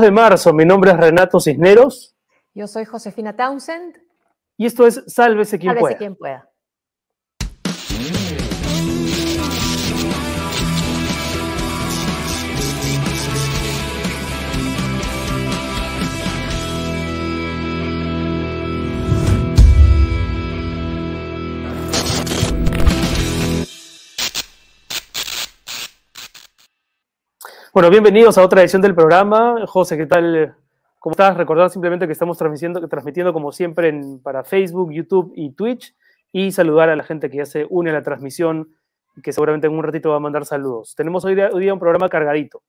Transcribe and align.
de 0.00 0.10
marzo, 0.10 0.52
mi 0.52 0.64
nombre 0.64 0.90
es 0.90 0.96
Renato 0.96 1.38
Cisneros. 1.38 2.16
Yo 2.54 2.66
soy 2.66 2.84
Josefina 2.84 3.36
Townsend. 3.36 3.98
Y 4.56 4.66
esto 4.66 4.86
es 4.86 5.02
Sálvese 5.06 5.58
quien 5.58 5.70
Sálvese 5.70 5.80
pueda. 5.82 5.98
quien 5.98 6.16
pueda. 6.16 6.48
Bueno, 27.72 27.88
bienvenidos 27.88 28.36
a 28.36 28.44
otra 28.44 28.60
edición 28.60 28.82
del 28.82 28.94
programa. 28.94 29.66
José, 29.66 29.96
¿qué 29.96 30.04
tal? 30.06 30.54
¿Cómo 30.98 31.12
estás? 31.12 31.36
Recordar 31.36 31.70
simplemente 31.70 32.06
que 32.06 32.12
estamos 32.12 32.36
transmitiendo, 32.36 32.86
transmitiendo 32.86 33.32
como 33.32 33.50
siempre 33.50 33.88
en, 33.88 34.20
para 34.20 34.44
Facebook, 34.44 34.92
YouTube 34.92 35.32
y 35.34 35.52
Twitch. 35.52 35.96
Y 36.32 36.52
saludar 36.52 36.88
a 36.90 36.96
la 36.96 37.02
gente 37.02 37.30
que 37.30 37.38
ya 37.38 37.46
se 37.46 37.66
une 37.68 37.90
a 37.90 37.94
la 37.94 38.02
transmisión 38.02 38.74
y 39.16 39.22
que 39.22 39.32
seguramente 39.32 39.66
en 39.66 39.74
un 39.74 39.82
ratito 39.82 40.10
va 40.10 40.16
a 40.16 40.20
mandar 40.20 40.44
saludos. 40.44 40.94
Tenemos 40.94 41.24
hoy 41.24 41.34
día, 41.34 41.50
hoy 41.52 41.62
día 41.62 41.74
un 41.74 41.80
programa 41.80 42.08
cargadito. 42.08 42.62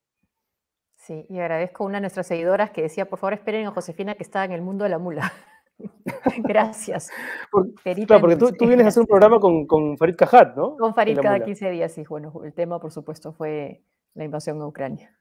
Sí, 0.95 1.25
y 1.29 1.39
agradezco 1.39 1.83
a 1.83 1.87
una 1.87 1.97
de 1.97 2.01
nuestras 2.01 2.27
seguidoras 2.27 2.71
que 2.71 2.81
decía, 2.81 3.09
por 3.09 3.19
favor, 3.19 3.33
esperen 3.33 3.67
a 3.67 3.71
Josefina 3.71 4.15
que 4.15 4.23
está 4.23 4.43
en 4.45 4.51
el 4.51 4.61
mundo 4.61 4.83
de 4.83 4.89
la 4.89 4.99
mula. 4.99 5.33
Gracias. 6.39 7.09
Por- 7.51 7.73
claro, 8.05 8.21
porque 8.21 8.37
tú, 8.37 8.51
tú 8.51 8.67
vienes 8.67 8.85
a 8.85 8.89
hacer 8.89 9.01
un 9.01 9.07
programa 9.07 9.39
con, 9.39 9.65
con 9.65 9.97
Farid 9.97 10.15
Cajat, 10.15 10.55
¿no? 10.55 10.77
Con 10.77 10.93
Farid 10.93 11.17
cada 11.17 11.35
mula. 11.35 11.45
15 11.45 11.69
días, 11.71 11.97
y 11.97 12.03
bueno, 12.03 12.33
el 12.43 12.53
tema, 12.53 12.79
por 12.79 12.91
supuesto, 12.91 13.33
fue 13.33 13.81
la 14.15 14.23
invasión 14.23 14.61
a 14.61 14.67
Ucrania. 14.67 15.17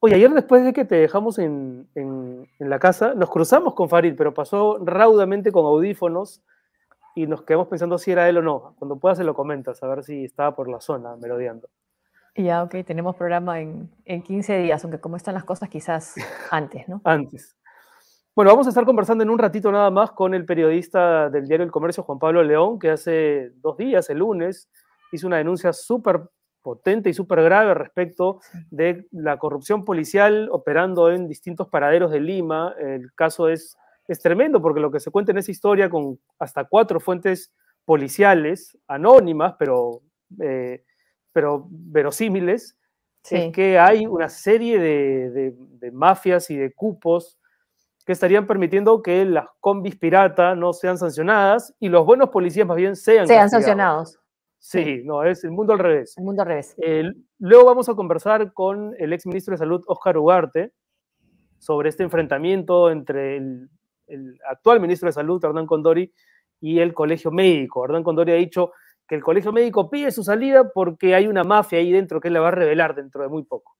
Oye, 0.00 0.16
ayer 0.16 0.30
después 0.32 0.64
de 0.64 0.72
que 0.72 0.84
te 0.84 0.96
dejamos 0.96 1.38
en, 1.38 1.88
en- 1.94 2.48
en 2.58 2.70
la 2.70 2.78
casa, 2.78 3.14
nos 3.14 3.30
cruzamos 3.30 3.74
con 3.74 3.88
Farid, 3.88 4.14
pero 4.16 4.34
pasó 4.34 4.78
raudamente 4.84 5.52
con 5.52 5.64
audífonos 5.64 6.42
y 7.14 7.26
nos 7.26 7.42
quedamos 7.42 7.68
pensando 7.68 7.98
si 7.98 8.10
era 8.10 8.28
él 8.28 8.38
o 8.38 8.42
no. 8.42 8.74
Cuando 8.78 8.96
puedas 8.98 9.18
se 9.18 9.24
lo 9.24 9.34
comentas, 9.34 9.82
a 9.82 9.86
ver 9.86 10.02
si 10.02 10.24
estaba 10.24 10.56
por 10.56 10.68
la 10.68 10.80
zona 10.80 11.14
merodeando. 11.16 11.68
Ya, 12.34 12.62
ok, 12.62 12.76
tenemos 12.86 13.14
programa 13.14 13.60
en, 13.60 13.90
en 14.06 14.22
15 14.22 14.58
días, 14.58 14.82
aunque 14.82 14.98
como 14.98 15.16
están 15.16 15.34
las 15.34 15.44
cosas, 15.44 15.68
quizás 15.68 16.14
antes, 16.50 16.88
¿no? 16.88 17.00
Antes. 17.04 17.56
Bueno, 18.34 18.50
vamos 18.50 18.66
a 18.66 18.70
estar 18.70 18.86
conversando 18.86 19.22
en 19.22 19.28
un 19.30 19.38
ratito 19.38 19.70
nada 19.70 19.90
más 19.90 20.12
con 20.12 20.32
el 20.32 20.46
periodista 20.46 21.28
del 21.28 21.46
diario 21.46 21.64
El 21.66 21.70
Comercio, 21.70 22.02
Juan 22.02 22.18
Pablo 22.18 22.42
León, 22.42 22.78
que 22.78 22.90
hace 22.90 23.50
dos 23.56 23.76
días, 23.76 24.08
el 24.08 24.18
lunes, 24.18 24.70
hizo 25.12 25.26
una 25.26 25.36
denuncia 25.36 25.74
súper 25.74 26.22
potente 26.62 27.10
y 27.10 27.14
súper 27.14 27.42
grave 27.42 27.74
respecto 27.74 28.40
de 28.70 29.06
la 29.10 29.36
corrupción 29.38 29.84
policial 29.84 30.48
operando 30.52 31.10
en 31.10 31.28
distintos 31.28 31.68
paraderos 31.68 32.10
de 32.12 32.20
Lima. 32.20 32.74
El 32.78 33.12
caso 33.14 33.48
es, 33.48 33.76
es 34.08 34.20
tremendo 34.20 34.62
porque 34.62 34.80
lo 34.80 34.90
que 34.90 35.00
se 35.00 35.10
cuenta 35.10 35.32
en 35.32 35.38
esa 35.38 35.50
historia 35.50 35.90
con 35.90 36.18
hasta 36.38 36.64
cuatro 36.64 37.00
fuentes 37.00 37.52
policiales, 37.84 38.78
anónimas, 38.88 39.54
pero, 39.58 40.00
eh, 40.40 40.84
pero 41.32 41.66
verosímiles, 41.68 42.76
Sí. 43.24 43.36
es 43.36 43.52
que 43.52 43.78
hay 43.78 44.04
una 44.06 44.28
serie 44.28 44.80
de, 44.80 45.30
de- 45.30 45.54
de 45.56 45.90
mafias 45.92 46.50
y 46.50 46.56
de 46.56 46.72
cupos 46.72 47.38
que 48.04 48.10
estarían 48.12 48.48
permitiendo 48.48 49.00
que 49.00 49.24
las 49.24 49.46
combis 49.60 49.94
pirata 49.96 50.56
no 50.56 50.72
sean 50.72 50.98
sancionadas 50.98 51.72
y 51.78 51.88
los 51.88 52.04
buenos 52.04 52.30
policías 52.30 52.66
más 52.66 52.76
bien 52.76 52.96
sean 52.96 53.28
Sean 53.28 53.48
sancionados. 53.48 54.18
Sí, 54.62 55.02
no, 55.04 55.24
es 55.24 55.42
el 55.42 55.50
mundo 55.50 55.72
al 55.72 55.80
revés. 55.80 56.16
El 56.16 56.24
mundo 56.24 56.42
al 56.42 56.48
revés. 56.48 56.76
Eh, 56.80 57.12
luego 57.40 57.64
vamos 57.64 57.88
a 57.88 57.94
conversar 57.94 58.52
con 58.52 58.94
el 58.96 59.12
ex 59.12 59.26
ministro 59.26 59.52
de 59.52 59.58
Salud, 59.58 59.82
Óscar 59.88 60.16
Ugarte, 60.16 60.72
sobre 61.58 61.88
este 61.88 62.04
enfrentamiento 62.04 62.88
entre 62.88 63.38
el, 63.38 63.68
el 64.06 64.38
actual 64.48 64.78
ministro 64.78 65.08
de 65.08 65.14
Salud, 65.14 65.44
Hernán 65.44 65.66
Condori, 65.66 66.12
y 66.60 66.78
el 66.78 66.94
colegio 66.94 67.32
médico. 67.32 67.84
Hernán 67.84 68.04
Condori 68.04 68.30
ha 68.30 68.36
dicho 68.36 68.70
que 69.08 69.16
el 69.16 69.22
colegio 69.24 69.50
médico 69.50 69.90
pide 69.90 70.12
su 70.12 70.22
salida 70.22 70.70
porque 70.72 71.16
hay 71.16 71.26
una 71.26 71.42
mafia 71.42 71.80
ahí 71.80 71.90
dentro 71.90 72.20
que 72.20 72.28
él 72.28 72.34
la 72.34 72.40
va 72.40 72.48
a 72.48 72.52
revelar 72.52 72.94
dentro 72.94 73.20
de 73.22 73.28
muy 73.28 73.42
poco. 73.42 73.76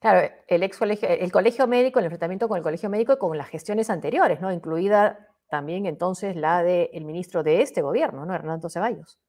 Claro, 0.00 0.28
el 0.48 0.64
ex 0.64 0.78
colegio, 0.78 1.08
el 1.08 1.30
colegio 1.30 1.68
médico, 1.68 2.00
el 2.00 2.06
enfrentamiento 2.06 2.48
con 2.48 2.56
el 2.56 2.64
colegio 2.64 2.90
médico 2.90 3.12
y 3.12 3.18
con 3.18 3.38
las 3.38 3.48
gestiones 3.48 3.88
anteriores, 3.88 4.40
¿no? 4.40 4.52
Incluida 4.52 5.28
también 5.48 5.86
entonces 5.86 6.34
la 6.34 6.64
del 6.64 7.04
ministro 7.04 7.44
de 7.44 7.62
este 7.62 7.82
gobierno, 7.82 8.26
¿no? 8.26 8.34
Hernando 8.34 8.68
Ceballos. 8.68 9.20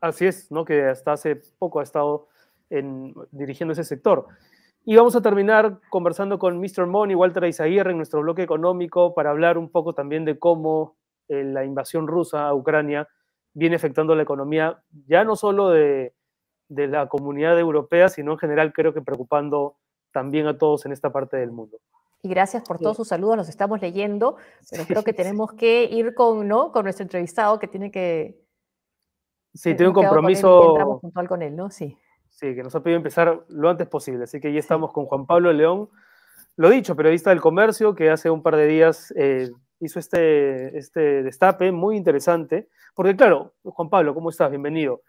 Así 0.00 0.26
es, 0.26 0.50
¿no? 0.50 0.64
Que 0.64 0.84
hasta 0.86 1.12
hace 1.12 1.36
poco 1.58 1.80
ha 1.80 1.82
estado 1.82 2.28
en- 2.70 3.14
dirigiendo 3.30 3.72
ese 3.72 3.84
sector. 3.84 4.26
Y 4.84 4.96
vamos 4.96 5.16
a 5.16 5.20
terminar 5.20 5.80
conversando 5.90 6.38
con 6.38 6.60
Mr. 6.60 6.86
Money, 6.86 7.14
Walter 7.16 7.42
Aizaguirre, 7.44 7.90
en 7.90 7.96
nuestro 7.96 8.20
bloque 8.20 8.42
económico, 8.42 9.14
para 9.14 9.30
hablar 9.30 9.58
un 9.58 9.68
poco 9.70 9.94
también 9.94 10.24
de 10.24 10.38
cómo 10.38 10.96
eh, 11.28 11.42
la 11.44 11.64
invasión 11.64 12.06
rusa 12.06 12.46
a 12.46 12.54
Ucrania 12.54 13.08
viene 13.52 13.76
afectando 13.76 14.14
la 14.14 14.22
economía, 14.22 14.80
ya 15.08 15.24
no 15.24 15.34
solo 15.34 15.70
de, 15.70 16.14
de 16.68 16.86
la 16.86 17.08
comunidad 17.08 17.58
europea, 17.58 18.08
sino 18.08 18.32
en 18.32 18.38
general 18.38 18.72
creo 18.72 18.92
que 18.94 19.02
preocupando 19.02 19.76
también 20.12 20.46
a 20.46 20.56
todos 20.56 20.86
en 20.86 20.92
esta 20.92 21.10
parte 21.10 21.36
del 21.36 21.50
mundo. 21.50 21.78
Y 22.22 22.28
gracias 22.28 22.62
por 22.66 22.78
todos 22.78 22.96
sus 22.96 23.08
saludos, 23.08 23.36
los 23.36 23.48
estamos 23.48 23.80
leyendo, 23.80 24.36
pero 24.70 24.84
creo 24.84 25.02
que 25.02 25.12
tenemos 25.12 25.52
que 25.52 25.84
ir 25.84 26.14
con, 26.14 26.46
¿no? 26.48 26.70
Con 26.72 26.84
nuestro 26.84 27.02
entrevistado 27.02 27.58
que 27.58 27.66
tiene 27.68 27.90
que... 27.90 28.40
Sí, 29.56 29.74
tiene 29.74 29.88
un 29.88 29.94
quedado 29.94 30.14
con 30.14 30.24
él 30.26 30.32
y 30.32 30.34
compromiso. 30.34 30.68
entramos 30.70 31.00
puntual 31.00 31.28
con 31.28 31.42
él, 31.42 31.56
¿no? 31.56 31.70
Sí. 31.70 31.98
Sí, 32.30 32.54
que 32.54 32.62
nos 32.62 32.74
ha 32.74 32.82
pedido 32.82 32.98
empezar 32.98 33.44
lo 33.48 33.70
antes 33.70 33.88
posible. 33.88 34.24
Así 34.24 34.40
que 34.40 34.52
ya 34.52 34.58
estamos 34.58 34.92
con 34.92 35.06
Juan 35.06 35.26
Pablo 35.26 35.52
León, 35.52 35.88
lo 36.56 36.68
dicho, 36.68 36.94
periodista 36.94 37.30
del 37.30 37.40
comercio, 37.40 37.94
que 37.94 38.10
hace 38.10 38.28
un 38.28 38.42
par 38.42 38.56
de 38.56 38.66
días 38.66 39.12
eh, 39.16 39.50
hizo 39.80 39.98
este, 39.98 40.76
este 40.76 41.22
destape 41.22 41.72
muy 41.72 41.96
interesante. 41.96 42.68
Porque, 42.94 43.16
claro, 43.16 43.54
Juan 43.62 43.88
Pablo, 43.88 44.14
¿cómo 44.14 44.30
estás? 44.30 44.50
Bienvenido. 44.50 45.00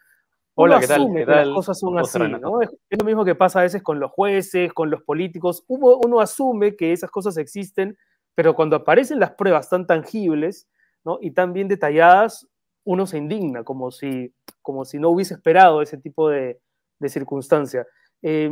Hola, 0.56 0.78
Uno 0.78 0.82
¿qué 0.82 0.88
tal? 0.88 1.08
¿Qué 1.08 1.14
que 1.14 1.26
las 1.26 1.44
tal, 1.44 1.54
cosas 1.54 1.80
son 1.80 2.00
así? 2.00 2.20
¿no? 2.20 2.62
Es, 2.62 2.70
es 2.90 3.00
lo 3.00 3.06
mismo 3.06 3.26
que 3.26 3.36
pasa 3.36 3.60
a 3.60 3.64
veces 3.64 3.84
con 3.84 4.00
los 4.00 4.12
jueces, 4.12 4.74
con 4.74 4.90
los 4.90 5.04
políticos. 5.04 5.64
Uno, 5.68 5.98
uno 5.98 6.20
asume 6.20 6.76
que 6.76 6.94
esas 6.94 7.12
cosas 7.12 7.38
existen, 7.38 7.98
pero 8.36 8.56
cuando 8.56 8.78
aparecen 8.78 9.20
las 9.20 9.32
pruebas 9.32 9.70
tan 9.70 9.86
tangibles 9.86 10.68
¿no? 11.04 11.18
y 11.22 11.32
tan 11.32 11.54
bien 11.54 11.68
detalladas, 11.68 12.48
uno 12.88 13.06
se 13.06 13.18
indigna, 13.18 13.66
como 13.66 13.92
si, 13.92 14.34
como 14.62 14.86
si 14.86 14.98
no 14.98 15.10
hubiese 15.10 15.34
esperado 15.34 15.82
ese 15.82 15.98
tipo 15.98 16.30
de, 16.30 16.62
de 17.00 17.10
circunstancia. 17.10 17.86
Eh, 18.22 18.50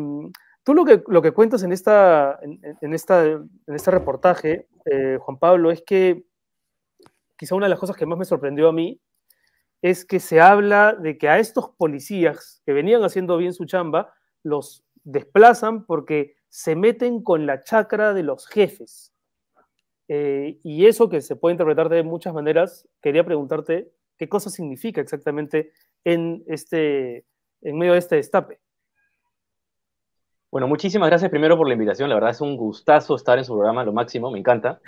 tú 0.63 0.73
lo 0.73 0.83
que, 0.83 1.01
lo 1.07 1.21
que 1.21 1.31
cuentas 1.31 1.63
en, 1.63 1.71
esta, 1.71 2.37
en 2.43 2.93
esta, 2.93 3.25
en 3.25 3.49
este 3.67 3.91
reportaje, 3.91 4.67
eh, 4.91 5.17
Juan 5.21 5.39
Pablo, 5.39 5.71
es 5.71 5.81
que 5.83 6.25
quizá 7.37 7.55
una 7.55 7.67
de 7.67 7.69
las 7.69 7.79
cosas 7.79 7.95
que 7.95 8.05
más 8.05 8.19
me 8.19 8.25
sorprendió 8.25 8.67
a 8.67 8.73
mí 8.73 8.99
es 9.81 10.03
que 10.03 10.19
se 10.19 10.41
habla 10.41 10.93
de 10.93 11.17
que 11.17 11.29
a 11.29 11.39
estos 11.39 11.69
policías 11.77 12.61
que 12.65 12.73
venían 12.73 13.05
haciendo 13.05 13.37
bien 13.37 13.53
su 13.53 13.63
chamba, 13.63 14.13
los 14.43 14.83
desplazan 15.05 15.85
porque 15.85 16.35
se 16.49 16.75
meten 16.75 17.23
con 17.23 17.45
la 17.45 17.63
chacra 17.63 18.13
de 18.13 18.23
los 18.23 18.47
jefes. 18.47 19.13
Eh, 20.09 20.59
y 20.61 20.87
eso 20.87 21.07
que 21.07 21.21
se 21.21 21.37
puede 21.37 21.53
interpretar 21.53 21.87
de 21.87 22.03
muchas 22.03 22.33
maneras, 22.33 22.85
quería 23.01 23.23
preguntarte 23.23 23.93
qué 24.17 24.27
cosa 24.29 24.49
significa 24.49 25.01
exactamente 25.01 25.71
en, 26.03 26.43
este, 26.47 27.25
en 27.61 27.77
medio 27.77 27.93
de 27.93 27.99
este 27.99 28.15
destape. 28.15 28.59
Bueno, 30.51 30.67
muchísimas 30.67 31.09
gracias 31.09 31.29
primero 31.29 31.57
por 31.57 31.67
la 31.67 31.73
invitación. 31.73 32.07
La 32.09 32.15
verdad 32.15 32.31
es 32.31 32.41
un 32.41 32.55
gustazo 32.55 33.15
estar 33.15 33.37
en 33.37 33.43
su 33.45 33.53
programa, 33.53 33.83
lo 33.83 33.91
máximo, 33.91 34.31
me 34.31 34.39
encanta. 34.39 34.79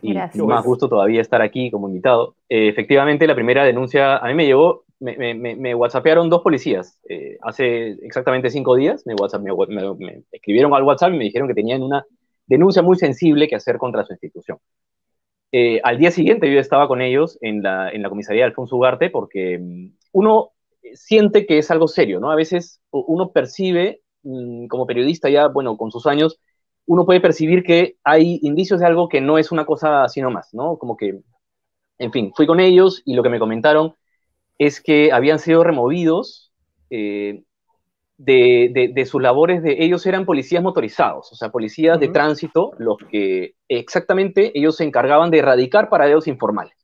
Y 0.00 0.14
Gracias. 0.14 0.44
más 0.44 0.64
gusto 0.64 0.88
todavía 0.88 1.20
estar 1.20 1.40
aquí 1.42 1.70
como 1.70 1.86
invitado. 1.88 2.34
Eh, 2.48 2.66
efectivamente, 2.68 3.24
la 3.28 3.36
primera 3.36 3.64
denuncia 3.64 4.16
a 4.16 4.26
mí 4.26 4.34
me 4.34 4.46
llegó, 4.46 4.84
me, 4.98 5.16
me, 5.16 5.32
me, 5.34 5.54
me 5.54 5.74
whatsappearon 5.76 6.28
dos 6.28 6.42
policías 6.42 6.98
eh, 7.08 7.38
hace 7.42 7.90
exactamente 8.04 8.50
cinco 8.50 8.74
días. 8.74 9.06
Me, 9.06 9.14
WhatsApp, 9.14 9.42
me, 9.42 9.52
me- 9.68 9.94
me 9.94 10.22
escribieron 10.32 10.74
al 10.74 10.82
WhatsApp 10.82 11.12
y 11.14 11.18
me 11.18 11.24
dijeron 11.24 11.46
que 11.46 11.54
tenían 11.54 11.84
una 11.84 12.04
denuncia 12.46 12.82
muy 12.82 12.96
sensible 12.96 13.46
que 13.46 13.54
hacer 13.54 13.78
contra 13.78 14.04
su 14.04 14.12
institución. 14.12 14.58
Eh, 15.52 15.80
al 15.84 15.98
día 15.98 16.10
siguiente 16.10 16.52
yo 16.52 16.58
estaba 16.58 16.88
con 16.88 17.02
ellos 17.02 17.38
en 17.42 17.62
la, 17.62 17.90
en 17.90 18.02
la 18.02 18.08
comisaría 18.08 18.42
de 18.42 18.46
Alfonso 18.48 18.76
Ugarte 18.76 19.10
porque 19.10 19.58
mm, 19.58 19.96
uno 20.12 20.52
siente 20.94 21.46
que 21.46 21.58
es 21.58 21.70
algo 21.70 21.88
serio, 21.88 22.20
¿no? 22.20 22.30
A 22.30 22.36
veces 22.36 22.80
uno 22.90 23.32
percibe, 23.32 24.02
mm, 24.22 24.66
como 24.66 24.86
periodista 24.86 25.28
ya, 25.28 25.48
bueno, 25.48 25.76
con 25.76 25.90
sus 25.90 26.06
años, 26.06 26.40
uno 26.86 27.04
puede 27.06 27.20
percibir 27.20 27.62
que 27.62 27.96
hay 28.02 28.40
indicios 28.42 28.80
de 28.80 28.86
algo 28.86 29.08
que 29.08 29.20
no 29.20 29.38
es 29.38 29.52
una 29.52 29.66
cosa 29.66 30.04
así 30.04 30.20
nomás, 30.20 30.52
¿no? 30.52 30.78
Como 30.78 30.96
que, 30.96 31.20
en 31.98 32.12
fin, 32.12 32.32
fui 32.34 32.46
con 32.46 32.60
ellos 32.60 33.02
y 33.04 33.14
lo 33.14 33.22
que 33.22 33.28
me 33.28 33.38
comentaron 33.38 33.94
es 34.58 34.80
que 34.80 35.12
habían 35.12 35.38
sido 35.38 35.64
removidos 35.64 36.52
eh, 36.90 37.44
de, 38.24 38.70
de, 38.72 38.88
de 38.88 39.06
sus 39.06 39.20
labores 39.20 39.62
de, 39.62 39.84
ellos 39.84 40.06
eran 40.06 40.24
policías 40.24 40.62
motorizados, 40.62 41.32
o 41.32 41.34
sea, 41.34 41.50
policías 41.50 41.98
de 41.98 42.08
tránsito, 42.08 42.72
los 42.78 42.96
que 43.10 43.54
exactamente 43.68 44.56
ellos 44.56 44.76
se 44.76 44.84
encargaban 44.84 45.30
de 45.30 45.38
erradicar 45.38 45.88
paraderos 45.88 46.28
informales. 46.28 46.74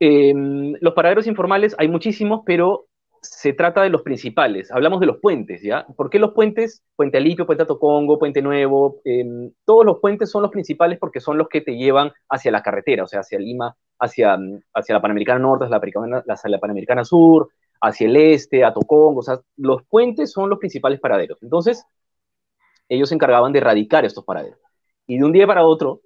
Eh, 0.00 0.34
los 0.80 0.94
paraderos 0.94 1.28
informales 1.28 1.76
hay 1.78 1.88
muchísimos, 1.88 2.42
pero 2.44 2.86
se 3.22 3.52
trata 3.52 3.82
de 3.82 3.90
los 3.90 4.02
principales. 4.02 4.70
Hablamos 4.72 5.00
de 5.00 5.06
los 5.06 5.18
puentes, 5.18 5.62
¿ya? 5.62 5.86
¿Por 5.96 6.10
qué 6.10 6.18
los 6.18 6.32
puentes? 6.32 6.82
Puente 6.96 7.18
Alipio, 7.18 7.46
Puente 7.46 7.62
Atocongo, 7.62 8.18
Puente 8.18 8.42
Nuevo, 8.42 9.00
em, 9.04 9.52
todos 9.64 9.86
los 9.86 10.00
puentes 10.00 10.30
son 10.30 10.42
los 10.42 10.50
principales 10.50 10.98
porque 10.98 11.20
son 11.20 11.38
los 11.38 11.48
que 11.48 11.60
te 11.60 11.76
llevan 11.76 12.12
hacia 12.28 12.50
la 12.50 12.62
carretera, 12.62 13.04
o 13.04 13.06
sea, 13.06 13.20
hacia 13.20 13.38
Lima, 13.38 13.76
hacia, 14.00 14.36
hacia 14.74 14.94
la 14.94 15.00
Panamericana 15.00 15.38
Norte, 15.38 15.64
hacia 15.64 16.50
la, 16.50 16.58
Panamericana 16.58 17.04
Sur, 17.04 17.48
hacia 17.84 18.06
el 18.06 18.16
este, 18.16 18.64
a 18.64 18.72
Tocongo, 18.72 19.20
o 19.20 19.22
sea, 19.22 19.40
los 19.56 19.82
puentes 19.84 20.32
son 20.32 20.48
los 20.48 20.58
principales 20.58 21.00
paraderos. 21.00 21.38
Entonces, 21.42 21.84
ellos 22.88 23.10
se 23.10 23.14
encargaban 23.14 23.52
de 23.52 23.58
erradicar 23.58 24.04
estos 24.04 24.24
paraderos. 24.24 24.58
Y 25.06 25.18
de 25.18 25.24
un 25.24 25.32
día 25.32 25.46
para 25.46 25.66
otro, 25.66 26.00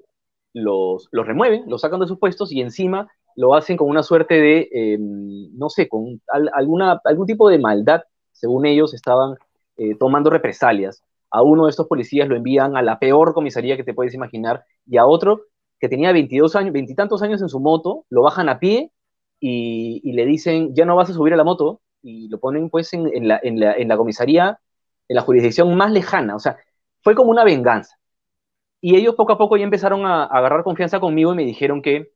los, 0.53 1.09
los 1.13 1.27
remueven, 1.27 1.65
los 1.69 1.83
sacan 1.83 2.01
de 2.01 2.09
sus 2.09 2.19
puestos 2.19 2.53
y 2.53 2.61
encima 2.61 3.09
lo 3.37 3.55
hacen 3.55 3.77
con 3.77 3.89
una 3.89 4.03
suerte 4.03 4.35
de, 4.35 4.69
em, 4.73 5.57
no 5.57 5.69
sé, 5.69 5.89
con 5.89 6.21
alguna, 6.53 7.01
algún 7.05 7.27
tipo 7.27 7.49
de 7.49 7.59
maldad, 7.59 8.03
según 8.33 8.67
ellos 8.67 8.93
estaban 8.93 9.37
eh, 9.77 9.95
tomando 9.95 10.31
represalias. 10.31 11.05
A 11.31 11.43
uno 11.43 11.67
de 11.67 11.71
estos 11.71 11.87
policías 11.87 12.29
lo 12.29 12.35
envían 12.35 12.77
a 12.77 12.83
la 12.83 12.99
peor 12.99 13.35
comisaría 13.35 13.77
que 13.77 13.85
te 13.85 13.95
puedes 13.95 14.15
imaginar 14.15 14.65
y 14.87 14.97
a 14.97 15.07
otro 15.07 15.43
que 15.79 15.89
tenía 15.89 16.11
22 16.13 16.57
años, 16.57 16.73
veintitantos 16.73 17.23
años 17.23 17.41
en 17.41 17.49
su 17.49 17.61
moto, 17.61 18.05
lo 18.11 18.23
bajan 18.23 18.49
a 18.49 18.59
pie 18.59 18.91
y, 19.41 20.13
le 20.13 20.27
dicen, 20.27 20.75
ya 20.75 20.85
no 20.85 20.97
vas 20.97 21.11
a 21.11 21.15
subir 21.15 21.33
a 21.35 21.37
la 21.37 21.45
moto, 21.45 21.81
y 22.03 22.29
lo 22.29 22.39
ponen 22.39 22.71
pues 22.71 22.93
en, 22.93 23.29
la, 23.29 23.41
en, 23.43 23.61
la, 23.61 23.75
en 23.75 23.89
la 23.89 23.97
comisaría, 23.97 24.61
en 25.09 25.17
la 25.17 25.23
jurisdicción 25.23 25.77
más 25.77 25.93
lejana. 25.93 26.37
O 26.37 26.39
sea, 26.39 26.59
fue 27.03 27.15
como 27.15 27.31
una 27.31 27.45
venganza. 27.45 27.99
Y 28.81 28.97
ellos 28.97 29.15
poco 29.17 29.33
a 29.33 29.39
poco 29.39 29.57
ya 29.57 29.65
empezaron 29.65 30.07
a, 30.07 30.25
agarrar 30.25 30.63
confianza 30.65 31.01
conmigo 31.01 31.33
y 31.33 31.37
me 31.37 31.45
dijeron 31.45 31.83
que 31.83 32.13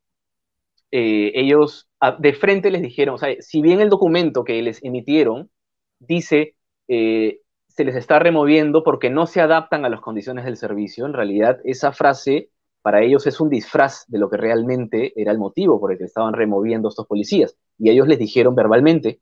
eh, 0.90 1.32
ellos 1.34 1.88
de 2.18 2.32
frente 2.34 2.70
les 2.70 2.82
dijeron, 2.82 3.14
o 3.14 3.18
sea, 3.18 3.34
si 3.40 3.62
bien 3.62 3.80
el 3.80 3.88
documento 3.88 4.44
que 4.44 4.60
les 4.62 4.82
emitieron 4.84 5.50
dice 5.98 6.56
eh, 6.88 7.40
se 7.68 7.84
les 7.84 7.96
está 7.96 8.18
removiendo 8.18 8.84
porque 8.84 9.08
no 9.10 9.26
se 9.26 9.40
adaptan 9.40 9.84
a 9.84 9.88
las 9.88 10.00
condiciones 10.00 10.44
del 10.44 10.56
servicio, 10.56 11.06
en 11.06 11.14
realidad 11.14 11.60
esa 11.64 11.92
frase 11.92 12.50
para 12.82 13.02
ellos 13.02 13.26
es 13.26 13.40
un 13.40 13.48
disfraz 13.48 14.04
de 14.08 14.18
lo 14.18 14.28
que 14.28 14.36
realmente 14.36 15.12
era 15.20 15.32
el 15.32 15.38
motivo 15.38 15.80
por 15.80 15.92
el 15.92 15.98
que 15.98 16.04
estaban 16.04 16.34
removiendo 16.34 16.88
estos 16.88 17.06
policías. 17.06 17.56
Y 17.78 17.90
ellos 17.90 18.08
les 18.08 18.18
dijeron 18.18 18.54
verbalmente, 18.54 19.20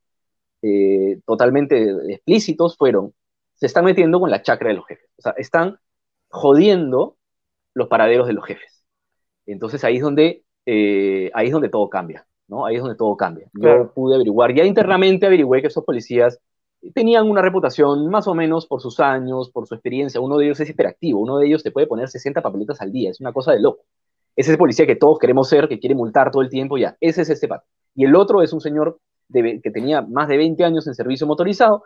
eh, 0.62 1.20
totalmente 1.26 2.12
explícitos, 2.12 2.76
fueron, 2.76 3.14
se 3.54 3.66
están 3.66 3.84
metiendo 3.84 4.18
con 4.18 4.30
la 4.30 4.42
chacra 4.42 4.68
de 4.68 4.74
los 4.76 4.86
jefes. 4.86 5.10
O 5.18 5.22
sea, 5.22 5.32
están 5.36 5.78
jodiendo 6.30 7.16
los 7.74 7.88
paraderos 7.88 8.26
de 8.26 8.32
los 8.32 8.44
jefes. 8.44 8.84
Entonces 9.46 9.84
ahí 9.84 9.96
es 9.96 10.02
donde, 10.02 10.44
eh, 10.64 11.30
ahí 11.34 11.46
es 11.46 11.52
donde 11.52 11.68
todo 11.68 11.88
cambia, 11.90 12.26
¿no? 12.48 12.64
Ahí 12.64 12.76
es 12.76 12.82
donde 12.82 12.96
todo 12.96 13.16
cambia. 13.16 13.48
Yo 13.52 13.92
pude 13.92 14.14
averiguar, 14.14 14.54
ya 14.54 14.64
internamente 14.64 15.26
averigüé 15.26 15.60
que 15.60 15.68
esos 15.68 15.84
policías 15.84 16.40
tenían 16.94 17.28
una 17.28 17.42
reputación 17.42 18.08
más 18.08 18.26
o 18.26 18.34
menos 18.34 18.66
por 18.66 18.80
sus 18.80 19.00
años, 19.00 19.50
por 19.50 19.66
su 19.66 19.74
experiencia. 19.74 20.20
Uno 20.20 20.38
de 20.38 20.46
ellos 20.46 20.60
es 20.60 20.70
hiperactivo, 20.70 21.20
uno 21.20 21.38
de 21.38 21.46
ellos 21.46 21.62
te 21.62 21.70
puede 21.70 21.86
poner 21.86 22.08
60 22.08 22.42
papeletas 22.42 22.80
al 22.80 22.92
día, 22.92 23.10
es 23.10 23.20
una 23.20 23.32
cosa 23.32 23.52
de 23.52 23.60
loco. 23.60 23.84
Ese 24.36 24.50
es 24.50 24.54
el 24.54 24.58
policía 24.58 24.86
que 24.86 24.96
todos 24.96 25.18
queremos 25.18 25.48
ser, 25.48 25.68
que 25.68 25.78
quiere 25.78 25.94
multar 25.94 26.30
todo 26.30 26.42
el 26.42 26.48
tiempo, 26.48 26.78
ya, 26.78 26.96
ese 27.00 27.22
es 27.22 27.30
este 27.30 27.48
pato. 27.48 27.66
Y 27.94 28.04
el 28.04 28.14
otro 28.14 28.42
es 28.42 28.52
un 28.52 28.60
señor 28.60 29.00
que 29.32 29.70
tenía 29.72 30.02
más 30.02 30.28
de 30.28 30.36
20 30.36 30.64
años 30.64 30.86
en 30.86 30.94
servicio 30.94 31.26
motorizado 31.26 31.84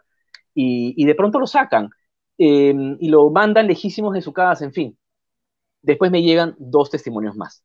y, 0.54 1.04
de 1.04 1.14
pronto 1.14 1.38
lo 1.38 1.46
sacan 1.46 1.90
em, 2.38 2.96
y 3.00 3.08
lo 3.08 3.30
mandan 3.30 3.66
lejísimos 3.66 4.14
de 4.14 4.22
su 4.22 4.32
casa, 4.32 4.64
en 4.64 4.72
fin. 4.72 4.98
Después 5.82 6.10
me 6.10 6.22
llegan 6.22 6.54
dos 6.58 6.90
testimonios 6.90 7.36
más. 7.36 7.62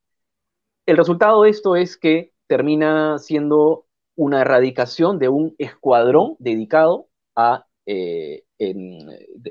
El 0.86 0.98
resultado 0.98 1.44
de 1.44 1.52
esto 1.52 1.76
es 1.76 1.98
que 1.98 2.34
termina 2.48 3.20
siendo 3.20 3.86
una 4.16 4.42
erradicación 4.42 5.20
de 5.20 5.30
un 5.30 5.56
escuadrón 5.60 6.36
dedicado 6.40 7.09
a, 7.40 7.66
eh, 7.86 8.44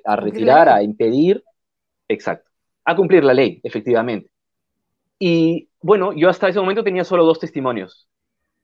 a 0.04 0.16
retirar, 0.16 0.68
a 0.68 0.82
impedir, 0.82 1.42
exacto, 2.08 2.50
a 2.84 2.96
cumplir 2.96 3.24
la 3.24 3.34
ley, 3.34 3.60
efectivamente. 3.62 4.30
Y 5.18 5.68
bueno, 5.80 6.12
yo 6.12 6.28
hasta 6.28 6.48
ese 6.48 6.60
momento 6.60 6.84
tenía 6.84 7.04
solo 7.04 7.24
dos 7.24 7.40
testimonios, 7.40 8.08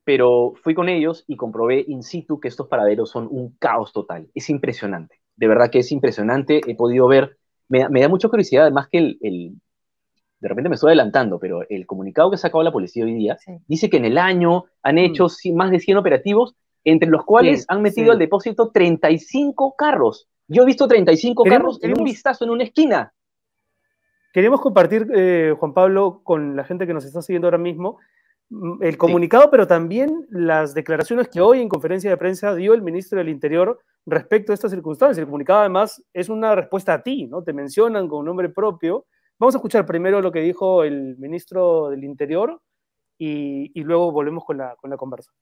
pero 0.05 0.55
fui 0.63 0.75
con 0.75 0.89
ellos 0.89 1.25
y 1.27 1.37
comprobé 1.37 1.85
in 1.89 2.03
situ 2.03 2.39
que 2.39 2.49
estos 2.49 2.69
paraderos 2.69 3.11
son 3.11 3.27
un 3.31 3.57
caos 3.59 3.93
total. 3.93 4.29
Es 4.35 4.51
impresionante, 4.51 5.21
de 5.37 5.49
verdad 5.49 5.71
que 5.71 5.81
es 5.81 5.91
impresionante. 5.91 6.61
He 6.67 6.77
podido 6.77 7.09
ver, 7.09 7.39
me, 7.69 8.01
da 8.01 8.09
mucha 8.09 8.29
curiosidad, 8.29 8.65
además 8.65 8.89
que 8.91 8.99
el, 8.99 9.19
de 10.41 10.49
repente 10.49 10.69
me 10.69 10.75
estoy 10.75 10.89
adelantando, 10.89 11.39
pero 11.39 11.63
el 11.69 11.87
comunicado 11.87 12.31
que 12.31 12.35
ha 12.35 12.39
sacado 12.39 12.63
la 12.63 12.73
policía 12.73 13.05
hoy 13.05 13.15
día 13.15 13.39
dice 13.67 13.89
que 13.89 13.97
en 13.97 14.05
el 14.05 14.19
año 14.19 14.67
han 14.83 14.99
hecho 14.99 15.27
mm. 15.27 15.55
más 15.55 15.71
de 15.71 15.81
100 15.81 15.97
operativos 15.97 16.55
entre 16.85 17.09
los 17.09 17.25
cuales 17.25 17.65
han 17.69 17.83
metido 17.83 18.13
al 18.13 18.19
depósito 18.19 18.71
35 18.71 19.75
carros. 19.77 20.29
Yo 20.47 20.63
he 20.63 20.67
visto 20.67 20.87
35 20.87 21.45
carros 21.45 21.83
en 21.83 21.99
un 21.99 22.05
vistazo 22.05 22.45
en 22.45 22.51
una 22.51 22.65
esquina. 22.65 23.13
Queremos 24.33 24.61
compartir, 24.61 25.07
eh, 25.15 25.55
Juan 25.59 25.73
Pablo, 25.73 26.21
con 26.23 26.57
la 26.57 26.65
gente 26.65 26.87
que 26.87 26.93
nos 26.93 27.05
está 27.05 27.23
siguiendo 27.23 27.47
ahora 27.47 27.59
mismo, 27.59 27.99
mm, 28.51 28.83
el 28.83 28.99
comunicado, 28.99 29.51
pero 29.51 29.67
también 29.67 30.27
las 30.29 30.75
declaraciones 30.75 31.29
que 31.29 31.41
hoy 31.41 31.61
en 31.61 31.69
conferencia 31.69 32.11
de 32.11 32.17
prensa 32.17 32.55
dio 32.55 32.75
el 32.75 32.83
ministro 32.83 33.19
del 33.19 33.29
Interior 33.29 33.79
respecto 34.05 34.53
a 34.53 34.55
estas 34.55 34.73
circunstancias. 34.73 35.19
El 35.19 35.27
comunicado 35.27 35.61
además 35.61 36.05
es 36.13 36.29
una 36.29 36.55
respuesta 36.55 36.95
a 36.95 37.03
ti, 37.03 37.27
¿no? 37.27 37.43
Te 37.43 37.53
mencionan 37.53 38.09
con 38.09 38.25
nombre 38.25 38.49
propio. 38.51 39.07
Vamos 39.39 39.55
a 39.55 39.59
escuchar 39.59 39.87
primero 39.87 40.21
lo 40.21 40.31
que 40.31 40.41
dijo 40.41 40.85
el 40.85 41.17
ministro 41.17 41.89
del 41.91 42.05
Interior 42.05 42.61
y, 43.17 43.81
luego 43.83 44.13
volvemos 44.13 44.45
con 44.45 44.59
la, 44.59 44.75
con 44.77 44.91
la 44.91 44.97
conversa 44.97 45.33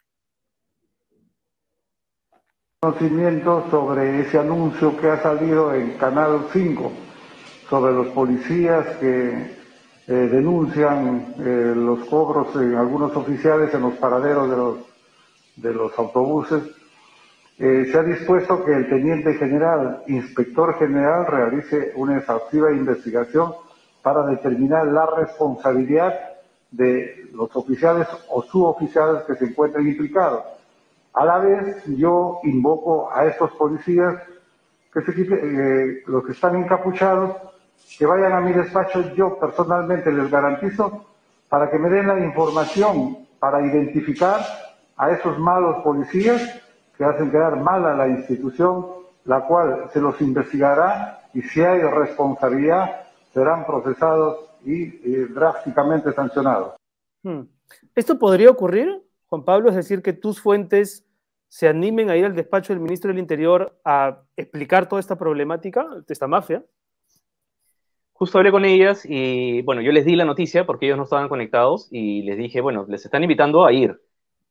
conocimiento 2.84 3.64
sobre 3.70 4.22
ese 4.22 4.40
anuncio 4.40 4.96
que 4.96 5.08
ha 5.08 5.22
salido 5.22 5.72
en 5.72 5.92
Canal 5.98 6.48
5 6.52 6.92
sobre 7.70 7.92
los 7.92 8.08
policías 8.08 8.96
que 8.96 9.28
eh, 10.08 10.12
denuncian 10.12 11.32
eh, 11.38 11.74
los 11.76 12.00
cobros 12.06 12.48
en 12.56 12.74
algunos 12.74 13.14
oficiales 13.16 13.72
en 13.72 13.82
los 13.82 13.94
paraderos 13.98 14.82
de 15.54 15.72
los, 15.72 15.96
autobuses. 15.96 16.60
Eh, 17.56 17.88
se 17.88 17.96
ha 17.96 18.02
dispuesto 18.02 18.64
que 18.64 18.72
el 18.72 18.88
teniente 18.88 19.34
general, 19.34 20.02
inspector 20.08 20.76
general, 20.76 21.26
realice 21.28 21.92
una 21.94 22.18
exhaustiva 22.18 22.72
investigación 22.72 23.52
para 24.02 24.26
determinar 24.26 24.88
la 24.88 25.06
responsabilidad 25.06 26.18
de 26.72 27.28
los 27.32 27.54
oficiales 27.54 28.08
o 28.28 28.42
suboficiales 28.42 29.22
que 29.22 29.36
se 29.36 29.44
encuentren 29.44 29.86
implicados 29.86 30.42
a 31.14 31.24
la 31.24 31.38
vez, 31.38 31.84
yo 31.86 32.40
invoco 32.44 33.10
a 33.12 33.26
estos 33.26 33.50
policías, 33.52 34.16
que 34.92 35.00
se, 35.02 35.12
eh, 35.12 36.02
los 36.06 36.24
que 36.24 36.32
están 36.32 36.56
encapuchados, 36.56 37.36
que 37.98 38.06
vayan 38.06 38.32
a 38.32 38.40
mi 38.40 38.52
despacho, 38.52 39.14
yo 39.14 39.38
personalmente 39.38 40.10
les 40.12 40.30
garantizo, 40.30 41.06
para 41.48 41.70
que 41.70 41.78
me 41.78 41.90
den 41.90 42.08
la 42.08 42.18
información 42.18 43.26
para 43.38 43.60
identificar 43.60 44.40
a 44.96 45.10
esos 45.10 45.38
malos 45.38 45.82
policías 45.82 46.62
que 46.96 47.04
hacen 47.04 47.30
quedar 47.30 47.56
mal 47.60 47.84
a 47.84 47.94
la 47.94 48.08
institución, 48.08 48.86
la 49.24 49.46
cual 49.46 49.90
se 49.92 50.00
los 50.00 50.20
investigará 50.20 51.22
y 51.34 51.42
si 51.42 51.60
hay 51.60 51.80
responsabilidad 51.80 53.02
serán 53.32 53.66
procesados 53.66 54.50
y, 54.64 54.86
drásticamente 55.26 56.12
sancionados. 56.12 56.76
Hmm. 57.22 57.42
¿Esto 57.94 58.18
podría 58.18 58.50
ocurrir? 58.50 59.02
Juan 59.26 59.44
Pablo, 59.44 59.70
es 59.70 59.76
decir, 59.76 60.02
que 60.02 60.12
tus 60.12 60.40
fuentes 60.40 61.04
se 61.52 61.68
animen 61.68 62.08
a 62.08 62.16
ir 62.16 62.24
al 62.24 62.34
despacho 62.34 62.72
del 62.72 62.80
ministro 62.80 63.08
del 63.08 63.18
Interior 63.18 63.78
a 63.84 64.22
explicar 64.38 64.88
toda 64.88 65.00
esta 65.00 65.18
problemática 65.18 65.86
esta 66.08 66.26
mafia? 66.26 66.64
Justo 68.14 68.38
hablé 68.38 68.50
con 68.50 68.64
ellas 68.64 69.04
y, 69.06 69.60
bueno, 69.60 69.82
yo 69.82 69.92
les 69.92 70.06
di 70.06 70.16
la 70.16 70.24
noticia 70.24 70.64
porque 70.64 70.86
ellos 70.86 70.96
no 70.96 71.04
estaban 71.04 71.28
conectados 71.28 71.88
y 71.90 72.22
les 72.22 72.38
dije, 72.38 72.62
bueno, 72.62 72.86
les 72.88 73.04
están 73.04 73.22
invitando 73.22 73.66
a 73.66 73.72
ir. 73.74 74.00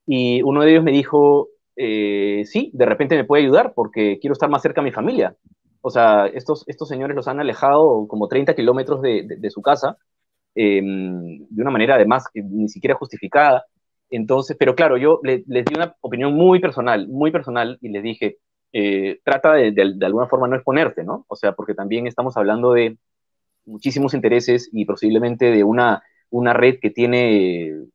Y 0.06 0.44
uno 0.44 0.62
de 0.62 0.74
ellos 0.74 0.84
me 0.84 0.92
dijo, 0.92 1.50
eh, 1.76 2.44
sí, 2.46 2.70
de 2.72 2.86
repente 2.86 3.16
me 3.16 3.26
puede 3.26 3.42
ayudar 3.42 3.74
porque 3.74 4.20
quiero 4.22 4.34
estar 4.34 4.52
más 4.52 4.62
cerca 4.62 4.82
a 4.82 4.84
mi 4.84 4.92
familia. 4.92 5.36
O 5.82 5.90
sea, 5.90 6.28
estos, 6.28 6.64
estos 6.68 6.88
señores 6.88 7.16
los 7.16 7.28
han 7.28 7.40
alejado 7.40 8.08
como 8.08 8.28
30 8.28 8.54
kilómetros 8.54 9.02
de, 9.02 9.50
su 9.50 9.64
casa, 9.64 9.98
em, 10.54 11.48
de 11.50 11.62
una 11.64 11.72
manera 11.72 11.96
además 11.96 12.26
ni 12.36 12.70
siquiera 12.70 12.94
justificada. 12.94 13.66
Entonces, 14.12 14.58
pero 14.60 14.76
claro, 14.76 14.98
yo 14.98 15.22
les, 15.24 15.46
di 15.46 15.74
una 15.74 15.96
opinión 16.02 16.34
muy 16.34 16.60
personal, 16.60 17.08
muy 17.08 17.32
personal, 17.32 17.78
y 17.82 17.90
les 17.90 18.04
dije, 18.04 18.40
eh, 18.74 19.22
trata 19.24 19.54
de, 19.54 19.72
de, 19.72 20.06
alguna 20.06 20.28
forma 20.28 20.50
no 20.50 20.58
exponerte, 20.58 21.04
¿no? 21.04 21.26
O 21.30 21.36
sea, 21.38 21.54
porque 21.54 21.74
también 21.74 22.08
estamos 22.08 22.36
hablando 22.36 22.74
de 22.74 22.98
muchísimos 23.66 24.14
intereses 24.14 24.70
y 24.74 24.84
posiblemente 24.84 25.46
de 25.46 25.64
una, 25.64 26.04
una 26.30 26.52
red 26.52 26.80
que 26.82 26.90
tiene 26.90 27.86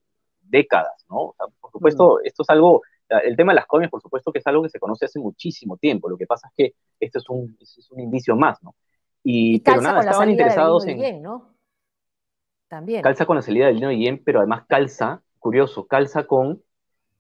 décadas, 0.41 1.05
¿no? 1.11 1.17
O 1.17 1.35
sea, 1.37 1.47
por 1.61 1.71
supuesto, 1.71 2.21
esto 2.25 2.43
es 2.43 2.49
algo, 2.51 2.81
el 3.09 3.37
tema 3.37 3.53
de 3.53 3.57
las 3.57 3.67
comias, 3.67 3.91
por 3.91 4.01
supuesto 4.01 4.33
que 4.33 4.39
es 4.39 4.47
algo 4.47 4.63
que 4.63 4.71
se 4.71 4.81
conoce 4.81 5.05
hace 5.05 5.21
muchísimo 5.21 5.77
tiempo, 5.77 6.09
lo 6.09 6.17
que 6.17 6.27
pasa 6.27 6.49
es 6.49 6.55
que 6.57 6.75
esto 6.99 7.19
es 7.19 7.29
un, 7.29 7.59
es 7.61 7.91
un 7.91 8.01
indicio 8.01 8.37
más, 8.37 8.63
¿no? 8.63 8.75
Y, 9.23 9.61
pero 9.61 9.83
nada, 9.83 10.01
estaban 10.01 10.31
interesados 10.31 10.87
en... 10.87 11.21
¿no? 11.21 11.53
También. 12.69 13.03
Calza 13.03 13.27
con 13.27 13.37
la 13.37 13.43
salida 13.43 13.67
del 13.67 13.77
Lino 13.77 13.91
Guillén, 13.91 14.23
pero 14.25 14.39
además 14.39 14.65
calza 14.67 15.23
curioso, 15.47 15.87
calza 15.87 16.27
con, 16.27 16.61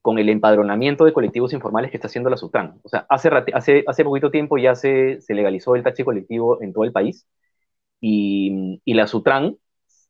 con 0.03 0.19
el 0.19 0.29
empadronamiento 0.29 1.05
de 1.05 1.13
colectivos 1.13 1.53
informales 1.53 1.91
que 1.91 1.97
está 1.99 2.09
haciendo 2.09 2.29
la 2.31 2.37
Sutran. 2.37 2.81
O 2.83 2.89
sea, 2.89 3.07
hace, 3.09 3.31
hace, 3.55 3.85
hace 3.87 4.05
poquito 4.05 4.33
tiempo 4.33 4.59
ya 4.59 4.75
se, 4.75 5.21
se 5.21 5.35
legalizó 5.35 5.77
el 5.77 5.85
taxi 5.85 6.03
colectivo 6.05 6.61
en 6.63 6.73
todo 6.73 6.85
el 6.85 6.93
país 6.93 7.27
y, 8.01 8.81
y 8.85 8.95
la 8.95 9.07
Sutran 9.07 9.57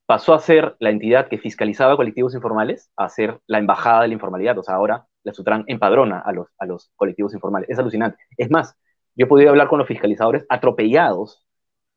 pasó 0.06 0.32
a 0.34 0.38
ser 0.38 0.76
la 0.78 0.90
entidad 0.90 1.28
que 1.28 1.38
fiscalizaba 1.38 1.96
colectivos 1.96 2.34
informales 2.34 2.90
a 2.96 3.08
ser 3.10 3.40
la 3.46 3.58
embajada 3.58 4.02
de 4.02 4.08
la 4.08 4.14
informalidad. 4.14 4.58
O 4.58 4.62
sea, 4.62 4.76
ahora 4.76 5.06
la 5.24 5.34
Sutran 5.34 5.64
empadrona 5.66 6.20
a 6.20 6.32
los, 6.32 6.48
a 6.58 6.66
los 6.66 6.90
colectivos 6.96 7.34
informales. 7.34 7.68
Es 7.68 7.78
alucinante. 7.78 8.18
Es 8.38 8.50
más, 8.50 8.74
yo 9.16 9.26
he 9.26 9.28
podido 9.28 9.50
hablar 9.50 9.68
con 9.68 9.78
los 9.78 9.88
fiscalizadores 9.88 10.46
atropellados, 10.48 11.44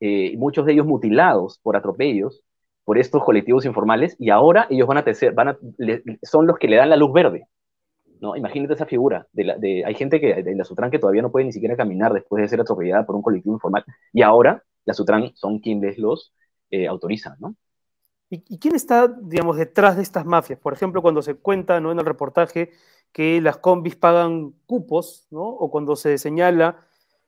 eh, 0.02 0.36
muchos 0.38 0.66
de 0.66 0.74
ellos 0.74 0.86
mutilados 0.86 1.60
por 1.64 1.78
atropellos, 1.78 2.44
por 2.90 2.98
estos 2.98 3.24
colectivos 3.24 3.68
informales, 3.68 4.16
y 4.18 4.32
ahora 4.32 4.66
ellos 4.68 4.88
van 4.88 4.98
a, 4.98 5.04
tecer, 5.04 5.32
van 5.32 5.50
a 5.50 5.58
son 6.24 6.48
los 6.48 6.58
que 6.58 6.68
le 6.68 6.76
dan 6.76 6.90
la 6.90 6.96
luz 6.96 7.14
verde 7.14 7.46
¿no? 8.20 8.36
Imagínate 8.36 8.74
esa 8.74 8.88
figura. 8.88 9.28
De 9.32 9.84
hay 9.86 9.94
gente 9.94 10.20
que, 10.20 10.42
de 10.42 10.56
la 10.56 10.64
Sutran 10.64 10.90
que 10.90 10.98
todavía 10.98 11.22
no 11.22 11.32
puede 11.32 11.46
ni 11.46 11.52
siquiera 11.52 11.78
caminar 11.78 12.12
después 12.14 12.42
de 12.42 12.48
ser 12.48 12.62
atropellada 12.62 13.06
por 13.06 13.16
un 13.16 13.22
colectivo 13.22 13.54
informal. 13.54 13.86
Y 14.12 14.24
ahora 14.24 14.64
la 14.86 14.96
Sutran 14.96 15.32
son 15.36 15.60
quienes 15.60 16.00
los 16.00 16.34
eh, 16.72 16.88
autorizan, 16.88 17.36
¿no? 17.38 17.56
¿Y, 18.32 18.58
quién 18.58 18.74
está, 18.74 19.08
digamos, 19.08 19.58
detrás 19.58 19.96
de 19.96 20.02
estas 20.02 20.26
mafias? 20.26 20.58
Por 20.58 20.74
ejemplo, 20.74 21.04
cuando 21.04 21.22
se 21.22 21.36
cuenta 21.36 21.80
¿no? 21.80 21.92
en 21.92 22.00
el 22.00 22.06
reportaje 22.08 22.72
que 23.12 23.40
las 23.40 23.58
combis 23.58 23.98
pagan 23.98 24.56
cupos, 24.66 25.28
¿no? 25.30 25.44
O 25.44 25.70
cuando 25.70 25.96
se 25.96 26.18
señala 26.18 26.88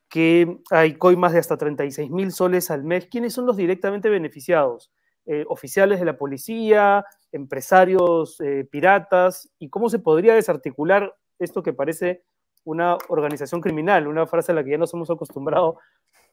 que 0.10 0.58
hay 0.72 0.96
coimas 0.96 1.34
de 1.34 1.40
hasta 1.40 1.56
36 1.56 2.10
mil 2.10 2.32
soles 2.32 2.72
al 2.72 2.84
mes, 2.84 3.06
¿quiénes 3.06 3.34
son 3.34 3.46
los 3.46 3.58
directamente 3.58 4.10
beneficiados? 4.10 4.92
Eh, 5.34 5.46
oficiales 5.48 5.98
de 5.98 6.06
la 6.06 6.18
policía, 6.18 7.06
empresarios 7.32 8.38
eh, 8.42 8.68
piratas, 8.70 9.50
y 9.60 9.70
cómo 9.70 9.88
se 9.88 10.00
podría 10.00 10.36
desarticular 10.36 11.16
esto 11.40 11.64
que 11.64 11.72
parece 11.72 12.24
una 12.66 12.98
organización 13.08 13.62
criminal, 13.62 14.10
una 14.10 14.28
frase 14.28 14.52
a 14.52 14.56
la 14.56 14.62
que 14.62 14.72
ya 14.72 14.78
nos 14.78 14.94
hemos 14.94 15.10
acostumbrado, 15.10 15.78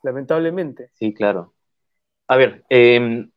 lamentablemente. 0.02 0.90
Sí, 0.94 1.14
claro. 1.14 1.52
A 2.26 2.36
ver, 2.36 2.64
em, 2.70 3.30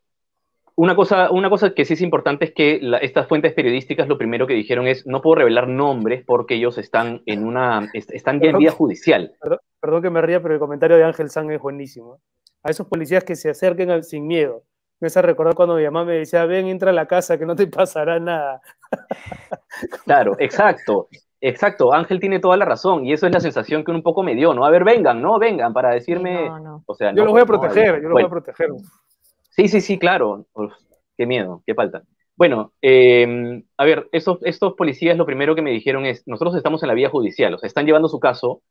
una, 0.74 0.96
cosa, 0.96 1.30
una 1.30 1.52
cosa 1.52 1.76
que 1.76 1.86
sí 1.86 1.94
es 1.94 2.02
importante 2.02 2.46
es 2.46 2.54
que 2.56 2.82
estas 3.04 3.28
fuentes 3.28 3.54
periodísticas 3.54 4.08
lo 4.08 4.18
primero 4.18 4.48
que 4.48 4.56
dijeron 4.56 4.88
es 4.88 5.06
no 5.06 5.22
puedo 5.22 5.36
revelar 5.36 5.68
nombres 5.68 6.24
porque 6.26 6.56
ellos 6.56 6.80
están 6.80 7.22
en 7.28 7.46
una 7.46 7.88
están 7.94 8.42
ya 8.42 8.50
en 8.50 8.58
vía 8.58 8.72
judicial. 8.72 9.36
Perdón, 9.80 10.02
que 10.02 10.10
me 10.10 10.24
ría, 10.24 10.42
pero 10.42 10.56
el 10.56 10.60
comentario 10.60 10.98
de 10.98 11.04
Ángel 11.04 11.30
Sang 11.30 11.52
es 11.52 11.62
buenísimo. 11.62 12.20
A 12.64 12.72
esos 12.72 12.88
policías 12.88 13.24
que 13.24 13.36
se 13.36 13.52
acerquen 13.52 14.04
sin 14.04 14.26
miedo 14.26 14.64
me 15.02 15.08
hace 15.08 15.22
recordar 15.22 15.56
cuando 15.56 15.76
mi 15.76 15.84
mamá 15.84 16.06
me 16.06 16.14
decía, 16.14 16.46
ven, 16.46 16.68
entra 16.68 16.92
a 16.92 16.94
la 16.94 17.08
casa, 17.08 17.38
que 17.38 17.46
no 17.46 17.56
te 17.56 17.68
pasará 17.68 18.20
nada. 18.20 18.62
Claro, 20.06 20.36
exacto, 20.38 21.08
exacto. 21.40 21.94
Ángel 21.94 22.20
tiene 22.20 22.40
toda 22.40 22.58
la 22.58 22.66
razón 22.66 23.06
y 23.06 23.14
eso 23.14 23.26
es 23.26 23.34
la 23.34 23.40
sensación 23.40 23.84
que 23.84 23.92
un 23.92 24.04
poco 24.04 24.22
me 24.22 24.36
dio, 24.36 24.54
¿no? 24.54 24.66
A 24.66 24.70
ver, 24.70 24.84
vengan, 24.84 25.22
¿no? 25.22 25.40
Vengan 25.40 25.74
para 25.74 25.92
decirme... 25.92 26.50
O 26.86 26.94
sea, 26.94 27.14
yo 27.16 27.24
los 27.24 27.32
voy 27.32 27.42
a 27.42 27.46
proteger, 27.46 27.96
yo 28.02 28.10
los 28.10 28.14
voy 28.14 28.24
a 28.24 28.30
proteger. 28.30 28.70
Sí, 29.50 29.70
sí, 29.70 29.82
sí, 29.82 29.98
claro. 29.98 30.46
qué 31.18 31.26
miedo, 31.26 31.64
qué 31.66 31.74
falta. 31.74 32.04
Bueno, 32.36 32.74
em, 32.82 33.64
a 33.78 33.86
ver, 33.86 34.10
estos, 34.12 34.40
estos 34.44 34.74
policías 34.74 35.18
lo 35.18 35.26
primero 35.26 35.56
que 35.56 35.62
me 35.62 35.72
dijeron 35.72 36.06
es, 36.06 36.28
nosotros 36.28 36.56
estamos 36.56 36.84
en 36.84 36.88
la 36.88 36.96
vía 36.96 37.10
judicial, 37.10 37.54
o 37.54 37.58
sea, 37.58 37.68
están 37.68 37.86
llevando 37.86 38.08
su 38.08 38.20
caso, 38.20 38.62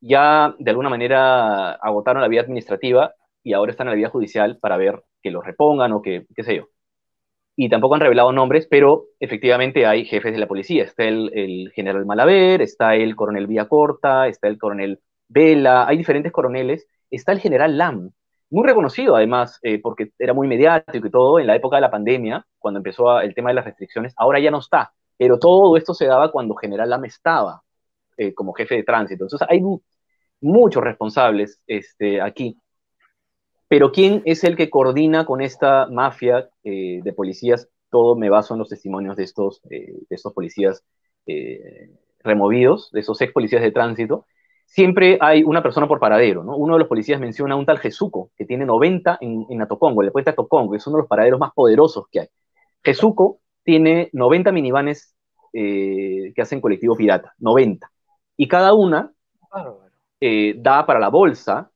ya 0.00 0.54
de 0.58 0.70
alguna 0.70 0.88
manera 0.88 1.72
agotaron 1.72 2.22
la 2.22 2.28
vía 2.28 2.40
administrativa 2.40 3.14
y 3.42 3.52
ahora 3.52 3.72
están 3.72 3.86
en 3.88 3.92
la 3.92 3.96
vía 3.96 4.10
judicial 4.10 4.58
para 4.58 4.76
ver 4.76 5.02
que 5.22 5.30
los 5.30 5.44
repongan 5.44 5.92
o 5.92 6.02
que, 6.02 6.26
qué 6.34 6.42
sé 6.42 6.56
yo. 6.56 6.68
Y 7.56 7.68
tampoco 7.68 7.94
han 7.94 8.00
revelado 8.00 8.32
nombres, 8.32 8.66
pero 8.70 9.06
efectivamente 9.18 9.86
hay 9.86 10.04
jefes 10.04 10.32
de 10.32 10.38
la 10.38 10.48
policía. 10.48 10.84
Está 10.84 11.04
el, 11.04 11.70
general 11.74 12.06
Malaver, 12.06 12.62
está 12.62 12.94
el 12.94 13.16
coronel 13.16 13.46
Villacorta, 13.46 14.28
está 14.28 14.48
el 14.48 14.58
coronel 14.58 15.00
Vela, 15.28 15.86
hay 15.86 15.98
diferentes 15.98 16.32
coroneles. 16.32 16.86
Está 17.10 17.32
el 17.32 17.40
general 17.40 17.76
Lam, 17.76 18.12
muy 18.50 18.66
reconocido 18.66 19.16
además, 19.16 19.58
eh, 19.62 19.80
porque 19.80 20.12
era 20.18 20.34
muy 20.34 20.48
mediático 20.48 21.06
y 21.06 21.10
todo 21.10 21.38
en 21.38 21.46
la 21.46 21.56
época 21.56 21.76
de 21.76 21.82
la 21.82 21.90
pandemia, 21.90 22.46
cuando 22.58 22.78
empezó 22.78 23.20
el 23.20 23.34
tema 23.34 23.50
de 23.50 23.54
las 23.54 23.64
restricciones. 23.64 24.12
Ahora 24.16 24.40
ya 24.40 24.50
no 24.50 24.58
está, 24.58 24.92
pero 25.16 25.38
todo 25.38 25.76
esto 25.76 25.94
se 25.94 26.06
daba 26.06 26.32
cuando 26.32 26.54
general 26.54 26.90
Lam 26.90 27.04
estaba 27.04 27.62
eh, 28.16 28.34
como 28.34 28.52
jefe 28.52 28.76
de 28.76 28.82
tránsito. 28.84 29.24
Entonces 29.24 29.46
hay 29.48 29.62
muchos 30.40 30.82
responsables 30.82 31.60
este, 31.66 32.20
aquí. 32.20 32.56
Pero 33.70 33.92
¿quién 33.92 34.22
es 34.24 34.42
el 34.42 34.56
que 34.56 34.68
coordina 34.68 35.24
con 35.24 35.40
esta 35.40 35.86
mafia 35.86 36.50
eh, 36.64 37.00
de 37.04 37.12
policías? 37.12 37.68
Todo 37.88 38.16
me 38.16 38.28
baso 38.28 38.54
en 38.54 38.58
los 38.58 38.68
testimonios 38.68 39.14
de 39.16 39.22
estos, 39.22 39.60
eh, 39.70 39.92
de 40.08 40.16
estos 40.16 40.32
policías 40.32 40.82
eh, 41.26 41.88
removidos, 42.24 42.90
de 42.90 42.98
esos 42.98 43.20
ex 43.20 43.32
policías 43.32 43.62
de 43.62 43.70
tránsito. 43.70 44.26
Siempre 44.66 45.18
hay 45.20 45.44
una 45.44 45.62
persona 45.62 45.86
por 45.86 46.00
paradero, 46.00 46.42
¿no? 46.42 46.56
Uno 46.56 46.74
de 46.74 46.80
los 46.80 46.88
policías 46.88 47.20
menciona 47.20 47.54
a 47.54 47.58
un 47.58 47.64
tal 47.64 47.78
Jesuco, 47.78 48.32
que 48.36 48.44
tiene 48.44 48.66
90 48.66 49.18
en, 49.20 49.46
en 49.48 49.62
Atocongo, 49.62 50.02
le 50.02 50.10
puente 50.10 50.30
Atocongo, 50.30 50.72
que 50.72 50.78
es 50.78 50.86
uno 50.88 50.96
de 50.96 51.02
los 51.02 51.08
paraderos 51.08 51.38
más 51.38 51.52
poderosos 51.52 52.06
que 52.10 52.20
hay. 52.22 52.28
Jesuco 52.82 53.38
tiene 53.62 54.10
90 54.12 54.50
minivanes 54.50 55.14
que 55.52 56.34
hacen 56.38 56.60
colectivo 56.60 56.96
pirata, 56.96 57.34
90. 57.38 57.88
Y 58.36 58.48
cada 58.48 58.74
una 58.74 59.12
da 60.56 60.86
para 60.86 60.98
la 60.98 61.08
bolsa 61.08 61.70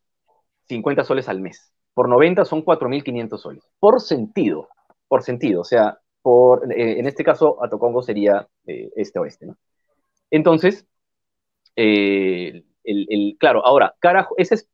50 0.66 1.04
soles 1.04 1.28
al 1.28 1.40
mes 1.40 1.73
por 1.94 2.08
90 2.08 2.44
son 2.44 2.64
4.500 2.64 3.38
soles. 3.38 3.64
Por 3.78 4.00
sentido, 4.00 4.68
por 5.08 5.22
sentido, 5.22 5.60
o 5.62 5.64
sea, 5.64 5.98
eh, 6.76 6.98
en 6.98 7.06
este 7.06 7.24
caso 7.24 7.62
Atocongo 7.62 8.02
sería 8.02 8.48
eh, 8.66 8.90
este-oeste, 8.96 9.46
¿no? 9.46 9.56
Entonces, 10.30 10.86
eh, 11.76 12.64
claro, 13.38 13.64
ahora, 13.64 13.94
esa 14.36 14.54
es 14.54 14.68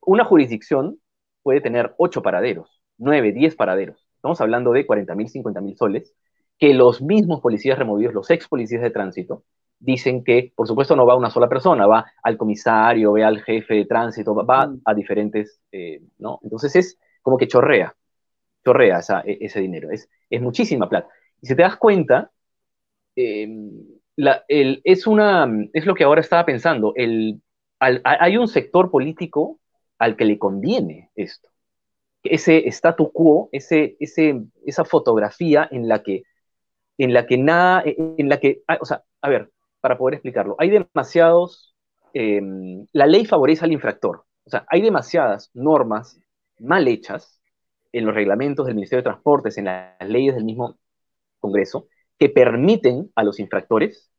una 0.00 0.24
jurisdicción 0.24 0.98
puede 1.42 1.60
tener 1.60 1.94
8 1.98 2.22
paraderos, 2.22 2.80
9, 2.98 3.32
10 3.32 3.54
paraderos. 3.56 4.08
Estamos 4.16 4.40
hablando 4.40 4.72
de 4.72 4.86
40.000, 4.86 5.28
50.000 5.28 5.76
soles, 5.76 6.14
que 6.58 6.74
los 6.74 7.02
mismos 7.02 7.40
policías 7.40 7.78
removidos, 7.78 8.14
los 8.14 8.30
ex 8.30 8.48
policías 8.48 8.82
de 8.82 8.90
tránsito, 8.90 9.44
dicen 9.84 10.24
que, 10.24 10.52
por 10.54 10.66
supuesto, 10.66 10.96
no 10.96 11.06
va 11.06 11.16
una 11.16 11.30
sola 11.30 11.48
persona, 11.48 11.86
va 11.86 12.06
al 12.22 12.36
comisario, 12.36 13.12
ve 13.12 13.24
al 13.24 13.42
jefe 13.42 13.74
de 13.74 13.84
tránsito, 13.84 14.34
va 14.34 14.66
mm. 14.66 14.80
a 14.84 14.94
diferentes, 14.94 15.60
eh, 15.70 16.00
¿no? 16.18 16.40
Entonces 16.42 16.74
es 16.76 16.98
como 17.22 17.36
que 17.36 17.48
chorrea, 17.48 17.94
chorrea 18.64 19.00
e, 19.24 19.38
ese 19.40 19.60
dinero, 19.60 19.90
es, 19.90 20.08
es 20.30 20.40
muchísima 20.40 20.88
plata. 20.88 21.08
Y 21.40 21.46
si 21.46 21.54
te 21.54 21.62
das 21.62 21.76
cuenta, 21.76 22.30
em, 23.16 23.70
es, 24.48 25.06
una, 25.06 25.48
es 25.72 25.86
lo 25.86 25.94
que 25.94 26.04
ahora 26.04 26.20
estaba 26.20 26.46
pensando, 26.46 26.92
el, 26.96 27.40
hay 27.78 28.36
un 28.36 28.48
sector 28.48 28.90
político 28.90 29.60
al 29.98 30.16
que 30.16 30.24
le 30.24 30.38
conviene 30.38 31.10
esto, 31.14 31.50
ese 32.22 32.66
statu 32.68 33.12
quo, 33.12 33.50
ese, 33.52 33.96
ese, 34.00 34.42
esa 34.64 34.84
fotografía 34.84 35.68
en 35.70 35.88
la 35.88 36.02
que 36.02 36.22
en 36.98 37.12
la 37.12 37.26
que 37.26 37.38
nada, 37.38 37.82
en 37.84 38.28
la 38.28 38.38
que, 38.38 38.62
ah, 38.68 38.78
o 38.80 38.84
sea, 38.84 39.02
a 39.20 39.28
ver, 39.28 39.50
para 39.84 39.98
poder 39.98 40.14
explicarlo. 40.14 40.56
Hay 40.58 40.70
demasiados, 40.70 41.74
em, 42.14 42.86
la 42.94 43.06
ley 43.06 43.26
favorece 43.26 43.66
al 43.66 43.72
infractor, 43.72 44.24
o 44.46 44.48
sea, 44.48 44.64
hay 44.70 44.80
demasiadas 44.80 45.50
normas 45.52 46.18
mal 46.58 46.88
hechas 46.88 47.38
en 47.92 48.06
los 48.06 48.14
reglamentos 48.14 48.64
del 48.64 48.76
Ministerio 48.76 49.02
de 49.02 49.10
Transportes, 49.10 49.58
en 49.58 49.66
las 49.66 50.08
leyes 50.08 50.34
del 50.36 50.46
mismo 50.46 50.78
Congreso, 51.38 51.88
que 52.18 52.30
permiten 52.30 53.12
a 53.14 53.24
los 53.24 53.38
infractores 53.38 54.10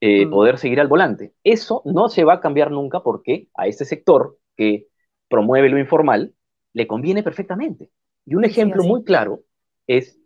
eh, 0.00 0.26
mm. 0.26 0.30
poder 0.30 0.58
seguir 0.58 0.80
al 0.80 0.86
volante. 0.86 1.34
Eso 1.42 1.82
no 1.86 2.08
se 2.08 2.22
va 2.22 2.34
a 2.34 2.40
cambiar 2.40 2.70
nunca 2.70 3.02
porque 3.02 3.48
a 3.54 3.66
este 3.66 3.84
sector 3.84 4.38
que 4.56 4.86
promueve 5.28 5.70
lo 5.70 5.80
informal 5.80 6.34
le 6.72 6.86
conviene 6.86 7.24
perfectamente. 7.24 7.90
Y 8.26 8.36
un 8.36 8.44
ejemplo 8.44 8.84
muy 8.84 9.02
claro 9.02 9.42
es, 9.88 10.20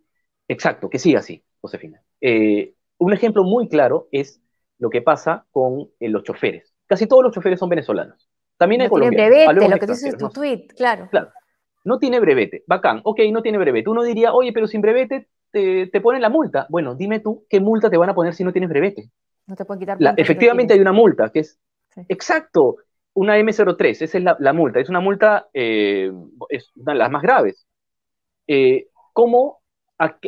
exacto, 0.47 0.91
que 0.91 0.99
siga 0.99 1.21
así, 1.21 1.43
Josefina. 1.59 2.03
Eh, 2.21 2.75
un 2.99 3.13
ejemplo 3.13 3.43
muy 3.43 3.67
claro 3.67 4.07
es 4.11 4.43
lo 4.79 4.89
que 4.89 5.01
pasa 5.01 5.45
con 5.51 5.89
eh, 5.99 6.09
los 6.09 6.23
choferes. 6.23 6.73
Casi 6.87 7.07
todos 7.07 7.23
los 7.23 7.33
choferes 7.33 7.59
son 7.59 7.69
venezolanos. 7.69 8.29
También 8.57 8.81
hay 8.81 8.89
colombianos. 8.89 9.29
Tiene 9.29 9.45
brevete, 9.45 9.69
lo 9.69 9.79
que 9.79 9.87
dices 9.87 10.17
tu 10.17 10.29
tweet, 10.29 10.67
claro. 10.75 11.07
Claro. 11.09 11.29
No 11.83 11.99
tiene 11.99 12.19
brevete. 12.19 12.63
Bacán. 12.67 13.01
Ok, 13.03 13.19
no 13.31 13.41
tiene 13.41 13.57
brevete. 13.57 13.89
Uno 13.89 14.03
diría, 14.03 14.33
oye, 14.33 14.51
pero 14.53 14.67
sin 14.67 14.81
brevete 14.81 15.27
te, 15.51 15.87
te, 15.87 16.01
ponen 16.01 16.21
la 16.21 16.29
multa. 16.29 16.65
Bueno, 16.69 16.95
dime 16.95 17.19
tú, 17.19 17.45
¿qué 17.49 17.59
multa 17.59 17.89
te 17.89 17.97
van 17.97 18.09
a 18.09 18.15
poner 18.15 18.33
si 18.33 18.43
no 18.43 18.51
tienes 18.51 18.69
brevete? 18.69 19.09
No 19.47 19.55
te 19.55 19.65
pueden 19.65 19.79
quitar. 19.79 19.97
efectivamente 20.17 20.73
hay 20.73 20.79
una 20.79 20.91
multa, 20.91 21.29
que 21.29 21.39
es, 21.39 21.59
exacto, 22.07 22.77
una 23.13 23.37
M03, 23.37 24.01
esa 24.01 24.17
es 24.17 24.23
la, 24.23 24.53
multa. 24.53 24.79
Es 24.79 24.89
una 24.89 24.99
multa, 24.99 25.47
eh, 25.53 26.11
es 26.49 26.71
una 26.75 26.93
de 26.93 26.99
las 26.99 27.11
más 27.11 27.21
graves. 27.21 27.67
Eh, 28.47 28.87
¿cómo, 29.13 29.59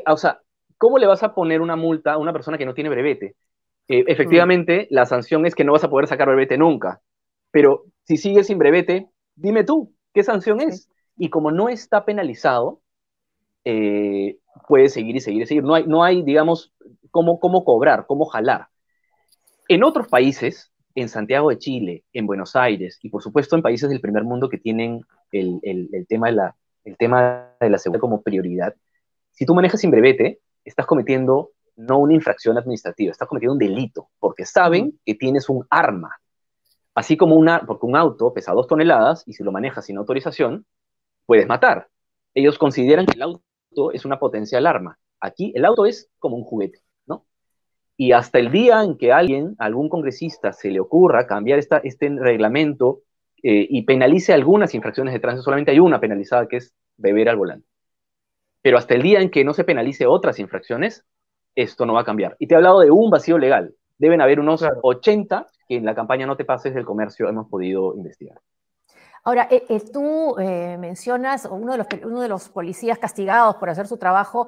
o 0.06 0.18
sea, 0.18 0.40
¿Cómo 0.78 1.00
le 1.00 1.08
vas 1.08 1.24
a 1.24 1.34
poner 1.34 1.62
una 1.62 1.76
multa 1.76 2.14
a 2.14 2.18
una 2.18 2.32
persona 2.32 2.58
que 2.58 2.66
no 2.66 2.74
tiene 2.74 2.90
brevete? 2.90 3.36
Eh, 3.88 4.04
efectivamente, 4.08 4.88
la 4.90 5.06
sanción 5.06 5.46
es 5.46 5.56
que 5.56 5.64
no 5.64 5.74
vas 5.74 5.84
a 5.84 5.90
poder 5.90 6.08
sacar 6.08 6.28
brevete 6.28 6.58
nunca. 6.58 7.02
Pero 7.52 7.86
si 8.04 8.18
sigues 8.18 8.48
sin 8.48 8.58
brevete, 8.58 9.08
dime 9.36 9.64
tú, 9.64 9.94
¿qué 10.14 10.24
sanción 10.24 10.62
es? 10.62 10.90
Y 11.18 11.30
como 11.30 11.52
no 11.52 11.70
está 11.70 12.06
penalizado, 12.06 12.82
eh, 13.64 14.38
puedes 14.68 14.94
seguir 14.94 15.16
y 15.16 15.20
seguir 15.20 15.44
y 15.44 15.46
seguir. 15.46 15.64
No 15.64 15.76
hay, 15.76 15.86
no 15.86 16.04
hay 16.04 16.24
digamos, 16.24 16.74
cómo, 17.12 17.40
cómo 17.40 17.64
cobrar, 17.64 18.06
cómo 18.08 18.26
jalar. 18.26 18.68
En 19.68 19.84
otros 19.84 20.08
países, 20.08 20.72
en 20.96 21.10
Santiago 21.10 21.50
de 21.50 21.58
Chile, 21.58 22.04
en 22.14 22.26
Buenos 22.26 22.56
Aires 22.56 23.00
y 23.02 23.10
por 23.10 23.22
supuesto 23.22 23.56
en 23.56 23.62
países 23.62 23.90
del 23.90 24.02
primer 24.02 24.24
mundo 24.24 24.50
que 24.50 24.58
tienen 24.58 25.02
el, 25.32 26.06
tema, 26.08 26.28
de 26.28 26.34
la, 26.34 26.56
el 26.86 26.98
tema 26.98 27.54
de 27.60 27.70
la 27.70 27.78
seguridad 27.78 28.02
como 28.02 28.22
prioridad, 28.22 28.74
si 29.32 29.46
tú 29.46 29.54
manejas 29.54 29.82
sin 29.82 29.92
brevete, 29.92 30.40
estás 30.66 30.88
cometiendo 30.88 31.52
no 31.78 32.00
una 32.00 32.14
infracción 32.14 32.58
administrativa, 32.58 33.12
estás 33.12 33.28
cometiendo 33.28 33.54
un 33.54 33.60
delito, 33.60 34.10
porque 34.20 34.46
saben 34.46 35.00
que 35.06 35.16
tienes 35.16 35.48
un 35.50 35.66
arma. 35.70 36.16
Así 36.94 37.16
como 37.16 37.36
una, 37.36 37.62
porque 37.66 37.86
un 37.86 37.96
auto 37.96 38.34
pesa 38.34 38.54
dos 38.54 38.68
toneladas 38.68 39.24
y 39.26 39.34
si 39.34 39.44
lo 39.44 39.52
manejas 39.52 39.86
sin 39.86 39.98
autorización, 39.98 40.66
puedes 41.26 41.48
matar. 41.48 41.88
Ellos 42.34 42.58
consideran 42.58 43.06
que 43.06 43.14
el 43.14 43.22
auto 43.22 43.92
es 43.94 44.04
una 44.04 44.20
potencial 44.20 44.66
arma. 44.68 44.98
Aquí 45.20 45.54
el 45.56 45.64
auto 45.66 45.86
es 45.86 46.10
como 46.20 46.36
un 46.36 46.44
juguete. 46.44 46.82
Y 47.98 48.12
hasta 48.12 48.38
el 48.38 48.52
día 48.52 48.84
en 48.84 48.96
que 48.96 49.12
alguien, 49.12 49.56
algún 49.58 49.90
congresista, 49.90 50.54
se 50.54 50.70
le 50.70 50.80
ocurra 50.80 51.26
cambiar 51.26 51.58
esta, 51.58 51.80
este 51.80 52.10
reglamento 52.10 53.02
eh, 53.42 53.66
y 53.68 53.82
penalice 53.82 54.34
algunas 54.34 54.76
infracciones 54.76 55.16
de 55.16 55.20
tránsito, 55.20 55.44
solamente 55.44 55.72
hay 55.72 55.80
una 55.80 56.00
penalizada 56.00 56.48
que 56.48 56.58
es 56.58 56.76
beber 56.96 57.28
al 57.28 57.38
volante. 57.38 57.68
Pero 58.62 58.78
hasta 58.78 58.94
el 58.94 59.02
día 59.02 59.20
en 59.22 59.32
que 59.32 59.44
no 59.44 59.54
se 59.56 59.64
penalice 59.64 60.06
otras 60.06 60.38
infracciones, 60.38 61.06
esto 61.58 61.86
no 61.86 61.94
va 61.94 62.02
a 62.02 62.06
cambiar. 62.06 62.36
Y 62.40 62.48
te 62.48 62.54
he 62.54 62.58
hablado 62.58 62.80
de 62.80 62.92
un 62.92 63.10
vacío 63.10 63.38
legal. 63.38 63.74
Deben 63.98 64.22
haber 64.22 64.40
unos 64.40 64.64
80 64.84 65.48
que 65.68 65.76
en 65.76 65.86
la 65.86 65.96
campaña 65.96 66.26
No 66.26 66.38
te 66.38 66.46
pases 66.46 66.74
del 66.74 66.86
comercio 66.86 67.28
hemos 67.28 67.50
podido 67.50 67.96
investigar. 67.96 68.40
Ahora, 69.24 69.48
eh, 69.52 69.66
eh, 69.68 69.82
tú 69.92 70.36
mencionas, 70.38 71.46
uno 71.52 71.74
de, 71.74 71.78
los, 71.80 71.88
uno 72.06 72.22
de 72.22 72.30
los 72.30 72.48
policías 72.48 72.98
castigados 72.98 73.56
por 73.56 73.70
hacer 73.70 73.88
su 73.88 73.98
trabajo 73.98 74.48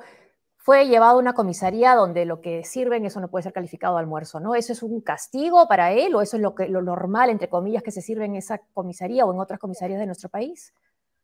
fue 0.70 0.88
llevado 0.88 1.16
a 1.16 1.20
una 1.20 1.34
comisaría 1.34 1.96
donde 1.96 2.26
lo 2.26 2.42
que 2.42 2.64
sirven, 2.64 3.06
eso 3.06 3.20
no 3.20 3.30
puede 3.30 3.44
ser 3.44 3.54
calificado 3.54 3.96
de 3.96 4.02
almuerzo, 4.02 4.40
¿no? 4.40 4.56
¿Eso 4.56 4.74
es 4.74 4.84
un 4.84 5.02
castigo 5.02 5.68
para 5.68 5.94
él 5.94 6.14
o 6.14 6.22
eso 6.22 6.36
es 6.36 6.44
lo, 6.44 6.54
que, 6.54 6.68
lo 6.68 6.82
normal, 6.82 7.30
entre 7.30 7.50
comillas, 7.50 7.82
que 7.82 7.92
se 7.92 8.02
sirve 8.02 8.26
en 8.26 8.36
esa 8.36 8.62
comisaría 8.74 9.26
o 9.26 9.34
en 9.34 9.40
otras 9.40 9.60
comisarías 9.60 10.00
de 10.00 10.06
nuestro 10.06 10.30
país? 10.30 10.74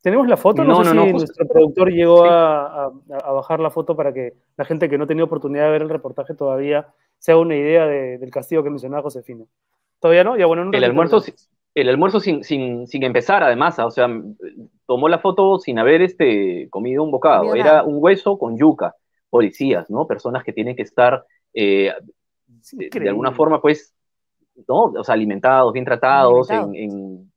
¿Tenemos 0.06 0.28
la 0.28 0.38
foto? 0.38 0.64
No, 0.64 0.84
no, 0.84 0.94
no, 0.94 1.08
nuestro 1.08 1.48
productor 1.48 1.92
llegó 1.92 2.26
a, 2.26 2.92
bajar 3.08 3.60
la 3.60 3.72
foto 3.72 3.96
para 3.96 4.14
que 4.14 4.36
la 4.56 4.64
gente 4.64 4.88
que 4.88 5.00
no 5.00 5.08
tenía 5.08 5.24
oportunidad 5.24 5.64
de 5.64 5.72
ver 5.72 5.82
el 5.82 5.90
reportaje 5.90 6.36
todavía 6.36 6.90
se 7.18 7.32
haga 7.32 7.42
una 7.42 7.56
idea 7.56 7.88
del 7.88 8.30
castigo 8.30 8.62
que 8.62 8.70
mencionaba 8.70 9.02
Josefina. 9.02 9.46
¿Todavía 10.00 10.24
no? 10.24 10.38
Ya, 10.38 10.46
bueno, 10.46 10.70
el 10.72 10.84
almuerzo, 10.84 11.24
el 11.74 11.90
almuerzo 11.90 12.20
sin, 12.20 12.44
sin, 12.44 12.86
sin, 12.86 13.02
empezar, 13.02 13.42
además, 13.42 13.80
o 13.80 13.90
sea, 13.90 14.08
tomó 14.86 15.10
la 15.10 15.18
foto 15.18 15.58
sin 15.58 15.80
haber 15.80 16.04
este, 16.04 16.68
comido 16.70 17.02
un 17.02 17.10
bocado. 17.10 17.56
Era 17.56 17.82
un 17.82 17.96
hueso 17.98 18.38
con 18.38 18.60
yuca 18.60 18.94
policías, 19.32 19.90
¿no? 19.90 20.06
Personas 20.06 20.44
que 20.44 20.54
tienen 20.54 20.76
que 20.76 20.84
estar 20.84 21.26
eh, 21.52 21.92
de, 22.74 23.10
alguna 23.10 23.32
forma, 23.32 23.60
pues, 23.60 23.96
¿no? 24.68 24.84
O 24.84 25.04
sea, 25.04 25.14
alimentados, 25.14 25.74
bien 25.74 25.84
tratados, 25.84 26.52
en, 26.52 27.32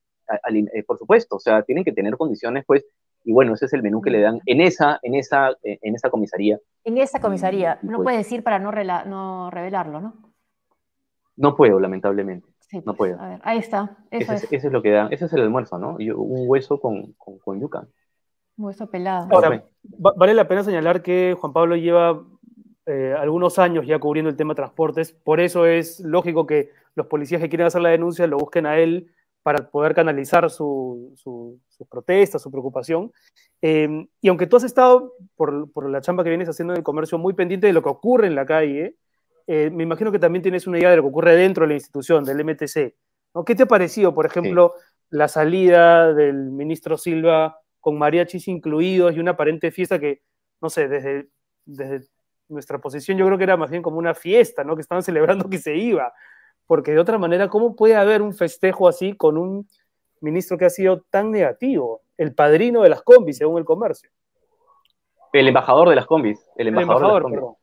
por 0.87 0.99
supuesto, 0.99 1.37
o 1.37 1.41
sea, 1.41 1.63
tienen 1.63 1.85
que 1.85 1.93
tener 1.93 2.17
condiciones, 2.17 2.65
pues, 2.67 2.85
y 3.25 3.33
bueno, 3.33 3.55
ese 3.55 3.67
es 3.67 3.73
el 3.73 3.83
menú 3.83 4.01
que 4.01 4.11
le 4.11 4.21
dan 4.21 4.41
en 4.47 4.61
esa, 4.61 4.99
en 5.03 5.15
esa, 5.15 5.51
en 5.63 5.95
esa 5.95 6.11
comisaría. 6.11 6.59
En 6.85 6.99
esa 6.99 7.21
comisaría, 7.21 7.79
no 7.83 7.97
pues 7.97 8.05
puede 8.05 8.17
decir 8.19 8.43
para 8.43 8.59
no, 8.59 8.73
no 9.07 9.51
revelarlo, 9.51 10.01
¿no? 10.01 10.15
No 11.37 11.57
puedo, 11.57 11.79
lamentablemente. 11.79 12.49
no 12.73 12.95
pues, 12.95 12.97
puedo. 12.97 13.21
A 13.21 13.29
ver, 13.29 13.41
ahí 13.45 13.59
está. 13.59 13.99
Eso 14.11 14.33
ese, 14.33 14.57
es. 14.57 14.73
lo 14.73 14.83
que 14.83 14.91
dan, 14.91 15.13
ese 15.13 15.27
es 15.27 15.33
el 15.33 15.43
almuerzo, 15.43 15.79
¿no? 15.79 15.97
un 15.97 16.49
hueso 16.49 16.81
con, 16.81 17.13
con, 17.15 17.39
con 17.39 17.61
yuca. 17.61 17.87
Hueso 18.57 18.91
pelado. 18.91 19.29
Ahora, 19.31 19.65
vale 19.83 20.35
la 20.35 20.49
pena 20.49 20.65
señalar 20.65 21.03
que 21.03 21.37
Juan 21.39 21.53
Pablo 21.53 21.77
lleva 21.77 22.25
eh, 22.87 23.15
algunos 23.17 23.59
años 23.59 23.87
ya 23.87 23.99
cubriendo 23.99 24.31
el 24.31 24.37
tema 24.37 24.53
de 24.53 24.57
transportes, 24.57 25.13
por 25.13 25.41
eso 25.41 25.67
es 25.67 26.01
lógico 26.01 26.47
que 26.47 26.71
los 26.95 27.07
policías 27.07 27.41
que 27.41 27.49
quieren 27.49 27.67
hacer 27.67 27.83
la 27.83 27.91
denuncia 27.91 28.27
lo 28.27 28.39
busquen 28.39 28.67
a 28.67 28.79
él 28.79 29.13
para 29.49 29.71
poder 29.71 29.95
canalizar 29.95 30.51
su, 30.51 31.15
su, 31.17 31.59
sus 31.71 31.89
protestas, 31.89 32.43
su 32.43 32.51
preocupación. 32.51 33.11
Em, 33.63 34.07
y 34.21 34.29
aunque 34.29 34.47
tú 34.47 34.59
has 34.59 34.65
estado, 34.65 35.15
por, 35.37 35.73
por, 35.73 35.89
la 35.89 36.03
chamba 36.03 36.23
que 36.23 36.29
vienes 36.29 36.51
haciendo 36.51 36.75
en 36.75 36.77
el 36.77 36.85
comercio, 36.85 37.17
muy 37.17 37.33
pendiente 37.33 37.67
de 37.67 37.73
lo 37.73 37.83
que 37.83 37.89
ocurre 37.89 38.27
en 38.27 38.35
la 38.35 38.45
calle, 38.45 38.97
eh, 39.47 39.71
me 39.73 39.85
imagino 39.85 40.13
que 40.13 40.19
también 40.19 40.43
tienes 40.43 40.67
una 40.67 40.79
idea 40.79 40.91
de 40.91 40.97
lo 40.97 41.03
que 41.05 41.09
ocurre 41.09 41.35
dentro 41.35 41.65
de 41.65 41.69
la 41.69 41.75
institución, 41.77 42.25
del 42.25 42.45
MTC. 42.45 42.95
¿no? 43.35 43.43
¿Qué 43.47 43.55
te 43.55 43.63
ha 43.63 43.67
parecido, 43.67 44.15
por 44.15 44.27
ejemplo, 44.27 44.75
la 45.09 45.29
salida 45.29 46.13
del 46.13 46.51
ministro 46.51 46.99
Silva 46.99 47.59
con 47.81 47.97
mariachis 47.97 48.49
incluidos 48.49 49.17
y 49.17 49.19
una 49.19 49.31
aparente 49.31 49.71
fiesta 49.71 49.99
que, 49.99 50.21
no 50.61 50.69
sé, 50.69 50.89
desde, 50.89 51.31
desde 51.65 52.07
nuestra 52.49 52.81
posición 52.81 53.17
yo 53.17 53.25
creo 53.25 53.39
que 53.39 53.45
era 53.45 53.57
más 53.57 53.71
bien 53.71 53.83
como 53.83 53.97
una 53.97 54.13
fiesta, 54.13 54.63
¿no? 54.63 54.75
Que 54.77 54.83
estaban 54.83 55.03
celebrando 55.03 55.49
que 55.49 55.57
se 55.57 55.75
iba. 55.75 56.13
Porque 56.69 56.93
de 56.93 57.01
otra 57.01 57.19
manera, 57.19 57.49
¿cómo 57.49 57.75
puede 57.75 57.97
haber 57.97 58.21
un 58.21 58.35
festejo 58.35 58.89
así 58.89 59.15
con 59.15 59.39
un 59.39 59.67
ministro 60.21 60.59
que 60.59 60.67
ha 60.67 60.71
sido 60.71 61.03
tan 61.11 61.33
negativo? 61.33 62.03
El 62.19 62.35
padrino 62.35 62.83
de 62.83 62.91
las 62.91 63.03
combis, 63.03 63.39
según 63.39 63.59
el 63.59 63.65
comercio. 63.65 64.11
El 65.33 65.49
embajador 65.49 65.89
de 65.89 65.97
las 65.97 66.07
combis. 66.07 66.39
El 66.57 66.69
embajador, 66.69 67.25
de 67.25 67.31
las 67.31 67.41
combis. 67.41 67.59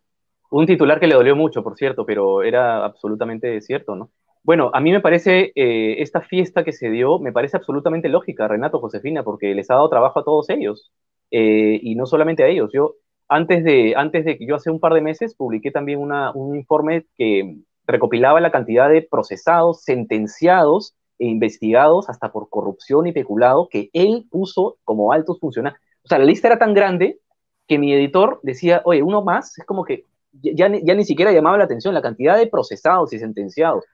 Un 0.50 0.66
titular 0.66 1.00
que 1.00 1.06
le 1.06 1.14
dolió 1.14 1.36
mucho, 1.36 1.64
por 1.64 1.78
cierto, 1.78 2.04
pero 2.04 2.42
era 2.42 2.84
absolutamente 2.84 3.62
cierto, 3.62 3.96
¿no? 3.96 4.10
Bueno, 4.44 4.72
a 4.74 4.80
mí 4.80 4.92
me 4.92 5.02
parece, 5.02 5.52
eh, 5.56 6.02
esta 6.02 6.22
fiesta 6.22 6.64
que 6.64 6.72
se 6.72 6.90
dio, 6.90 7.20
me 7.20 7.32
parece 7.32 7.58
absolutamente 7.58 8.10
lógica, 8.10 8.48
Renato, 8.48 8.80
Josefina, 8.80 9.24
porque 9.24 9.54
les 9.54 9.70
ha 9.70 9.76
dado 9.76 9.90
trabajo 9.90 10.20
a 10.20 10.24
todos 10.24 10.50
ellos, 10.50 10.92
eh, 11.30 11.80
y 11.82 11.96
no 11.96 12.08
solamente 12.08 12.44
a 12.44 12.48
ellos. 12.48 12.72
Yo, 12.74 12.96
antes 13.28 13.64
de, 13.64 13.94
antes 13.96 14.26
de 14.26 14.38
que 14.38 14.48
yo 14.48 14.56
hace 14.56 14.72
un 14.72 14.80
par 14.80 14.94
de 14.94 15.02
meses 15.02 15.36
publiqué 15.36 15.70
también 15.70 16.00
un 16.00 16.56
informe 16.56 17.06
que 17.18 17.58
recopilaba 17.88 18.40
la 18.40 18.52
cantidad 18.52 18.90
de 18.90 19.02
procesados, 19.02 19.84
sentenciados 19.84 20.96
e 21.20 21.28
investigados 21.28 22.10
hasta 22.10 22.32
por 22.32 22.50
corrupción 22.50 23.08
y 23.08 23.14
peculado 23.14 23.68
que 23.70 23.90
él 23.94 24.26
puso 24.30 24.78
como 24.84 25.12
altos 25.12 25.40
funcionarios. 25.40 25.82
O 26.04 26.08
sea, 26.08 26.20
la 26.20 26.26
lista 26.26 26.48
era 26.48 26.60
tan 26.60 26.74
grande 26.74 27.20
que 27.68 27.80
mi 27.80 27.94
editor 27.94 28.40
decía, 28.44 28.82
oye, 28.86 29.02
uno 29.02 29.24
más, 29.24 29.58
es 29.58 29.66
como 29.66 29.84
que 29.84 30.06
ya, 30.42 30.68
ni 30.68 31.06
siquiera 31.06 31.32
llamaba 31.32 31.58
la 31.58 31.64
atención 31.64 31.94
la 31.94 32.02
cantidad 32.02 32.38
de 32.38 32.48
procesados 32.48 33.14
y 33.14 33.20
sentenciados 33.20 33.86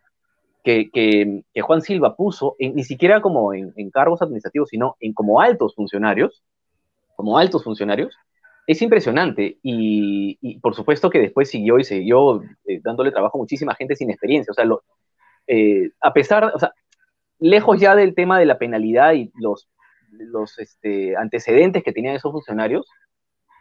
que, 0.63 1.43
Juan 1.61 1.81
Silva 1.81 2.15
puso, 2.15 2.55
ni 2.59 2.83
siquiera 2.83 3.21
como 3.21 3.53
en, 3.53 3.89
cargos 3.91 4.21
administrativos, 4.21 4.69
sino 4.69 4.95
como 5.13 5.41
altos 5.41 5.75
funcionarios, 5.75 6.43
como 7.15 7.37
altos 7.37 7.63
funcionarios, 7.63 8.15
es 8.67 8.81
impresionante. 8.81 9.57
Y, 9.63 10.59
por 10.59 10.75
supuesto 10.75 11.09
que 11.09 11.19
después 11.19 11.49
siguió 11.49 11.79
y 11.79 11.83
siguió 11.83 12.41
eh, 12.65 12.79
dándole 12.83 13.11
trabajo 13.11 13.37
a 13.37 13.41
muchísima 13.41 13.75
gente 13.75 13.95
sin 13.95 14.09
experiencia. 14.09 14.51
O 14.51 14.53
sea, 14.53 14.65
eh, 15.47 15.91
a 16.01 16.13
pesar, 16.13 16.51
o 16.53 16.59
sea, 16.59 16.73
lejos 17.39 17.79
ya 17.79 17.95
del 17.95 18.15
tema 18.15 18.39
de 18.39 18.45
la 18.45 18.57
penalidad 18.57 19.13
y 19.13 19.31
los, 19.35 19.69
los 20.11 20.59
este, 20.59 21.15
antecedentes 21.17 21.83
que 21.83 21.93
tenían 21.93 22.15
esos 22.15 22.31
funcionarios, 22.31 22.87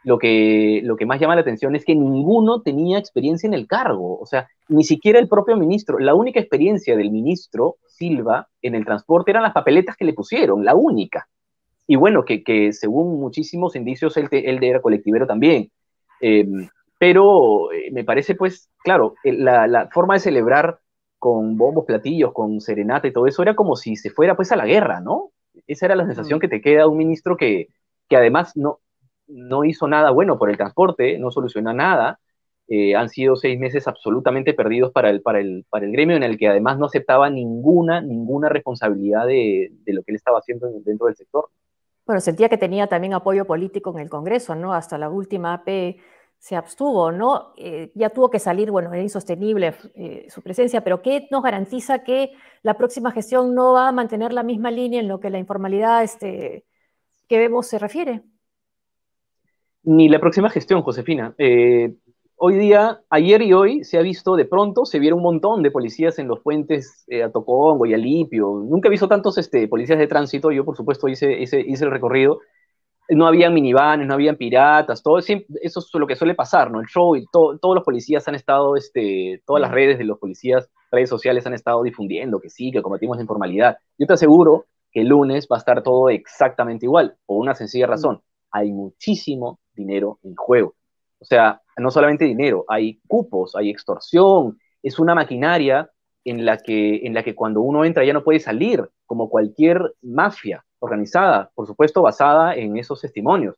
lo 0.03 0.19
que, 0.19 0.81
lo 0.83 0.97
que 0.97 1.05
más 1.05 1.21
llama 1.21 1.35
la 1.35 1.43
atención 1.43 1.77
es 1.77 1.85
que 1.85 1.95
ninguno 1.95 2.63
tenía 2.63 2.99
experiencia 2.99 3.47
en 3.47 3.55
el 3.55 3.67
cargo, 3.67 4.19
o 4.19 4.27
sea, 4.27 4.49
ni 4.69 4.85
siquiera 4.85 5.19
el 5.19 5.29
propio 5.29 5.57
ministro. 5.57 5.99
La 5.99 6.15
única 6.15 6.41
experiencia 6.41 6.97
del 6.97 7.11
ministro 7.11 7.77
Silva 7.87 8.49
en 8.63 8.75
el 8.75 8.85
transporte 8.85 9.31
eran 9.31 9.43
las 9.43 9.53
papeletas 9.53 9.97
que 9.97 10.07
le 10.07 10.15
pusieron, 10.15 10.65
la 10.65 10.75
única. 10.75 11.29
Y 11.91 11.97
bueno, 11.97 12.25
que, 12.25 12.73
según 12.73 13.19
muchísimos 13.19 13.75
indicios 13.75 14.17
él, 14.17 14.29
él 14.31 14.63
era 14.63 14.81
colectivero 14.81 15.27
también. 15.27 15.73
Em, 16.21 16.69
pero 16.99 17.73
eh, 17.73 17.91
me 17.91 18.05
parece, 18.05 18.37
pues, 18.37 18.71
claro, 18.85 19.17
la, 19.25 19.67
la, 19.67 19.89
forma 19.89 20.15
de 20.15 20.21
celebrar 20.21 20.79
con 21.19 21.57
bombos, 21.57 21.87
platillos, 21.87 22.33
con 22.33 22.61
serenata 22.61 23.09
y 23.09 23.13
todo 23.13 23.27
eso 23.27 23.43
era 23.43 23.57
como 23.57 23.75
si 23.75 23.97
se 23.97 24.11
fuera 24.11 24.37
pues 24.37 24.53
a 24.53 24.57
la 24.57 24.67
guerra, 24.67 25.01
¿no? 25.01 25.33
Esa 25.67 25.87
era 25.87 25.97
la 25.97 26.07
sensación 26.07 26.39
mm. 26.39 26.41
que 26.41 26.49
te 26.49 26.61
queda 26.61 26.83
de 26.83 26.87
un 26.87 26.97
ministro 26.97 27.37
que, 27.37 27.67
que 28.09 28.17
además 28.17 28.57
no, 28.57 28.79
no 29.27 29.65
hizo 29.65 29.89
nada 29.89 30.13
bueno 30.13 30.39
por 30.39 30.49
el 30.49 30.57
transporte, 30.57 31.19
no 31.19 31.33
solucionó 31.33 31.73
nada. 31.73 32.21
Eh, 32.69 32.95
han 32.95 33.09
sido 33.09 33.35
seis 33.35 33.59
meses 33.59 33.89
absolutamente 33.89 34.55
perdidos 34.55 34.93
para 34.93 35.11
el, 35.11 35.23
para, 35.23 35.41
el, 35.41 35.67
para 35.69 35.87
el 35.87 35.91
gremio, 35.91 36.15
en 36.15 36.23
el 36.23 36.39
que 36.39 36.47
además 36.47 36.79
no 36.79 36.87
aceptaba 36.87 37.31
ninguna, 37.31 38.01
ninguna 38.01 38.49
responsabilidad 38.49 39.27
de, 39.27 39.73
lo 39.87 40.05
que 40.05 40.13
él 40.13 40.17
estaba 40.17 40.39
haciendo 40.39 40.71
dentro 40.85 41.07
del 41.07 41.17
sector. 41.17 41.49
Bueno, 42.11 42.21
sentía 42.21 42.49
que 42.49 42.59
tenía 42.59 42.89
también 42.89 43.15
apoyo 43.15 43.45
político 43.45 43.93
en 43.93 44.01
el 44.01 44.11
Congreso, 44.11 44.57
¿no? 44.57 44.75
Hasta 44.75 44.99
la 44.99 45.09
última 45.09 45.55
AP 45.55 46.01
se 46.41 46.57
abstuvo, 46.57 47.13
¿no? 47.13 47.53
Eh, 47.57 47.93
ya 47.95 48.11
tuvo 48.11 48.29
que 48.29 48.41
salir, 48.41 48.73
bueno, 48.73 48.93
era 48.93 49.01
insostenible 49.01 49.77
eh, 49.95 50.27
su 50.29 50.43
presencia, 50.43 50.83
pero 50.83 51.03
¿qué 51.03 51.29
nos 51.31 51.41
garantiza 51.41 52.03
que 52.03 52.33
la 52.63 52.77
próxima 52.77 53.13
gestión 53.13 53.55
no 53.55 53.75
va 53.75 53.87
a 53.87 53.93
mantener 53.93 54.33
la 54.33 54.43
misma 54.43 54.73
línea 54.73 54.99
en 54.99 55.07
lo 55.07 55.21
que 55.21 55.31
la 55.31 55.39
informalidad 55.39 56.03
este, 56.03 56.65
que 57.29 57.39
vemos 57.39 57.69
se 57.69 57.79
refiere? 57.79 58.23
Ni 59.85 60.09
la 60.09 60.19
próxima 60.19 60.51
gestión, 60.51 60.83
Josefina. 60.83 61.33
Eh, 61.39 61.95
hoy 62.43 62.57
día, 62.57 63.03
ayer 63.11 63.43
y 63.43 63.53
hoy, 63.53 63.85
se 63.85 63.99
ha 63.99 64.03
visto 64.03 64.35
de 64.35 64.47
pronto, 64.47 64.87
se 64.87 64.99
vieron 64.99 65.19
un 65.19 65.25
montón 65.25 65.63
de 65.63 65.71
policías 65.71 66.19
en 66.19 66.27
los 66.27 66.41
puentes 66.41 67.05
eh, 67.09 67.23
a 67.23 67.31
Tocongo 67.31 67.85
y 67.85 67.93
a 67.93 67.99
Lipio. 67.99 68.65
Nunca 68.67 68.89
he 68.89 68.91
visto 68.91 69.09
tantos 69.09 69.37
este, 69.37 69.69
policías 69.69 69.99
de 69.99 70.07
tránsito. 70.07 70.51
Yo, 70.51 70.65
por 70.65 70.75
supuesto, 70.75 71.07
hice, 71.07 71.39
hice, 71.39 71.61
hice 71.61 71.85
el 71.85 71.91
recorrido. 71.91 72.41
No 73.11 73.27
había 73.27 73.51
minivanes, 73.51 74.07
no 74.07 74.15
habían 74.15 74.37
piratas, 74.37 75.03
todo 75.03 75.19
eso 75.19 75.35
es 75.61 75.89
lo 75.93 76.07
que 76.07 76.17
suele 76.17 76.35
pasar, 76.35 76.71
¿no? 76.71 76.81
El 76.81 76.87
show 76.87 77.15
y 77.17 77.27
todos 77.31 77.75
los 77.75 77.85
policías 77.85 78.27
han 78.29 78.37
estado, 78.37 78.77
este, 78.77 79.43
todas 79.45 79.61
las 79.61 79.73
redes 79.73 79.99
de 79.99 80.05
los 80.05 80.19
policías 80.19 80.71
redes 80.93 81.11
sociales 81.11 81.45
han 81.47 81.55
estado 81.55 81.83
difundiendo 81.83 82.41
que 82.41 82.49
sí, 82.49 82.71
que 82.71 82.81
cometimos 82.81 83.17
la 83.17 83.23
informalidad. 83.23 83.79
Yo 83.99 84.07
te 84.07 84.13
aseguro 84.13 84.67
que 84.93 85.01
el 85.01 85.09
lunes 85.09 85.49
va 85.51 85.57
a 85.57 85.59
estar 85.59 85.83
todo 85.83 86.09
exactamente 86.09 86.87
igual, 86.87 87.17
por 87.27 87.39
una 87.39 87.55
sencilla 87.55 87.87
mm. 87.89 87.91
razón. 87.91 88.23
Hay 88.53 88.71
muchísimo 88.71 89.59
dinero 89.75 90.21
en 90.23 90.37
juego. 90.37 90.75
O 91.19 91.25
sea, 91.25 91.61
no 91.81 91.91
solamente 91.91 92.25
dinero, 92.25 92.65
hay 92.69 93.01
cupos, 93.07 93.57
hay 93.57 93.71
extorsión, 93.71 94.59
es 94.83 94.99
una 94.99 95.15
maquinaria 95.15 95.91
en 96.25 96.45
la 96.45 96.59
que, 96.59 97.07
en 97.07 97.15
la 97.15 97.23
que 97.23 97.35
cuando 97.35 97.61
uno 97.61 97.85
entra 97.85 98.05
ya 98.05 98.13
no 98.13 98.25
puede 98.25 98.41
salir, 98.41 98.89
como 99.07 99.29
cualquier 99.29 99.95
mafia 100.03 100.65
organizada, 100.79 101.51
por 101.55 101.67
supuesto 101.67 102.03
basada 102.03 102.55
en 102.55 102.77
esos 102.77 103.01
testimonios. 103.01 103.57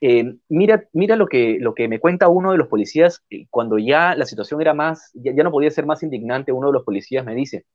Eh, 0.00 0.34
mira, 0.48 0.88
mira 0.92 1.16
lo 1.16 1.26
que, 1.26 1.58
lo 1.60 1.74
que 1.74 1.88
me 1.88 2.00
cuenta 2.00 2.28
uno 2.28 2.52
de 2.52 2.58
los 2.58 2.68
policías, 2.68 3.22
eh, 3.30 3.46
cuando 3.50 3.78
ya 3.78 4.14
la 4.14 4.24
situación 4.26 4.60
era 4.60 4.74
más, 4.74 5.10
ya, 5.14 5.32
no 5.42 5.50
podía 5.50 5.70
ser 5.70 5.86
más 5.86 6.02
indignante, 6.02 6.52
uno 6.52 6.68
de 6.68 6.72
los 6.74 6.84
policías 6.84 7.24
me 7.24 7.34
dice, 7.34 7.66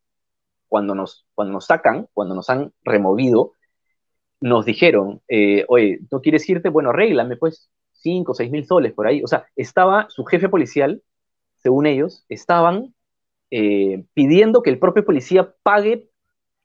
cuando 0.67 0.95
nos, 0.95 1.25
cuando 1.36 1.53
nos 1.53 1.65
sacan, 1.65 2.08
cuando 2.13 2.36
nos 2.36 2.49
han 2.49 2.73
removido, 2.84 3.53
nos 4.41 4.65
dijeron, 4.65 5.21
eh, 5.27 5.65
oye, 5.67 5.99
¿no 6.12 6.21
quieres 6.21 6.47
irte? 6.49 6.69
Bueno, 6.69 6.89
arréglame 6.91 7.38
pues 7.38 7.69
5 8.05 8.31
o 8.31 8.35
6 8.35 8.51
mil 8.51 8.65
soles 8.67 8.93
por 8.93 9.07
ahí. 9.07 9.23
O 9.23 9.27
sea, 9.27 9.47
estaba 9.55 10.05
su 10.09 10.23
jefe 10.25 10.47
policial, 10.47 11.01
según 11.57 11.87
ellos, 11.87 12.23
estaban 12.29 12.93
pidiendo 14.13 14.61
que 14.61 14.69
el 14.69 14.79
propio 14.79 15.05
policía 15.05 15.53
pague 15.63 16.09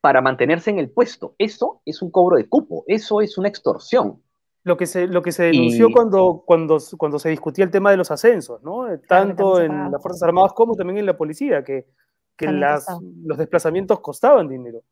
para 0.00 0.20
mantenerse 0.20 0.70
en 0.70 0.78
el 0.78 0.90
puesto. 0.90 1.34
Eso 1.38 1.80
es 1.84 2.02
un 2.02 2.10
cobro 2.10 2.36
de 2.36 2.48
cupo, 2.48 2.84
eso 2.86 3.20
es 3.20 3.38
una 3.38 3.48
extorsión. 3.48 4.20
Lo 4.62 4.76
que 4.76 4.86
se, 4.86 5.06
lo 5.06 5.22
que 5.22 5.32
se 5.32 5.44
denunció 5.44 5.90
cuando, 5.90 6.42
cuando, 6.44 6.78
cuando 6.98 7.18
se 7.18 7.30
discutía 7.30 7.64
el 7.64 7.70
tema 7.70 7.90
de 7.90 7.96
los 7.96 8.10
ascensos, 8.10 8.62
¿no? 8.62 8.86
Tanto 9.08 9.60
en 9.60 9.90
las 9.90 10.02
Fuerzas 10.02 10.22
Armadas 10.24 10.52
como 10.52 10.74
también 10.74 10.98
en 10.98 11.06
la 11.06 11.16
policía, 11.16 11.64
que, 11.64 11.86
que 12.36 12.46
las, 12.52 12.86
los 13.24 13.38
desplazamientos 13.38 14.00
costaban 14.00 14.48
dinero. 14.48 14.82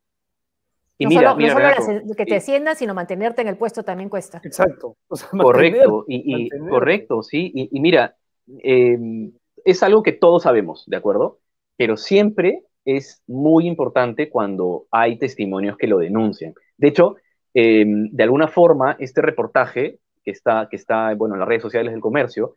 Y 0.99 1.05
no 1.05 1.11
mira, 1.11 1.31
solo, 1.31 1.61
no 1.61 1.85
solo 1.85 2.15
que 2.17 2.27
te 2.27 2.37
asciendan, 2.37 2.75
sino 2.75 2.93
mantenerte 2.93 3.43
en 3.43 3.49
el 3.49 3.57
puesto 3.57 3.85
también 3.85 4.09
cuesta. 4.09 4.41
Exacto. 4.43 4.97
correcto, 5.31 6.05
y, 6.09 6.49
correcto, 6.69 7.23
sí. 7.23 7.53
Y, 7.55 7.81
mira, 7.81 8.17
em, 8.63 9.33
es 9.65 9.83
algo 9.83 10.03
que 10.03 10.13
todos 10.13 10.43
sabemos, 10.43 10.85
¿de 10.87 10.97
acuerdo? 10.97 11.39
Pero 11.77 11.97
siempre 11.97 12.65
es 12.85 13.23
muy 13.29 13.67
importante 13.69 14.29
cuando 14.29 14.87
hay 14.91 15.19
testimonios 15.19 15.77
que 15.77 15.87
lo 15.87 15.99
denuncian. 15.99 16.55
De 16.77 16.89
hecho, 16.89 17.17
Em, 17.55 18.11
de 18.13 18.23
alguna 18.23 18.47
forma, 18.49 18.97
este 19.01 19.23
reportaje 19.23 19.99
que 20.25 20.31
está, 20.31 20.69
que 20.71 20.77
está 20.77 21.15
bueno, 21.15 21.35
en 21.35 21.41
las 21.41 21.49
redes 21.49 21.63
sociales 21.63 21.93
del 21.93 22.01
comercio 22.01 22.55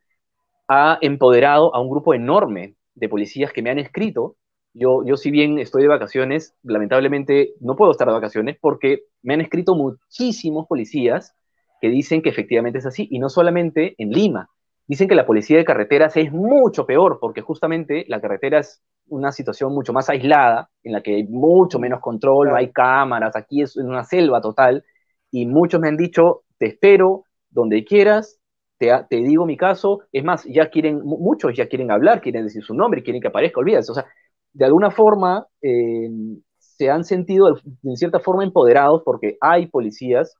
ha 0.68 1.00
empoderado 1.02 1.74
a 1.74 1.82
un 1.82 1.90
grupo 1.90 2.14
enorme 2.14 2.76
de 2.94 3.10
policías 3.10 3.52
que 3.52 3.62
me 3.62 3.72
han 3.72 3.80
escrito. 3.80 4.36
Yo, 4.74 5.04
yo 5.06 5.18
si 5.18 5.32
bien 5.32 5.60
estoy 5.60 5.82
de 5.82 5.90
vacaciones, 5.90 6.56
lamentablemente 6.64 7.56
no 7.60 7.76
puedo 7.76 7.92
estar 7.92 8.08
de 8.08 8.14
vacaciones 8.14 8.58
porque 8.60 9.04
me 9.22 9.34
han 9.34 9.42
escrito 9.42 9.76
muchísimos 9.76 10.68
policías 10.68 11.36
que 11.82 11.90
dicen 11.90 12.22
que 12.22 12.30
efectivamente 12.30 12.80
es 12.80 12.86
así, 12.86 13.08
y 13.10 13.20
no 13.20 13.28
solamente 13.28 13.96
en 13.98 14.12
Lima. 14.12 14.50
Dicen 14.88 15.08
que 15.08 15.16
la 15.16 15.26
policía 15.26 15.58
de 15.58 15.66
carreteras 15.66 16.16
es 16.16 16.32
mucho 16.32 16.86
peor, 16.86 17.18
porque 17.20 17.42
justamente 17.42 18.06
la 18.08 18.22
carretera 18.22 18.60
es 18.60 18.82
una 19.08 19.32
situación 19.32 19.74
mucho 19.74 19.92
más 19.92 20.10
aislada, 20.10 20.70
en 20.84 20.94
la 20.94 21.02
que 21.02 21.16
hay 21.16 21.24
mucho 21.24 21.80
menos 21.80 22.00
control, 22.00 22.50
no 22.50 22.56
hay 22.56 22.72
cámaras, 22.72 23.36
aquí 23.36 23.64
es 23.64 23.76
una 23.76 24.04
selva 24.04 24.42
total, 24.42 24.86
y 25.32 25.48
muchos 25.48 25.82
me 25.82 25.88
han 25.88 25.98
dicho, 25.98 26.44
te 26.58 26.68
espero 26.68 27.26
donde 27.50 27.84
quieras, 27.84 28.40
te, 28.78 28.92
te, 29.10 29.16
digo 29.18 29.46
mi 29.46 29.58
caso, 29.58 30.02
es 30.12 30.24
más, 30.24 30.46
ya 30.46 30.70
quieren, 30.70 31.02
muchos 31.04 31.56
ya 31.56 31.68
quieren 31.68 31.90
hablar, 31.90 32.22
quieren 32.22 32.44
decir 32.44 32.64
su 32.64 32.76
nombre, 32.76 33.02
quieren 33.02 33.22
que 33.22 33.28
aparezca, 33.28 33.60
olvídate, 33.60 33.92
o 33.92 33.96
sea, 33.96 34.06
de 34.54 34.66
alguna 34.66 34.92
forma 34.92 35.48
eh, 35.62 36.10
se 36.58 36.90
han 36.90 37.04
sentido 37.04 37.58
en 37.84 37.98
cierta 37.98 38.20
forma 38.20 38.44
empoderados 38.44 39.04
porque 39.06 39.38
hay 39.42 39.68
policías 39.68 40.36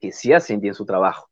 que 0.00 0.12
sí 0.12 0.32
hacen 0.32 0.60
bien 0.60 0.74
su 0.74 0.84
trajo, 0.84 1.28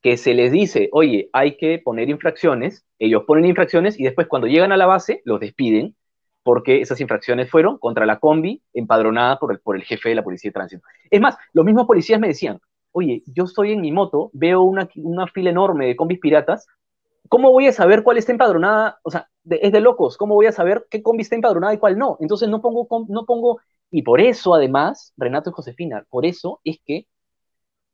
que 0.00 0.16
se 0.16 0.34
les 0.34 0.52
dice, 0.52 0.88
oye, 0.92 1.28
hay 1.32 1.56
que 1.56 1.78
poner 1.78 2.08
infracciones, 2.08 2.84
ellos 2.98 3.24
ponen 3.26 3.44
infracciones 3.44 3.98
y 3.98 4.04
después 4.04 4.26
cuando 4.26 4.48
llegan 4.48 4.72
a 4.72 4.76
la 4.76 4.86
base 4.86 5.20
los 5.24 5.40
despiden 5.40 5.94
porque 6.42 6.80
esas 6.80 7.00
infracciones 7.00 7.50
fueron 7.50 7.78
contra 7.78 8.06
la 8.06 8.18
combi 8.18 8.62
empadronada 8.72 9.38
por 9.38 9.52
el, 9.52 9.60
por 9.60 9.76
el 9.76 9.82
jefe 9.82 10.10
de 10.10 10.14
la 10.14 10.22
policía 10.22 10.50
de 10.50 10.54
tránsito. 10.54 10.86
Es 11.10 11.20
más, 11.20 11.36
los 11.52 11.64
mismos 11.64 11.86
policías 11.86 12.20
me 12.20 12.28
decían, 12.28 12.60
oye, 12.92 13.22
yo 13.26 13.44
estoy 13.44 13.72
en 13.72 13.80
mi 13.80 13.92
moto, 13.92 14.30
veo 14.34 14.62
una, 14.62 14.88
una 14.96 15.26
fila 15.26 15.50
enorme 15.50 15.86
de 15.86 15.96
combis 15.96 16.20
piratas, 16.20 16.66
¿cómo 17.34 17.50
voy 17.50 17.66
a 17.66 17.72
saber 17.72 18.04
cuál 18.04 18.16
está 18.16 18.30
empadronada? 18.30 19.00
O 19.02 19.10
sea, 19.10 19.28
es 19.50 19.72
de 19.72 19.80
locos, 19.80 20.16
¿cómo 20.16 20.36
voy 20.36 20.46
a 20.46 20.52
saber 20.52 20.86
qué 20.88 21.02
combi 21.02 21.22
está 21.22 21.34
empadronada 21.34 21.74
y 21.74 21.78
cuál 21.78 21.98
no? 21.98 22.16
Entonces 22.20 22.48
no 22.48 22.62
pongo, 22.62 22.86
no 23.08 23.26
pongo, 23.26 23.58
y 23.90 24.02
por 24.02 24.20
eso 24.20 24.54
además, 24.54 25.12
Renato 25.16 25.50
y 25.50 25.52
Josefina, 25.52 26.06
por 26.10 26.26
eso 26.26 26.60
es 26.62 26.78
que 26.86 27.08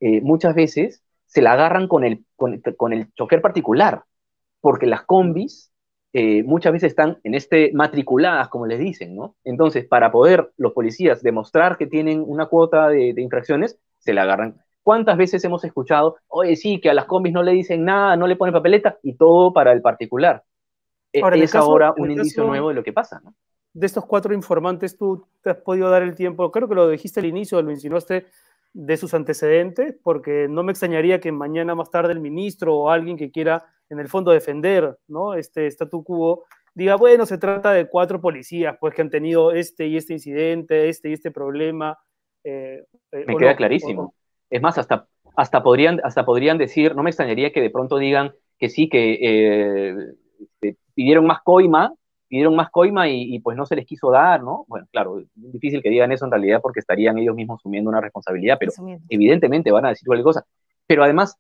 eh, 0.01 0.21
muchas 0.21 0.55
veces 0.55 1.03
se 1.25 1.41
la 1.41 1.55
agarran 1.55 1.89
con 1.89 2.05
el, 2.05 2.23
con, 2.37 2.93
el 2.93 3.15
chofer 3.15 3.41
particular, 3.41 4.05
porque 4.61 4.87
las 4.87 5.05
combis 5.05 5.73
eh, 6.13 6.43
muchas 6.43 6.75
veces 6.75 6.91
están 6.91 7.19
en 7.25 7.35
este 7.35 7.73
matriculadas, 7.73 8.49
como 8.49 8.67
les 8.67 8.79
dicen, 8.79 9.17
¿no? 9.17 9.37
Entonces, 9.43 9.87
para 9.87 10.13
poder 10.13 10.53
los 10.59 10.75
policías 10.75 11.23
demostrar 11.23 11.79
que 11.79 11.87
tienen 11.87 12.23
una 12.27 12.45
cuota 12.45 12.89
de, 12.89 13.15
infracciones, 13.17 13.79
se 14.01 14.13
la 14.13 14.25
agarran. 14.25 14.61
¿Cuántas 14.91 15.17
veces 15.17 15.45
hemos 15.45 15.63
escuchado, 15.63 16.17
oye, 16.27 16.57
sí, 16.57 16.81
que 16.81 16.91
a 16.91 16.95
las 16.95 17.05
combis 17.05 17.33
no 17.33 17.45
le 17.45 17.53
dicen 17.53 17.85
nada, 17.85 18.17
no 18.17 18.27
le 18.27 18.35
ponen 18.35 18.53
papeleta 18.53 18.99
y 19.05 19.15
todo 19.15 19.53
para 19.53 19.71
el 19.71 19.83
particular? 19.83 20.43
E, 21.13 21.23
es 21.45 21.55
ahora 21.55 21.95
un 21.97 22.11
indicio 22.11 22.43
nuevo 22.43 22.71
de 22.71 22.75
lo 22.75 22.83
que 22.83 22.93
pasa, 22.93 23.21
¿no? 23.23 23.33
De 23.73 23.87
estos 23.87 24.05
cuatro 24.05 24.35
informantes, 24.35 24.99
tú 24.99 25.29
te 25.43 25.51
has 25.51 25.59
podido 25.59 25.89
dar 25.91 26.03
el 26.03 26.17
tiempo, 26.17 26.51
creo 26.51 26.69
que 26.69 26.75
lo 26.75 26.89
dijiste 26.89 27.21
al 27.21 27.27
inicio, 27.27 27.63
lo 27.63 27.71
insinuaste, 27.71 28.27
de 28.73 28.97
sus 28.97 29.15
antecedentes, 29.15 29.95
porque 30.03 30.49
no 30.51 30.65
me 30.65 30.73
extrañaría 30.73 31.21
que 31.21 31.31
mañana 31.31 31.77
más 31.77 31.93
tarde 31.93 32.13
el 32.13 32.19
ministro 32.19 32.77
o 32.77 32.91
alguien 32.91 33.17
que 33.17 33.31
quiera 33.31 33.65
en 33.91 34.01
el 34.01 34.09
fondo 34.09 34.33
defender 34.33 34.99
¿no? 35.07 35.35
este 35.35 35.69
statu 35.69 36.03
quo 36.03 36.47
diga, 36.75 36.97
bueno, 36.97 37.27
se 37.27 37.39
trata 37.39 37.71
de 37.71 37.87
cuatro 37.87 38.21
policías 38.21 38.77
pues 38.81 38.93
que 38.93 39.03
han 39.03 39.11
tenido 39.11 39.53
este 39.53 39.87
y 39.87 39.97
este 39.97 40.15
incidente, 40.15 40.89
este 40.89 41.11
y 41.11 41.13
este 41.13 41.31
problema. 41.31 41.97
Eh, 42.43 42.83
eh, 43.13 43.25
me 43.25 43.37
queda 43.37 43.55
clarísimo. 43.55 44.15
Es 44.51 44.61
más, 44.61 44.77
hasta, 44.79 45.07
hasta, 45.37 45.63
podrían, 45.63 46.01
hasta 46.05 46.25
podrían 46.25 46.59
decir, 46.59 46.95
no 46.95 47.03
me 47.03 47.11
extrañaría 47.11 47.53
que 47.53 47.61
de 47.61 47.71
pronto 47.71 47.99
digan 47.99 48.33
que 48.59 48.69
sí, 48.69 48.89
que 48.89 49.19
eh, 49.23 49.97
este, 50.41 50.77
pidieron 50.95 51.27
más 51.27 51.41
coima 51.43 51.95
pidieron 52.31 52.55
más 52.55 52.71
coima 52.71 53.09
y, 53.09 53.41
pues 53.41 53.57
no 53.57 53.67
se 53.67 53.75
les 53.75 53.85
quiso 53.85 54.09
dar, 54.13 54.41
¿no? 54.41 54.65
Bueno, 54.69 54.87
claro, 54.93 55.19
es 55.19 55.27
difícil 55.35 55.83
que 55.83 55.91
digan 55.91 56.13
eso 56.13 56.25
en 56.25 56.31
realidad 56.31 56.61
porque 56.63 56.79
estarían 56.79 57.19
ellos 57.19 57.35
mismos 57.35 57.59
asumiendo 57.61 57.91
una 57.91 58.01
responsabilidad, 58.01 58.57
pero 58.59 58.73
evidentemente 59.09 59.73
van 59.73 59.87
a 59.87 59.89
decir 59.89 60.07
cualquier 60.07 60.25
cosa. 60.25 60.47
Pero 60.87 61.03
además, 61.03 61.37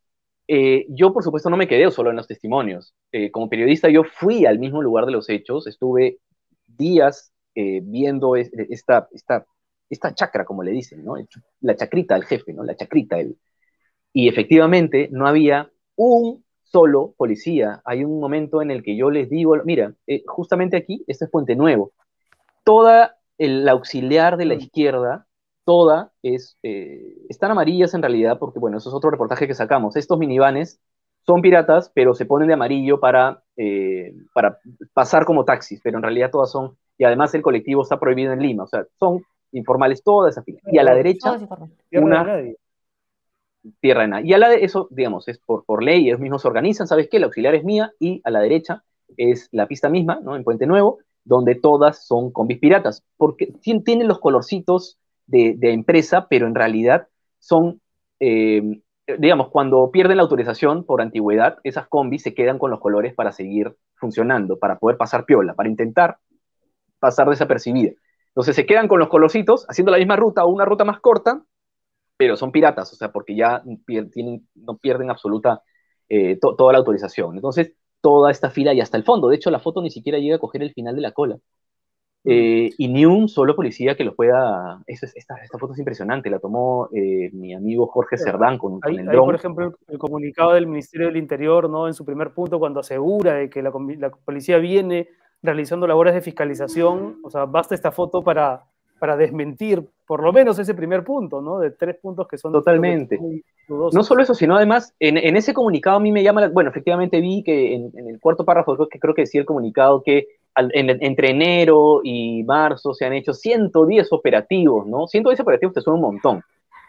eh, 0.49 0.87
yo 0.89 1.13
por 1.13 1.23
supuesto 1.23 1.49
no 1.49 1.57
me 1.57 1.69
quedé 1.69 1.89
solo 1.93 2.11
en 2.11 2.17
los 2.17 2.27
testimonios. 2.27 2.93
Eh, 3.13 3.31
como 3.31 3.49
periodista 3.49 3.89
yo 3.89 4.03
fui 4.03 4.47
al 4.47 4.59
mismo 4.59 4.83
lugar 4.83 5.07
de 5.07 5.13
los 5.13 5.29
hechos, 5.29 5.69
estuve 5.69 6.19
días 6.67 7.33
viendo 7.55 8.37
esta, 8.37 9.07
esta, 9.13 9.45
esta 9.91 10.15
chacra, 10.15 10.45
como 10.45 10.63
le 10.63 10.71
dicen, 10.71 11.05
¿no? 11.05 11.17
La 11.61 11.77
chacrita 11.77 12.15
del 12.15 12.25
jefe, 12.25 12.53
¿no? 12.53 12.63
La 12.65 12.77
chacrita. 12.77 13.19
El... 13.19 13.37
Y 14.13 14.29
efectivamente 14.29 15.09
no 15.13 15.27
había 15.27 15.71
un 15.97 16.45
solo 16.63 17.15
policía. 17.17 17.83
Hay 17.85 18.05
un 18.05 18.21
momento 18.21 18.63
en 18.63 18.71
el 18.71 18.83
que 18.83 18.97
yo 18.97 19.11
les 19.11 19.29
digo, 19.29 19.57
mira, 19.65 19.93
eh, 20.07 20.23
justamente 20.27 20.77
aquí, 20.77 21.05
este 21.07 21.25
es 21.25 21.31
Puente 21.31 21.57
Nuevo, 21.57 21.93
toda 22.65 23.17
el 23.39 23.69
auxiliar 23.69 24.37
de 24.37 24.45
la 24.45 24.55
mm. 24.55 24.61
izquierda, 24.61 25.27
toda 25.65 26.13
es, 26.23 26.57
eh, 26.63 27.17
están 27.29 27.51
amarillas 27.51 27.95
en 27.95 28.03
realidad, 28.03 28.39
porque 28.39 28.59
bueno, 28.59 28.79
eso 28.79 28.89
es 28.89 28.95
otro 28.95 29.11
reportaje 29.11 29.47
que 29.47 29.55
sacamos. 29.55 29.97
Estos 29.97 30.19
minivanes 30.19 30.81
son 31.27 31.43
piratas, 31.43 31.91
pero 31.95 32.15
se 32.15 32.27
ponen 32.27 32.49
de 32.49 32.55
amarillo 32.55 33.01
para, 33.01 33.43
eh, 33.57 34.15
para 34.33 34.59
pasar 34.93 35.25
como 35.25 35.45
taxis, 35.45 35.81
pero 35.83 35.99
en 35.99 36.03
realidad 36.03 36.31
todas 36.31 36.51
son, 36.51 36.77
y 36.97 37.05
además 37.05 37.35
el 37.35 37.43
colectivo 37.43 37.83
está 37.83 37.99
prohibido 37.99 38.33
en 38.33 38.41
Lima, 38.41 38.65
o 38.65 38.67
sea, 38.67 38.87
son 38.99 39.23
informales 39.53 40.03
toda 40.03 40.31
esa 40.31 40.43
fila. 40.43 40.61
Y 40.71 40.79
a 40.79 40.83
la 40.83 40.95
derecha, 40.95 41.39
una, 41.93 42.43
tierra 43.81 44.03
de 44.03 44.09
nada. 44.09 44.23
Y 44.23 44.33
a 44.33 44.39
la 44.39 44.49
de 44.49 44.65
eso, 44.65 44.89
digamos, 44.91 45.29
es 45.29 45.39
por, 45.39 45.65
por 45.65 45.83
ley, 45.83 46.09
ellos 46.09 46.21
mismos 46.21 46.43
se 46.43 46.49
organizan, 46.49 46.87
¿sabes 46.87 47.09
qué? 47.11 47.19
La 47.19 47.27
auxiliar 47.27 47.55
es 47.55 47.65
mía 47.65 47.93
y 47.99 48.21
a 48.25 48.31
la 48.31 48.41
derecha 48.41 48.85
es 49.17 49.49
la 49.53 49.67
pista 49.67 49.89
misma, 49.89 50.21
¿no? 50.23 50.37
En 50.37 50.45
Puente 50.45 50.67
Nuevo, 50.67 50.99
donde 51.25 51.55
todas 51.55 52.07
son 52.07 52.31
combis 52.31 52.59
piratas, 52.59 53.05
porque 53.17 53.53
tienen 53.63 54.09
los 54.09 54.21
colorcitos 54.21 54.99
de, 55.27 55.57
empresa, 55.61 56.27
pero 56.29 56.47
en 56.47 56.55
realidad 56.55 57.09
son, 57.39 57.81
eh, 58.19 58.81
digamos, 59.19 59.49
cuando 59.51 59.91
pierden 59.91 60.17
la 60.17 60.25
autorización 60.25 60.85
por 60.85 61.01
antigüedad, 61.03 61.59
esas 61.63 61.87
combis 61.89 62.23
se 62.23 62.35
quedan 62.35 62.59
con 62.59 62.71
los 62.71 62.81
colores 62.81 63.15
para 63.15 63.33
seguir 63.33 63.77
funcionando, 63.95 64.59
para 64.59 64.79
poder 64.79 64.97
pasar 64.97 65.25
piola, 65.25 65.55
para 65.55 65.69
intentar 65.69 66.19
pasar 66.99 67.29
desapercibida. 67.29 67.93
Entonces 68.31 68.57
se 68.57 68.67
quedan 68.67 68.89
con 68.89 68.99
los 68.99 69.09
colorcitos, 69.09 69.67
haciendo 69.69 69.91
la 69.93 69.99
misma 69.99 70.17
ruta 70.17 70.45
o 70.45 70.49
una 70.49 70.65
ruta 70.65 70.85
más 70.85 71.01
corta, 71.01 71.43
pero 72.17 72.37
son 72.37 72.53
piratas, 72.53 72.93
o 72.93 72.97
sea, 72.97 73.11
porque 73.11 73.35
ya 73.35 73.63
tienen, 73.87 74.47
no 74.55 74.77
pierden 74.77 75.11
absoluta 75.11 75.63
eh, 76.09 76.39
toda 76.39 76.73
la 76.73 76.79
autorización. 76.79 77.35
Entonces, 77.37 77.73
toda 78.01 78.31
esta 78.31 78.51
fila 78.51 78.75
y 78.75 78.81
hasta 78.81 78.97
el 78.97 79.05
fondo. 79.05 79.29
De 79.29 79.37
hecho, 79.37 79.51
la 79.51 79.59
foto 79.59 79.83
ni 79.83 79.91
siquiera 79.91 80.19
llega 80.19 80.37
a 80.37 80.41
coger 80.41 80.63
el 80.63 80.73
final 80.73 80.95
de 80.95 81.03
la 81.03 81.13
cola. 81.13 81.39
eh, 82.25 82.71
y 82.77 82.89
ni 82.89 83.07
un 83.07 83.29
solo 83.29 83.57
policía 83.57 83.97
que 83.97 84.05
lo 84.05 84.15
pueda. 84.15 84.83
esta, 84.87 85.07
esta, 85.15 85.59
foto 85.59 85.73
es 85.73 85.79
impresionante, 85.79 86.29
la 86.29 86.39
tomó 86.39 86.91
eh, 86.93 87.31
mi 87.33 87.55
amigo 87.55 87.87
Jorge 87.87 88.19
Cerdán 88.19 88.59
con, 88.59 88.81
el 88.87 89.07
drone. 89.07 89.25
por 89.25 89.35
ejemplo, 89.35 89.75
el, 89.89 89.99
comunicado 89.99 90.53
del 90.53 90.67
Ministerio 90.67 91.07
del 91.07 91.17
Interior, 91.17 91.71
¿no? 91.71 91.87
En 91.87 91.95
su 91.95 92.05
primer 92.05 92.35
punto, 92.35 92.59
cuando 92.59 92.81
asegura 92.81 93.35
de 93.35 93.49
que 93.49 93.63
la, 93.63 93.73
la, 93.99 94.11
policía 94.11 94.59
viene 94.59 95.09
realizando 95.43 95.87
labores 95.87 96.15
de 96.15 96.21
fiscalización, 96.21 97.19
o 97.23 97.31
sea, 97.31 97.45
basta 97.47 97.75
esta 97.75 97.93
foto 97.93 98.23
para, 98.23 98.65
para 98.99 99.17
desmentir 99.17 99.83
por 100.07 100.23
lo 100.23 100.33
menos 100.33 100.59
ese 100.59 100.75
primer 100.75 101.05
punto, 101.05 101.41
¿no? 101.41 101.59
De 101.59 101.71
tres 101.71 101.97
puntos 101.97 102.29
que 102.29 102.37
son 102.37 102.53
totalmente. 102.53 103.19
no 103.69 104.03
solo 104.03 104.23
eso, 104.23 104.35
sino 104.35 104.57
además, 104.57 104.95
en, 104.99 105.17
en, 105.17 105.37
ese 105.37 105.55
comunicado 105.55 105.97
a 105.97 106.01
mí 106.01 106.13
me 106.13 106.23
llama, 106.23 106.49
bueno, 106.49 106.71
efectivamente 106.71 107.21
vi 107.21 107.43
que 107.43 107.75
en, 107.75 107.91
en 107.95 108.09
el 108.09 108.21
cuarto 108.21 108.45
párrafo, 108.45 108.89
que 108.89 108.99
creo 108.99 109.15
que 109.15 109.23
decía 109.23 109.41
el 109.41 109.47
comunicado 109.47 110.03
que 110.03 110.27
entre 110.55 111.31
enero 111.31 112.01
y 112.03 112.43
marzo 112.45 112.93
se 112.93 113.05
han 113.05 113.13
hecho 113.13 113.33
110 113.33 114.13
operativos, 114.13 114.87
¿no? 114.87 115.07
110 115.07 115.41
operativos 115.41 115.75
te 115.75 115.81
son 115.81 115.95
un 115.95 116.01
montón. 116.01 116.43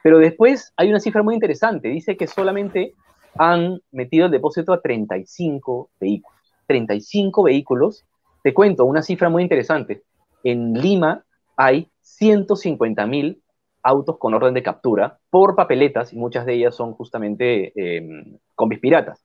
Pero 0.04 0.18
después 0.18 0.74
hay 0.78 0.90
una 0.90 1.00
cifra 1.00 1.24
muy 1.24 1.36
interesante. 1.36 1.90
Dice 1.90 2.18
que 2.18 2.28
solamente 2.28 2.94
han 3.38 3.82
metido 3.92 4.26
el 4.26 4.32
depósito 4.32 4.74
a 4.74 4.82
35 4.82 5.90
vehículos. 6.00 6.38
35 6.68 7.44
vehículos. 7.44 8.06
Te 8.43 8.54
cuento 8.54 8.86
una 8.86 9.01
cifra 9.01 9.30
muy 9.30 9.43
interesante. 9.43 10.04
En 10.43 10.73
Lima 10.73 11.23
hay 11.56 11.89
150 12.01 13.06
mil 13.06 13.41
autos 13.84 14.17
con 14.17 14.34
orden 14.34 14.54
de 14.54 14.63
captura 14.63 15.19
por 15.30 15.56
papeletas, 15.56 16.13
y 16.13 16.17
muchas 16.17 16.45
de 16.45 16.54
ellas 16.54 16.75
son 16.75 16.93
justamente 16.93 17.73
eh, 17.75 18.38
combis 18.56 18.80
piratas, 18.80 19.23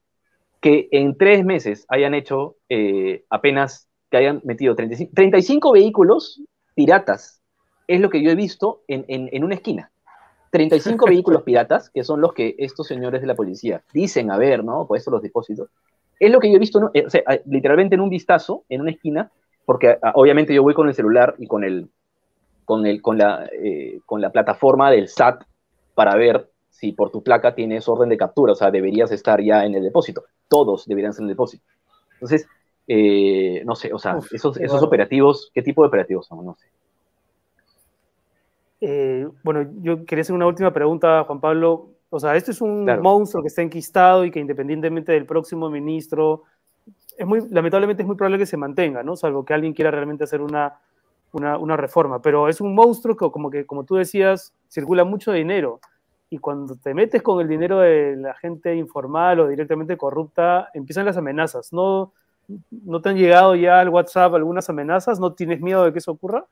que 0.61 0.89
en 0.93 1.17
tres 1.17 1.45
meses 1.45 1.85
hayan 1.89 2.15
hecho 2.15 2.57
eh, 2.69 3.25
apenas 3.31 3.89
que 4.11 4.17
hayan 4.19 4.41
metido 4.45 4.75
35, 4.75 5.13
35 5.15 5.73
vehículos 5.73 6.43
piratas. 6.75 7.41
Es 7.89 8.01
lo 8.01 8.11
que 8.11 8.23
yo 8.23 8.31
he 8.31 8.35
visto 8.35 8.83
en, 8.89 9.05
en, 9.09 9.45
una 9.45 9.55
esquina. 9.55 9.91
35 10.51 11.07
vehículos 11.09 11.43
piratas, 11.43 11.91
que 11.91 12.05
son 12.05 12.21
los 12.21 12.33
que 12.33 12.55
estos 12.59 12.87
señores 12.87 13.21
de 13.21 13.27
la 13.27 13.35
policía 13.35 13.83
dicen 13.93 14.31
haber, 14.31 14.65
¿no? 14.65 14.87
Puesto 14.87 15.11
los 15.11 15.23
depósitos. 15.23 15.69
Es 16.19 16.31
lo 16.31 16.41
que 16.41 16.51
yo 16.51 16.57
he 16.57 16.61
visto, 16.61 16.91
eh, 16.95 17.05
o 17.07 17.11
sea, 17.11 17.23
literalmente 17.47 17.95
en 17.95 18.01
un 18.01 18.09
vistazo, 18.09 18.65
en 18.69 18.81
una 18.81 18.91
esquina, 18.91 19.31
porque 19.65 19.99
ah, 20.01 20.13
obviamente 20.15 20.55
yo 20.55 20.63
voy 20.63 20.75
con 20.75 20.89
el 20.89 20.95
celular 20.95 21.35
y 21.39 21.47
con, 21.47 21.65
el, 21.65 21.89
con, 22.65 22.87
el, 22.87 23.03
con, 23.03 23.19
la, 23.19 23.49
eh, 23.53 24.01
con 24.07 24.21
la 24.21 24.31
plataforma 24.31 24.91
del 24.91 25.09
SAT 25.09 25.45
para 25.95 26.15
ver 26.17 26.49
si 26.71 26.93
por 26.93 27.11
tu 27.11 27.23
placa 27.23 27.55
tienes 27.55 27.89
orden 27.89 28.09
de 28.09 28.17
captura, 28.17 28.53
o 28.53 28.57
sea, 28.57 28.71
deberías 28.71 29.11
estar 29.11 29.43
ya 29.43 29.65
en 29.65 29.75
el 29.75 29.83
depósito. 29.83 30.25
Todos 30.49 30.87
deberían 30.87 31.13
ser 31.13 31.23
en 31.23 31.31
el 31.31 31.35
depósito. 31.35 31.65
Entonces, 32.15 32.47
eh, 32.87 33.63
no 33.65 33.75
sé, 33.75 33.93
o 33.93 33.99
sea, 33.99 34.19
esos, 34.31 34.57
esos 34.59 34.83
operativos, 34.83 35.51
¿qué 35.55 35.63
tipo 35.63 35.83
de 35.83 35.89
operativos 35.89 36.27
son? 36.27 36.45
No 36.45 36.55
sé. 36.55 36.67
Eh, 38.81 39.27
bueno, 39.43 39.69
yo 39.81 40.05
quería 40.05 40.23
hacer 40.23 40.35
una 40.35 40.47
última 40.47 40.73
pregunta, 40.73 41.25
Juan 41.25 41.41
Pablo. 41.41 41.96
O 42.17 42.21
sea, 42.21 42.35
este 42.37 42.51
es 42.51 42.61
un 42.61 42.85
monstruo 43.03 43.43
que 43.43 43.49
está 43.49 43.63
enquistado 43.63 44.25
y 44.25 44.31
que 44.31 44.41
independientemente 44.41 45.13
del 45.13 45.27
próximo 45.27 45.69
ministro, 45.71 46.45
es 47.17 47.27
muy, 47.27 47.47
lamentablemente 47.51 48.03
es 48.03 48.07
muy 48.07 48.17
probable 48.17 48.39
que 48.39 48.47
se 48.47 48.57
mantenga, 48.57 49.03
¿no? 49.03 49.17
Salvo 49.17 49.45
que 49.45 49.55
alguien 49.55 49.73
quiera 49.73 49.91
realmente 49.91 50.25
hacer 50.25 50.41
una, 50.41 50.79
una, 51.33 51.59
una 51.59 51.77
reforma. 51.77 52.21
Pero 52.21 52.49
es 52.49 52.61
un 52.61 52.75
monstruo 52.75 53.17
que, 53.17 53.31
como, 53.31 53.51
que, 53.51 53.67
como 53.67 53.85
tú 53.85 53.97
decías, 53.97 54.53
circula 54.69 55.05
mucho 55.05 55.33
dinero. 55.33 55.81
Y 56.31 56.39
cuando 56.39 56.75
te 56.77 56.95
metes 56.95 57.23
con 57.23 57.41
el 57.41 57.49
dinero 57.49 57.81
de 57.81 58.17
la 58.17 58.35
gente 58.35 58.75
informal 58.75 59.41
o 59.41 59.49
directamente 59.49 59.97
corrupta, 59.97 60.71
empiezan 60.75 61.05
las 61.05 61.17
amenazas. 61.17 61.73
No, 61.73 62.13
¿No 62.71 63.01
te 63.01 63.09
han 63.09 63.17
llegado 63.17 63.55
ya 63.55 63.81
al 63.81 63.89
WhatsApp 63.89 64.35
algunas 64.35 64.69
amenazas? 64.69 65.19
¿No 65.19 65.33
tienes 65.33 65.61
miedo 65.61 65.85
de 65.85 65.93
que 65.93 65.99
eso 65.99 66.13
ocurra? 66.13 66.47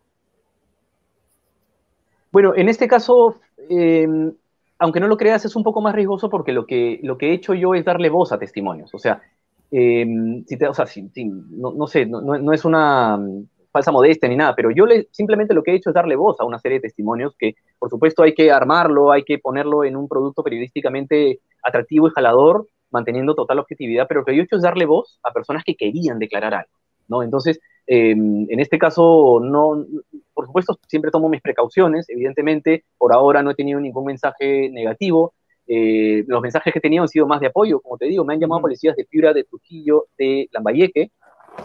Bueno, 2.33 2.53
en 2.57 2.68
este 2.68 2.88
caso, 2.88 3.37
em, 3.68 4.33
aunque 4.79 5.01
no 5.01 5.09
lo 5.09 5.17
creas, 5.17 5.45
es 5.45 5.57
un 5.57 5.63
poco 5.63 5.81
más 5.81 5.95
riesgoso 5.95 6.29
porque 6.29 6.53
lo 6.53 6.67
que, 6.67 7.01
lo 7.03 7.17
que 7.19 7.31
he 7.31 7.35
hecho 7.35 7.55
yo 7.55 7.75
es 7.75 7.85
darle 7.85 8.09
voz 8.09 8.33
a 8.33 8.39
testimonios. 8.39 8.93
O 8.95 8.99
sea, 8.99 9.23
em, 9.71 10.45
si 10.47 10.57
te, 10.57 10.67
o 10.67 10.75
sea 10.75 10.87
no, 11.15 11.87
sé, 11.87 12.07
no, 12.07 12.53
es 12.53 12.65
una 12.65 13.17
mm, 13.17 13.47
falsa 13.71 13.93
modestia 13.93 14.29
ni 14.29 14.37
nada, 14.37 14.55
pero 14.55 14.71
yo 14.71 14.87
le, 14.87 15.09
simplemente 15.11 15.55
lo 15.55 15.63
que 15.63 15.73
he 15.73 15.77
hecho 15.77 15.91
es 15.91 15.95
darle 15.95 16.17
voz 16.17 16.41
a 16.41 16.45
una 16.45 16.59
serie 16.59 16.79
de 16.79 16.83
testimonios 16.83 17.35
que, 17.39 17.55
por 17.79 17.91
supuesto, 17.91 18.23
hay 18.23 18.35
que 18.35 18.51
armarlo, 18.51 19.13
hay 19.13 19.25
que 19.25 19.39
ponerlo 19.39 19.85
en 19.85 19.97
un 19.97 20.09
producto 20.09 20.43
periodísticamente 20.43 21.41
atractivo 21.63 22.09
y 22.09 22.11
jalador, 22.11 22.69
manteniendo 22.91 23.35
total 23.35 23.59
objetividad, 23.59 24.07
pero 24.09 24.21
lo 24.21 24.27
que 24.27 24.37
yo 24.37 24.43
he 24.43 24.45
hecho 24.45 24.57
es 24.57 24.63
darle 24.63 24.87
voz 24.87 25.19
a 25.23 25.33
personas 25.33 25.65
que 25.65 25.75
querían 25.75 26.19
declarar 26.19 26.55
algo, 26.55 26.71
¿no? 27.09 27.23
Entonces, 27.23 27.59
em, 27.87 28.47
en 28.51 28.61
este 28.61 28.79
caso, 28.79 29.40
no, 29.42 29.85
por 30.33 30.47
supuesto, 30.47 30.79
siempre 30.87 31.11
tomo 31.11 31.29
mis 31.29 31.42
precauciones, 31.42 32.09
evidentemente, 32.09 32.85
por 32.99 33.12
ahora 33.12 33.42
no 33.42 33.51
he 33.51 33.55
tenido 33.55 33.81
ningún 33.81 34.05
mensaje 34.07 34.70
negativo, 34.70 35.35
eh, 35.66 36.25
los 36.27 36.42
mensajes 36.42 36.73
que 36.73 36.79
he 36.79 36.83
tenido 36.83 37.03
han 37.03 37.09
sido 37.09 37.27
más 37.27 37.40
de 37.40 37.47
apoyo, 37.47 37.81
como 37.81 37.97
te 37.97 38.07
digo, 38.07 38.25
me 38.25 38.35
han 38.35 38.40
llamado 38.40 38.62
policías 38.62 38.97
de 38.97 39.05
Piura, 39.05 39.33
de 39.33 39.44
Trujillo, 39.44 40.07
de 40.18 40.49
Lambayeque, 40.53 41.11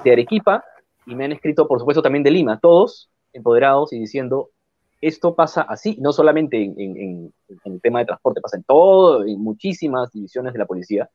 de 0.03 0.11
Arequipa, 0.11 0.63
y 1.05 1.15
me 1.15 1.25
han 1.25 1.31
escrito, 1.31 1.67
por 1.67 1.79
supuesto, 1.79 2.01
también 2.01 2.23
de 2.23 2.31
Lima, 2.31 2.59
todos 2.59 3.09
empoderados 3.33 3.93
y 3.93 3.99
diciendo, 3.99 4.49
esto 5.01 5.35
pasa 5.35 5.61
así, 5.61 5.97
no 5.99 6.11
solamente 6.11 6.61
en, 6.61 7.33
el 7.65 7.81
tema 7.81 7.99
de 7.99 8.05
transporte, 8.05 8.41
pasa 8.41 8.57
en 8.57 8.63
todo, 8.63 9.25
en 9.25 9.41
muchísimas 9.41 10.11
divisiones 10.11 10.53
de 10.53 10.59
la 10.59 10.65
policía, 10.65 11.09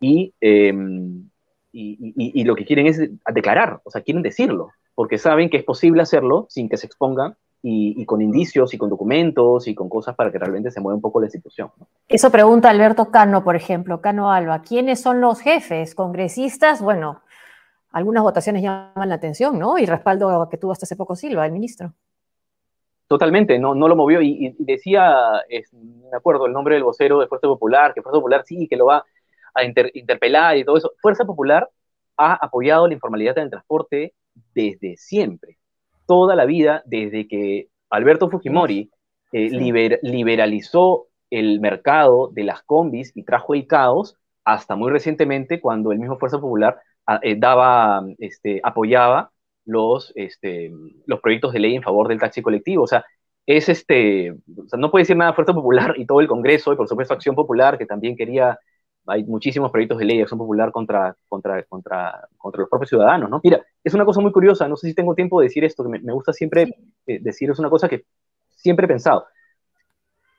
em, 0.00 1.30
y, 1.74 2.14
y, 2.16 2.44
lo 2.44 2.54
que 2.54 2.64
quieren 2.64 2.86
es 2.86 3.00
declarar, 3.32 3.80
o 3.84 3.90
sea, 3.90 4.02
quieren 4.02 4.22
decirlo, 4.22 4.70
porque 4.94 5.18
saben 5.18 5.50
que 5.50 5.56
es 5.56 5.64
posible 5.64 6.02
hacerlo 6.02 6.46
sin 6.48 6.68
que 6.68 6.76
se 6.76 6.86
expongan 6.86 7.36
y, 7.66 8.04
con 8.04 8.20
indicios 8.20 8.74
y 8.74 8.78
con 8.78 8.90
documentos 8.90 9.66
y 9.66 9.74
con 9.74 9.88
cosas 9.88 10.14
para 10.14 10.30
que 10.30 10.38
realmente 10.38 10.70
se 10.70 10.80
mueva 10.80 10.96
un 10.96 11.00
poco 11.00 11.20
la 11.20 11.26
institución. 11.26 11.70
Eso 12.08 12.30
pregunta 12.30 12.68
Alberto 12.68 13.10
Cano, 13.10 13.42
por 13.42 13.56
ejemplo, 13.56 14.00
Cano 14.02 14.30
Alba, 14.30 14.60
¿quiénes 14.62 15.00
son 15.00 15.20
los 15.22 15.40
jefes? 15.40 15.94
¿Congresistas? 15.94 16.82
Bueno, 16.82 17.22
algunas 17.90 18.22
votaciones 18.22 18.62
llaman 18.62 19.08
la 19.08 19.14
atención, 19.14 19.58
¿no? 19.58 19.78
Y 19.78 19.86
respaldo 19.86 20.46
que 20.50 20.58
tuvo 20.58 20.72
hasta 20.72 20.84
hace 20.84 20.96
poco 20.96 21.16
Silva, 21.16 21.46
el 21.46 21.52
ministro. 21.52 21.94
Totalmente, 23.08 23.58
no, 23.58 23.74
no 23.74 23.88
lo 23.88 23.96
movió 23.96 24.20
y, 24.20 24.54
decía, 24.58 25.42
me 26.10 26.16
acuerdo 26.16 26.46
el 26.46 26.52
nombre 26.52 26.74
del 26.74 26.84
vocero 26.84 27.18
de 27.18 27.28
Fuerza 27.28 27.46
Popular, 27.46 27.94
que 27.94 28.02
Fuerza 28.02 28.18
Popular 28.18 28.42
sí, 28.44 28.68
que 28.68 28.76
lo 28.76 28.86
va 28.86 29.04
a 29.54 29.64
interpelar 29.64 30.56
y 30.56 30.64
todo 30.64 30.76
eso. 30.76 30.92
Fuerza 31.00 31.24
Popular 31.24 31.68
ha 32.16 32.34
apoyado 32.34 32.86
la 32.86 32.94
informalidad 32.94 33.38
en 33.38 33.44
el 33.44 33.50
transporte 33.50 34.14
desde 34.54 34.96
siempre, 34.96 35.58
toda 36.06 36.36
la 36.36 36.44
vida, 36.44 36.82
desde 36.86 37.28
que 37.28 37.68
Alberto 37.90 38.28
Fujimori 38.28 38.90
eh, 39.32 39.50
liberalizó 40.02 41.06
el 41.30 41.60
mercado 41.60 42.30
de 42.32 42.44
las 42.44 42.62
combis 42.62 43.12
y 43.16 43.24
trajo 43.24 43.54
el 43.54 43.66
caos, 43.66 44.16
hasta 44.44 44.76
muy 44.76 44.90
recientemente 44.90 45.60
cuando 45.60 45.90
el 45.90 45.98
mismo 45.98 46.18
Fuerza 46.18 46.38
Popular 46.38 46.78
ah, 47.06 47.18
eh, 47.22 47.34
daba, 47.36 48.04
este, 48.18 48.60
apoyaba 48.62 49.32
los, 49.64 50.12
este, 50.16 50.70
los 51.06 51.20
proyectos 51.20 51.52
de 51.52 51.60
ley 51.60 51.74
en 51.74 51.82
favor 51.82 52.08
del 52.08 52.20
taxi 52.20 52.42
colectivo. 52.42 52.84
O 52.84 52.86
sea, 52.86 53.04
es 53.46 53.68
este, 53.68 54.32
o 54.32 54.68
sea, 54.68 54.78
no 54.78 54.90
puede 54.90 55.02
decir 55.02 55.16
nada 55.16 55.32
Fuerza 55.32 55.52
Popular 55.54 55.94
y 55.96 56.06
todo 56.06 56.20
el 56.20 56.28
Congreso, 56.28 56.72
y 56.72 56.76
por 56.76 56.88
supuesto 56.88 57.14
Acción 57.14 57.34
Popular, 57.34 57.78
que 57.78 57.86
también 57.86 58.16
quería, 58.16 58.58
hay 59.06 59.24
muchísimos 59.24 59.70
proyectos 59.70 59.98
de 59.98 60.04
ley 60.04 60.16
de 60.16 60.22
Acción 60.22 60.38
Popular 60.38 60.72
contra, 60.72 61.16
contra, 61.28 61.62
contra, 61.64 62.28
contra 62.36 62.60
los 62.60 62.70
propios 62.70 62.88
ciudadanos, 62.88 63.30
¿no? 63.30 63.40
Mira, 63.42 63.64
es 63.82 63.94
una 63.94 64.04
cosa 64.04 64.20
muy 64.20 64.32
curiosa, 64.32 64.68
no 64.68 64.76
sé 64.76 64.88
si 64.88 64.94
tengo 64.94 65.14
tiempo 65.14 65.40
de 65.40 65.46
decir 65.46 65.64
esto, 65.64 65.82
que 65.82 65.98
me, 65.98 66.12
gusta 66.12 66.32
siempre 66.32 66.74
eh, 67.06 67.18
decir, 67.20 67.50
es 67.50 67.58
una 67.58 67.70
cosa 67.70 67.88
que 67.88 68.04
siempre 68.50 68.86
he 68.86 68.88
pensado. 68.88 69.26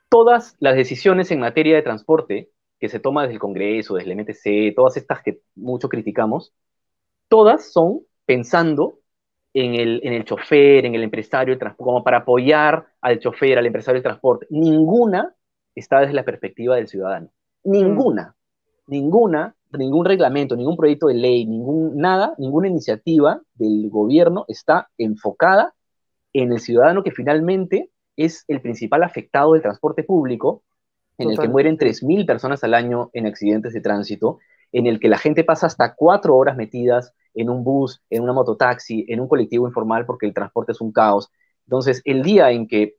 Todas 0.10 0.56
las 0.60 0.76
decisiones 0.76 1.32
en 1.32 1.40
materia 1.40 1.76
de 1.76 1.82
transporte 1.82 2.50
que 2.80 2.90
se 2.90 3.00
toma 3.00 3.24
desde 3.24 3.34
el 3.36 3.40
Congreso, 3.40 3.96
desde 3.96 4.12
el 4.12 4.20
MTC, 4.20 4.76
todas 4.76 4.98
estas 4.98 5.22
que 5.22 5.40
mucho 5.56 5.90
criticamos, 5.90 6.54
todas 7.28 7.72
son 7.72 8.02
pensando 8.26 9.00
en 9.54 9.76
el, 9.76 10.02
en 10.04 10.14
el 10.14 10.26
chofer, 10.26 10.86
en 10.86 10.96
el 10.96 11.04
empresario 11.04 11.54
del 11.54 11.60
transporte, 11.60 11.88
como 11.88 12.04
para 12.04 12.18
apoyar 12.20 12.88
al 13.02 13.20
chofer, 13.20 13.58
al 13.58 13.66
empresario 13.66 13.96
del 13.96 14.04
transporte. 14.04 14.48
Ninguna 14.50 15.34
está 15.74 16.02
desde 16.02 16.14
la 16.14 16.26
perspectiva 16.26 16.76
del 16.76 16.88
ciudadano. 16.88 17.30
Ninguna, 17.64 18.35
ninguna, 18.88 19.56
ningún 19.72 20.06
reglamento, 20.06 20.56
ningún 20.56 20.78
proyecto 20.78 21.08
de 21.08 21.16
ley, 21.16 21.46
ningún, 21.46 21.98
nada, 21.98 22.34
ninguna 22.38 22.68
iniciativa 22.68 23.42
del 23.56 23.90
gobierno 23.90 24.46
está 24.48 24.90
enfocada 24.98 25.74
en 26.34 26.52
el 26.52 26.60
ciudadano 26.60 27.04
que 27.04 27.12
finalmente 27.12 27.90
es 28.16 28.46
el 28.48 28.62
principal 28.62 29.04
afectado 29.04 29.54
del 29.54 29.62
transporte 29.62 30.04
público, 30.04 30.64
en 31.18 31.32
el 31.32 31.40
que 31.40 31.48
mueren 31.48 31.78
3.000 31.78 32.26
personas 32.26 32.64
al 32.64 32.74
año 32.74 33.10
en 33.14 33.26
accidentes 33.26 33.74
de 33.74 33.82
tránsito, 33.82 34.40
en 34.72 34.86
el 34.88 35.00
que 35.00 35.08
la 35.08 35.18
gente 35.18 35.44
pasa 35.44 35.68
hasta 35.68 35.96
cuatro 35.96 36.36
horas 36.36 36.58
metidas 36.58 37.14
en 37.34 37.50
un 37.50 37.64
bus, 37.64 38.02
en 38.10 38.24
una 38.24 38.34
mototaxi, 38.34 39.06
en 39.08 39.22
un 39.22 39.28
colectivo 39.28 39.68
informal 39.68 40.06
porque 40.06 40.26
el 40.26 40.34
transporte 40.34 40.74
es 40.74 40.82
un 40.82 40.92
caos. 40.92 41.32
Entonces, 41.66 42.02
el 42.04 42.24
día 42.24 42.52
en 42.52 42.68
que 42.68 42.96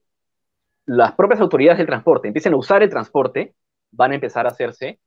las 0.87 1.13
propias 1.13 1.41
autoridades 1.41 1.79
del 1.79 1.87
transporte 1.87 2.29
empiecen 2.29 2.55
a 2.55 2.57
usar 2.57 2.83
el 2.83 2.91
transporte, 2.91 3.55
van 3.91 4.13
a 4.13 4.15
empezar 4.15 4.47
a 4.47 4.51
hacerse 4.51 4.99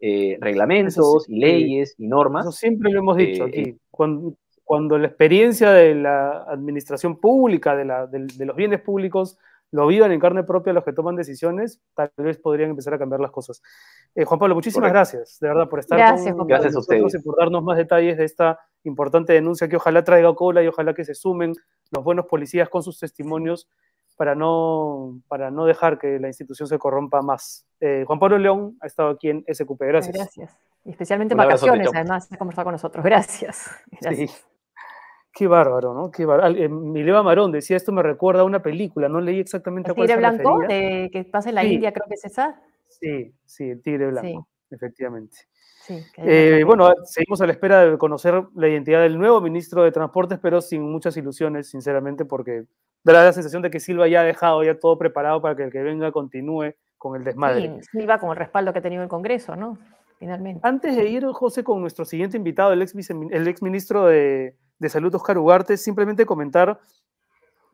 eh, 0.00 0.36
reglamentos 0.40 1.28
y 1.28 1.38
leyes 1.38 1.94
y 1.98 2.06
normas. 2.06 2.44
Eso 2.44 2.52
siempre 2.52 2.90
lo 2.90 3.00
hemos 3.00 3.16
dicho 3.16 3.46
eh, 3.46 3.48
aquí. 3.48 3.78
Cuando, 3.90 4.34
cuando 4.62 4.98
la 4.98 5.06
experiencia 5.06 5.70
de 5.70 5.94
la 5.94 6.42
administración 6.42 7.18
pública, 7.18 7.74
de, 7.74 8.44
los 8.44 8.56
bienes 8.56 8.80
públicos, 8.80 9.38
lo 9.70 9.86
vivan 9.86 10.12
en 10.12 10.20
carne 10.20 10.44
propia 10.44 10.72
los 10.72 10.84
que 10.84 10.92
toman 10.92 11.16
decisiones, 11.16 11.80
tal 11.94 12.10
vez 12.18 12.38
podrían 12.38 12.70
empezar 12.70 12.94
a 12.94 12.98
cambiar 12.98 13.20
las 13.20 13.30
cosas. 13.30 13.62
Eh, 14.14 14.24
Juan 14.24 14.38
Pablo, 14.38 14.54
muchísimas 14.54 14.90
gracias, 14.90 15.38
de 15.40 15.48
verdad, 15.48 15.68
por 15.68 15.80
estar 15.80 15.98
con, 16.34 16.46
nosotros 16.46 17.14
y 17.14 17.18
por 17.20 17.38
darnos 17.38 17.62
más 17.62 17.76
detalles 17.76 18.16
de 18.16 18.24
esta 18.24 18.60
importante 18.84 19.32
denuncia 19.32 19.68
que 19.68 19.76
ojalá 19.76 20.04
traiga 20.04 20.34
cola 20.34 20.62
y 20.62 20.68
ojalá 20.68 20.94
que 20.94 21.04
se 21.04 21.14
sumen 21.14 21.54
los 21.90 22.04
buenos 22.04 22.26
policías 22.26 22.68
con 22.68 22.82
sus 22.82 22.98
testimonios 22.98 23.68
para 24.16 24.34
no, 24.34 25.20
para 25.28 25.50
no 25.50 25.66
dejar 25.66 25.98
que 25.98 26.18
la 26.18 26.28
institución 26.28 26.68
se 26.68 26.78
corrompa 26.78 27.22
más. 27.22 27.66
Eh, 27.80 28.04
Juan 28.06 28.18
Pablo 28.18 28.38
León 28.38 28.76
ha 28.80 28.86
estado 28.86 29.10
aquí 29.10 29.28
en 29.28 29.44
SQP. 29.52 29.82
Gracias. 29.82 30.16
Gracias. 30.16 30.56
Y 30.84 30.90
especialmente 30.90 31.34
en 31.34 31.38
vacaciones, 31.38 31.88
además, 31.92 32.32
ha 32.32 32.36
conversado 32.36 32.64
con 32.64 32.72
nosotros. 32.72 33.04
Gracias. 33.04 33.70
Sí. 34.00 34.28
Qué 35.32 35.46
bárbaro, 35.46 35.92
¿no? 35.92 36.10
Qué 36.10 36.24
bárbaro. 36.24 36.56
Eh, 36.56 36.68
Mileva 36.68 37.22
Marón 37.22 37.52
decía, 37.52 37.76
esto 37.76 37.92
me 37.92 38.02
recuerda 38.02 38.40
a 38.40 38.44
una 38.44 38.62
película, 38.62 39.06
no 39.06 39.20
leí 39.20 39.38
exactamente 39.38 39.90
a 39.90 39.94
cuál 39.94 40.06
Tigre 40.06 40.18
Blanco, 40.18 40.60
de, 40.60 41.10
que 41.12 41.24
pasa 41.24 41.50
en 41.50 41.56
la 41.56 41.64
India, 41.64 41.92
creo 41.92 42.06
que 42.08 42.14
es 42.14 42.24
esa. 42.24 42.58
Sí, 42.88 43.34
sí, 43.44 43.68
el 43.68 43.82
Tigre 43.82 44.06
Blanco, 44.06 44.48
efectivamente. 44.70 45.36
Eh, 46.16 46.62
bueno, 46.64 46.92
seguimos 47.04 47.40
a 47.40 47.46
la 47.46 47.52
espera 47.52 47.84
de 47.84 47.98
conocer 47.98 48.42
la 48.54 48.68
identidad 48.68 49.02
del 49.02 49.18
nuevo 49.18 49.40
ministro 49.40 49.82
de 49.82 49.92
Transportes, 49.92 50.38
pero 50.40 50.60
sin 50.60 50.82
muchas 50.82 51.16
ilusiones, 51.16 51.68
sinceramente, 51.68 52.24
porque 52.24 52.64
da 53.04 53.12
la 53.12 53.32
sensación 53.32 53.62
de 53.62 53.70
que 53.70 53.80
Silva 53.80 54.08
ya 54.08 54.20
ha 54.20 54.24
dejado 54.24 54.62
ya 54.64 54.78
todo 54.78 54.98
preparado 54.98 55.40
para 55.40 55.54
que 55.56 55.64
el 55.64 55.70
que 55.70 55.82
venga 55.82 56.10
continúe 56.12 56.74
con 56.98 57.16
el 57.16 57.24
desmadre. 57.24 57.80
Sí, 57.82 57.98
Silva 57.98 58.18
con 58.18 58.30
el 58.30 58.36
respaldo 58.36 58.72
que 58.72 58.80
ha 58.80 58.82
tenido 58.82 59.02
el 59.02 59.08
Congreso, 59.08 59.54
¿no? 59.56 59.78
Finalmente. 60.18 60.60
Antes 60.62 60.96
de 60.96 61.08
ir, 61.08 61.24
José, 61.26 61.62
con 61.62 61.80
nuestro 61.80 62.04
siguiente 62.04 62.36
invitado, 62.36 62.72
el 62.72 62.82
ex, 62.82 62.94
el 63.10 63.48
ex 63.48 63.62
ministro 63.62 64.06
de, 64.06 64.56
de 64.78 64.88
Salud, 64.88 65.14
Oscar 65.14 65.38
Ugarte, 65.38 65.76
simplemente 65.76 66.24
comentar 66.24 66.80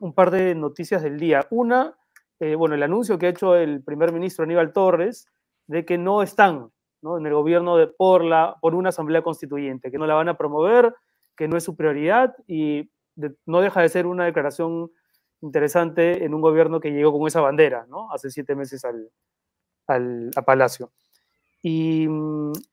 un 0.00 0.12
par 0.12 0.30
de 0.32 0.54
noticias 0.54 1.02
del 1.02 1.18
día. 1.18 1.46
Una, 1.50 1.96
eh, 2.40 2.56
bueno, 2.56 2.74
el 2.74 2.82
anuncio 2.82 3.18
que 3.18 3.26
ha 3.26 3.30
hecho 3.30 3.54
el 3.54 3.82
primer 3.82 4.12
ministro 4.12 4.44
Aníbal 4.44 4.72
Torres 4.72 5.28
de 5.68 5.84
que 5.84 5.96
no 5.96 6.22
están 6.22 6.70
en 7.02 7.26
el 7.26 7.34
gobierno 7.34 7.76
de, 7.76 7.88
por, 7.88 8.24
la, 8.24 8.56
por 8.60 8.74
una 8.74 8.90
asamblea 8.90 9.22
constituyente, 9.22 9.90
que 9.90 9.98
no 9.98 10.06
la 10.06 10.14
van 10.14 10.28
a 10.28 10.36
promover, 10.36 10.94
que 11.36 11.48
no 11.48 11.56
es 11.56 11.64
su 11.64 11.76
prioridad 11.76 12.34
y 12.46 12.90
no 13.46 13.60
deja 13.60 13.82
de 13.82 13.88
ser 13.88 14.06
una 14.06 14.24
declaración 14.24 14.90
interesante 15.40 16.24
en 16.24 16.34
un 16.34 16.40
gobierno 16.40 16.80
que 16.80 16.92
llegó 16.92 17.12
con 17.12 17.26
esa 17.26 17.40
bandera, 17.40 17.86
¿no? 17.88 18.10
Hace 18.12 18.30
siete 18.30 18.54
meses 18.54 18.84
al, 18.84 19.10
al 19.86 20.30
a 20.36 20.42
Palacio. 20.42 20.92
Y, 21.62 22.08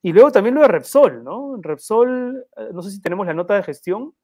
y, 0.02 0.12
luego 0.12 0.32
también 0.32 0.54
lo 0.54 0.62
de 0.62 0.68
Repsol, 0.68 1.22
¿no? 1.22 1.56
Repsol, 1.60 2.44
eh, 2.56 2.70
no 2.72 2.82
sé 2.82 2.90
si 2.90 3.00
tenemos 3.00 3.26
la 3.26 3.34
nota 3.34 3.54
de 3.54 3.62
gestión, 3.62 4.14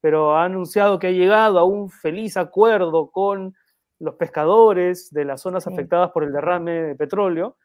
pero 0.00 0.36
ha 0.36 0.44
anunciado 0.44 0.98
que 0.98 1.08
ha 1.08 1.12
llegado 1.12 1.58
a 1.58 1.64
un 1.64 1.90
feliz 1.90 2.36
acuerdo 2.36 3.10
con 3.10 3.54
los 3.98 4.14
pescadores 4.16 5.10
de 5.10 5.24
las 5.24 5.40
zonas 5.40 5.66
afectadas 5.66 6.10
por 6.10 6.24
el 6.24 6.32
derrame 6.32 6.72
de 6.72 6.94
petróleo 6.96 7.56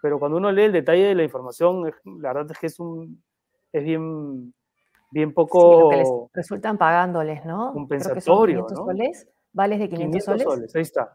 pero 0.00 0.18
cuando 0.18 0.36
uno 0.36 0.52
lee 0.52 0.62
el 0.62 0.72
detalle 0.72 1.04
de 1.04 1.14
la 1.14 1.24
información, 1.24 1.92
la 2.04 2.32
verdad 2.32 2.52
es 2.52 2.58
que 2.58 2.66
es 2.66 2.80
un 2.80 3.22
es 3.72 3.84
bien, 3.84 4.54
bien 5.10 5.32
poco... 5.32 5.90
Sí, 5.92 6.30
resultan 6.34 6.78
pagándoles, 6.78 7.44
¿no? 7.44 7.72
Compensatorio, 7.72 8.66
¿no? 8.68 8.76
soles, 8.76 9.28
vales 9.52 9.78
de 9.78 9.88
500, 9.88 10.24
500 10.24 10.42
soles. 10.42 10.76
Ahí 10.76 10.82
está. 10.82 11.12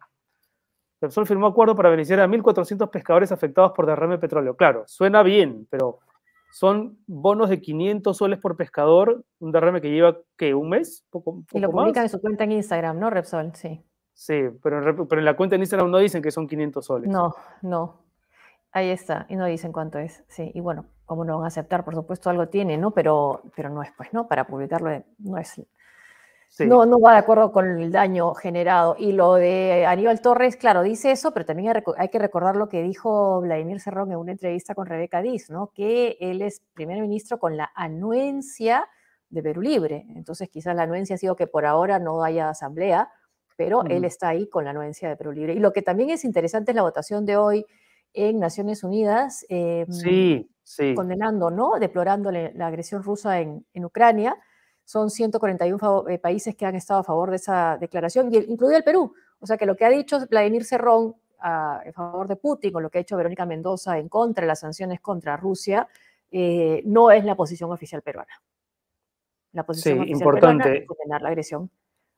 Repsol 1.02 1.28
firmó 1.28 1.48
acuerdo 1.48 1.76
para 1.76 1.90
beneficiar 1.90 2.22
a 2.22 2.28
1.400 2.28 2.90
pescadores 2.90 3.32
afectados 3.32 3.74
por 3.76 3.86
derrame 3.86 4.16
de 4.16 4.20
petróleo. 4.20 4.56
Claro, 4.56 4.84
suena 4.88 5.22
bien, 5.22 5.68
pero 5.70 6.00
son 6.52 6.98
bonos 7.08 7.50
de 7.50 7.60
500 7.60 8.16
soles 8.16 8.40
por 8.40 8.56
pescador, 8.56 9.26
un 9.40 9.52
derrame 9.52 9.82
que 9.82 9.90
lleva, 9.90 10.18
¿qué? 10.38 10.54
¿Un 10.54 10.70
mes? 10.70 11.06
¿Poco, 11.10 11.44
y 11.52 11.60
lo 11.60 11.72
publican 11.72 12.04
en 12.04 12.10
su 12.10 12.22
cuenta 12.22 12.46
en 12.46 12.54
Instagram, 12.54 13.00
¿no, 13.00 13.10
Repsol? 13.10 13.54
Sí. 13.54 13.84
Sí, 14.14 14.44
pero 14.62 14.88
en, 14.88 15.08
pero 15.08 15.20
en 15.20 15.26
la 15.26 15.36
cuenta 15.36 15.56
en 15.56 15.64
Instagram 15.64 15.90
no 15.90 15.98
dicen 15.98 16.22
que 16.22 16.32
son 16.32 16.48
500 16.48 16.86
soles. 16.86 17.10
No, 17.10 17.36
no. 17.64 18.03
Ahí 18.74 18.90
está, 18.90 19.28
y 19.30 19.36
no 19.36 19.46
dicen 19.46 19.72
cuánto 19.72 20.00
es, 20.00 20.24
sí, 20.28 20.52
y 20.54 20.60
bueno, 20.60 20.88
como 21.06 21.24
no 21.24 21.38
van 21.38 21.46
a 21.46 21.48
aceptar, 21.48 21.86
por 21.86 21.94
supuesto 21.94 22.30
algo 22.30 22.50
tiene, 22.50 22.78
¿no? 22.78 22.92
Pero, 22.92 23.44
pero 23.56 23.70
no 23.70 23.84
es, 23.84 23.92
pues, 23.96 24.12
¿no? 24.14 24.28
Para 24.28 24.48
publicarlo 24.48 24.90
eh, 24.90 25.06
no 25.20 25.38
es, 25.38 25.62
no, 26.60 26.86
no 26.86 27.00
va 27.00 27.14
de 27.14 27.18
acuerdo 27.18 27.52
con 27.52 27.68
el 27.80 27.92
daño 27.92 28.34
generado. 28.36 28.96
Y 29.00 29.12
lo 29.12 29.34
de 29.36 29.86
Aníbal 29.88 30.22
Torres, 30.22 30.56
claro, 30.56 30.84
dice 30.84 31.12
eso, 31.12 31.34
pero 31.34 31.46
también 31.46 31.74
hay 31.98 32.10
que 32.10 32.20
recordar 32.20 32.56
lo 32.56 32.70
que 32.70 32.84
dijo 32.84 33.42
Vladimir 33.42 33.80
Cerrón 33.80 34.12
en 34.12 34.18
una 34.18 34.34
entrevista 34.34 34.76
con 34.76 34.86
Rebeca 34.86 35.22
Diz, 35.22 35.50
¿no? 35.50 35.72
Que 35.74 36.18
él 36.20 36.42
es 36.42 36.62
primer 36.74 37.02
ministro 37.02 37.40
con 37.40 37.58
la 37.58 37.72
anuencia 37.74 38.88
de 39.30 39.42
Perú 39.42 39.62
Libre. 39.62 40.06
Entonces, 40.16 40.50
quizás 40.50 40.76
la 40.76 40.84
anuencia 40.84 41.16
ha 41.16 41.18
sido 41.18 41.36
que 41.36 41.48
por 41.48 41.66
ahora 41.66 41.98
no 41.98 42.24
haya 42.24 42.50
asamblea, 42.50 43.10
pero 43.56 43.84
él 43.86 44.04
está 44.04 44.30
ahí 44.30 44.48
con 44.48 44.66
la 44.66 44.72
anuencia 44.72 45.10
de 45.10 45.18
Perú 45.18 45.32
Libre. 45.32 45.54
Y 45.54 45.60
lo 45.60 45.74
que 45.74 45.82
también 45.82 46.12
es 46.12 46.24
interesante 46.24 46.72
es 46.72 46.76
la 46.76 46.84
votación 46.84 47.26
de 47.26 47.38
hoy 47.38 47.66
en 48.14 48.40
Naciones 48.40 48.84
Unidas, 48.84 49.46
em, 49.50 49.88
condenando, 50.96 51.50
¿no? 51.50 51.80
Deplorando 51.80 52.32
la 52.32 52.68
agresión 52.68 53.04
rusa 53.04 53.40
en, 53.40 53.66
Ucrania. 53.76 54.36
Son 54.86 55.10
141 55.10 56.08
eh, 56.10 56.20
países 56.20 56.56
que 56.56 56.66
han 56.66 56.76
estado 56.76 57.00
a 57.00 57.04
favor 57.04 57.30
de 57.30 57.38
esa 57.38 57.78
declaración, 57.78 58.34
y 58.34 58.38
incluido 58.38 58.78
el 58.78 58.84
Perú. 58.84 59.14
O 59.40 59.46
sea 59.46 59.58
que 59.58 59.66
lo 59.66 59.76
que 59.76 59.86
ha 59.86 59.90
dicho 59.90 60.20
Vladimir 60.30 60.66
Cerrón 60.66 61.16
a, 61.40 61.82
favor 61.94 62.28
de 62.28 62.36
Putin, 62.36 62.76
o 62.76 62.80
lo 62.80 62.90
que 62.90 63.00
ha 63.00 63.02
hecho 63.02 63.18
Verónica 63.18 63.46
Mendoza 63.46 63.98
en 63.98 64.10
contra 64.10 64.44
de 64.44 64.48
las 64.48 64.60
sanciones 64.60 65.02
contra 65.02 65.38
Rusia, 65.38 65.88
eh, 66.32 66.82
no 66.86 67.12
es 67.12 67.26
la 67.26 67.36
posición 67.36 67.72
oficial 67.72 68.02
peruana. 68.02 68.34
La 69.52 69.66
posición 69.66 70.00
oficial 70.00 70.18
importante. 70.18 70.64
peruana 70.64 70.80
es 70.80 70.88
condenar 70.88 71.22
la 71.22 71.30
agresión 71.30 71.70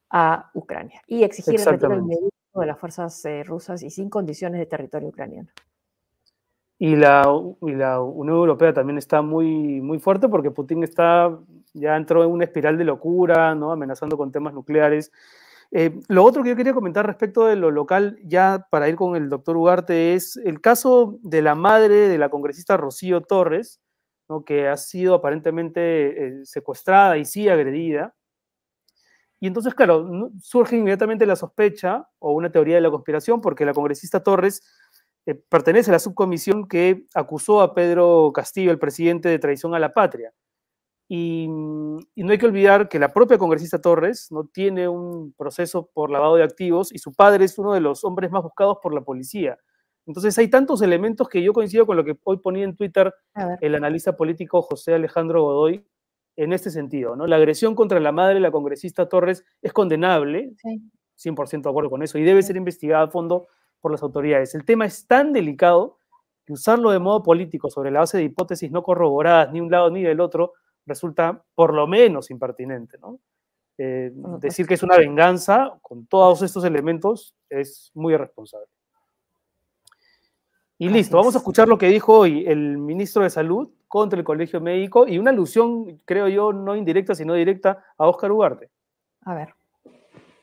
a 0.10 0.51
Ucrania 0.53 1.01
y 1.08 1.23
exigir 1.23 1.60
el 1.60 1.65
retiro 1.65 2.29
de 2.53 2.65
las 2.65 2.79
fuerzas 2.79 3.25
eh, 3.25 3.43
rusas 3.43 3.84
y 3.84 3.89
sin 3.89 4.10
condiciones 4.10 4.60
de 4.60 4.65
territorio 4.65 5.10
ucraniano. 5.10 5.49
Y 6.77 6.95
la, 6.95 7.29
Unión 7.29 8.38
Europea 8.38 8.73
también 8.73 8.97
está 8.97 9.21
muy, 9.21 9.81
muy 9.81 9.99
fuerte 9.99 10.27
porque 10.27 10.51
Putin 10.51 10.83
está, 10.83 11.38
ya 11.73 11.95
entró 11.95 12.23
en 12.23 12.31
una 12.31 12.43
espiral 12.43 12.77
de 12.77 12.83
locura, 12.83 13.55
¿no? 13.55 13.71
amenazando 13.71 14.17
con 14.17 14.31
temas 14.31 14.53
nucleares. 14.53 15.11
Eh, 15.71 15.99
lo 16.09 16.23
otro 16.23 16.43
que 16.43 16.49
yo 16.49 16.55
quería 16.55 16.73
comentar 16.73 17.05
respecto 17.05 17.45
de 17.45 17.55
lo 17.55 17.71
local, 17.71 18.17
ya 18.23 18.67
para 18.69 18.89
ir 18.89 18.95
con 18.95 19.15
el 19.15 19.29
doctor 19.29 19.57
Ugarte, 19.57 20.13
es 20.13 20.38
el 20.38 20.61
caso 20.61 21.17
de 21.21 21.41
la 21.41 21.55
madre 21.55 22.07
de 22.09 22.17
la 22.17 22.29
congresista 22.29 22.77
Rocío 22.77 23.21
Torres, 23.21 23.81
¿no? 24.29 24.43
que 24.43 24.67
ha 24.67 24.77
sido 24.77 25.15
aparentemente 25.15 26.27
eh, 26.27 26.45
secuestrada 26.45 27.17
y 27.17 27.25
sí 27.25 27.47
agredida. 27.49 28.13
Y 29.39 29.47
entonces, 29.47 29.73
claro, 29.75 30.31
surge 30.39 30.77
inmediatamente 30.77 31.25
la 31.25 31.35
sospecha 31.35 32.07
o 32.19 32.33
una 32.33 32.51
teoría 32.51 32.75
de 32.75 32.81
la 32.81 32.89
conspiración 32.89 33.41
porque 33.41 33.65
la 33.65 33.73
congresista 33.73 34.23
Torres 34.23 34.63
eh, 35.25 35.35
pertenece 35.35 35.91
a 35.91 35.93
la 35.93 35.99
subcomisión 35.99 36.67
que 36.67 37.07
acusó 37.13 37.61
a 37.61 37.73
Pedro 37.73 38.31
Castillo, 38.33 38.71
el 38.71 38.79
presidente, 38.79 39.29
de 39.29 39.39
traición 39.39 39.73
a 39.73 39.79
la 39.79 39.93
patria. 39.93 40.33
Y, 41.07 41.47
no 41.47 42.31
hay 42.31 42.38
que 42.38 42.45
olvidar 42.47 42.89
que 42.89 42.97
la 42.97 43.13
propia 43.13 43.38
congresista 43.38 43.79
Torres 43.79 44.31
no 44.31 44.45
tiene 44.45 44.88
un 44.88 45.33
proceso 45.33 45.89
por 45.93 46.09
lavado 46.09 46.35
de 46.35 46.43
activos 46.43 46.91
y 46.91 46.97
su 46.97 47.13
padre 47.13 47.45
es 47.45 47.57
uno 47.59 47.73
de 47.73 47.79
los 47.81 48.03
hombres 48.03 48.31
más 48.31 48.41
buscados 48.41 48.77
por 48.81 48.93
la 48.93 49.01
policía. 49.01 49.57
Entonces 50.07 50.38
hay 50.38 50.49
tantos 50.49 50.81
elementos 50.81 51.29
que 51.29 51.43
yo 51.43 51.53
coincido 51.53 51.85
con 51.85 51.97
lo 51.97 52.03
que 52.03 52.17
hoy 52.23 52.38
ponía 52.38 52.63
en 52.63 52.75
Twitter 52.75 53.13
el 53.61 53.75
analista 53.75 54.15
político 54.15 54.61
José 54.61 54.95
Alejandro 54.95 55.43
Godoy 55.43 55.85
en 56.35 56.53
este 56.53 56.69
sentido. 56.71 57.15
¿no? 57.15 57.27
La 57.27 57.38
agresión 57.38 57.75
contra 57.75 57.99
la 57.99 58.11
madre 58.11 58.35
de 58.35 58.39
la 58.41 58.51
congresista 58.51 59.07
Torres 59.07 59.45
es 59.61 59.73
condenable, 59.73 60.53
100% 61.15 61.61
de 61.61 61.69
acuerdo 61.69 61.89
con 61.89 62.03
eso, 62.03 62.17
y 62.17 62.23
debe 62.23 62.43
ser 62.43 62.55
investigada 62.55 63.05
a 63.05 63.07
fondo 63.09 63.47
por 63.86 63.91
las 63.91 64.02
autoridades. 64.02 64.56
El 64.56 64.65
tema 64.65 64.88
es 64.88 65.06
tan 65.06 65.32
delicado 65.32 66.00
que 66.43 66.54
usarlo 66.54 66.89
de 66.89 66.98
modo 66.98 67.21
político 67.21 67.69
sobre 67.69 67.91
la 67.91 68.00
base 68.00 68.17
de 68.17 68.24
hipótesis 68.24 68.71
no 68.71 68.82
corroboradas 68.82 69.54
ni 69.54 69.62
un 69.62 69.69
lado 69.69 69.91
ni 69.91 70.02
del 70.02 70.21
otro 70.21 70.54
resulta 70.88 71.43
por 71.54 71.71
lo 71.71 71.86
menos 71.86 72.32
impertinente. 72.32 72.98
¿no? 72.98 73.19
Eh, 73.78 74.12
decir 74.39 74.65
que 74.65 74.74
es 74.74 74.82
una 74.82 74.98
venganza 74.98 75.78
con 75.84 76.08
todos 76.08 76.41
estos 76.41 76.65
elementos 76.65 77.36
es 77.48 77.91
muy 77.93 78.15
irresponsable. 78.15 78.65
Y 80.79 80.90
listo, 80.90 81.17
vamos 81.17 81.36
a 81.36 81.38
escuchar 81.38 81.67
lo 81.67 81.77
que 81.77 81.86
dijo 81.86 82.17
hoy 82.17 82.44
el 82.48 82.79
ministro 82.79 83.21
de 83.21 83.29
Salud 83.29 83.69
contra 83.88 84.17
el 84.17 84.25
Colegio 84.25 84.60
Médico 84.60 85.08
y 85.08 85.19
una 85.19 85.29
alusión, 85.29 86.02
creo 86.06 86.27
yo, 86.27 86.52
no 86.52 86.75
indirecta, 86.75 87.13
sino 87.13 87.36
directa 87.36 87.86
a 88.00 88.08
Óscar 88.08 88.31
Ugarte. 88.31 88.71
A 89.21 89.36
ver. 89.36 89.54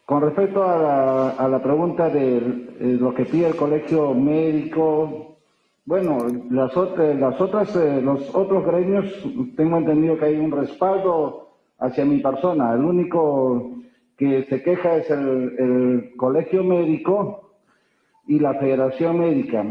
Con 0.05 0.21
respecto 0.21 0.65
a 0.65 1.49
la, 1.49 1.63
pregunta 1.63 2.11
de 2.11 2.39
eh, 2.39 2.97
lo 3.01 3.15
que 3.15 3.25
pide 3.25 3.47
el 3.49 3.57
colegio 3.57 4.13
médico, 4.15 5.37
bueno, 5.85 6.19
las, 6.51 6.75
las 6.77 7.41
otras, 7.41 7.77
eh, 7.77 8.03
los 8.03 8.35
otros 8.35 8.67
gremios, 8.67 9.07
tengo 9.57 9.79
entendido 9.79 10.19
que 10.19 10.27
hay 10.27 10.37
un 10.37 10.51
respaldo 10.51 11.51
hacia 11.79 12.05
mi 12.05 12.19
persona. 12.19 12.75
El 12.75 12.85
único 12.85 13.73
que 14.17 14.45
se 14.45 14.63
queja 14.63 14.97
es 14.97 15.11
el, 15.11 15.55
el 15.59 16.13
colegio 16.17 16.65
médico 16.65 17.53
y 18.27 18.39
la 18.39 18.55
federación 18.55 19.19
médica. 19.19 19.65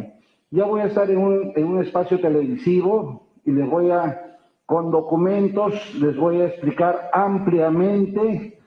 Ya 0.50 0.66
voy 0.66 0.82
a 0.82 0.86
estar 0.86 1.10
en 1.10 1.18
un, 1.18 1.54
en 1.56 1.66
un 1.66 1.82
espacio 1.82 2.20
televisivo 2.20 3.28
y 3.46 3.52
les 3.52 3.70
voy 3.70 3.92
a 3.92 4.28
con 4.66 4.90
documentos 4.90 5.74
les 5.96 6.16
voy 6.16 6.40
a 6.40 6.48
explicar 6.48 7.10
ampliamente 7.12 8.61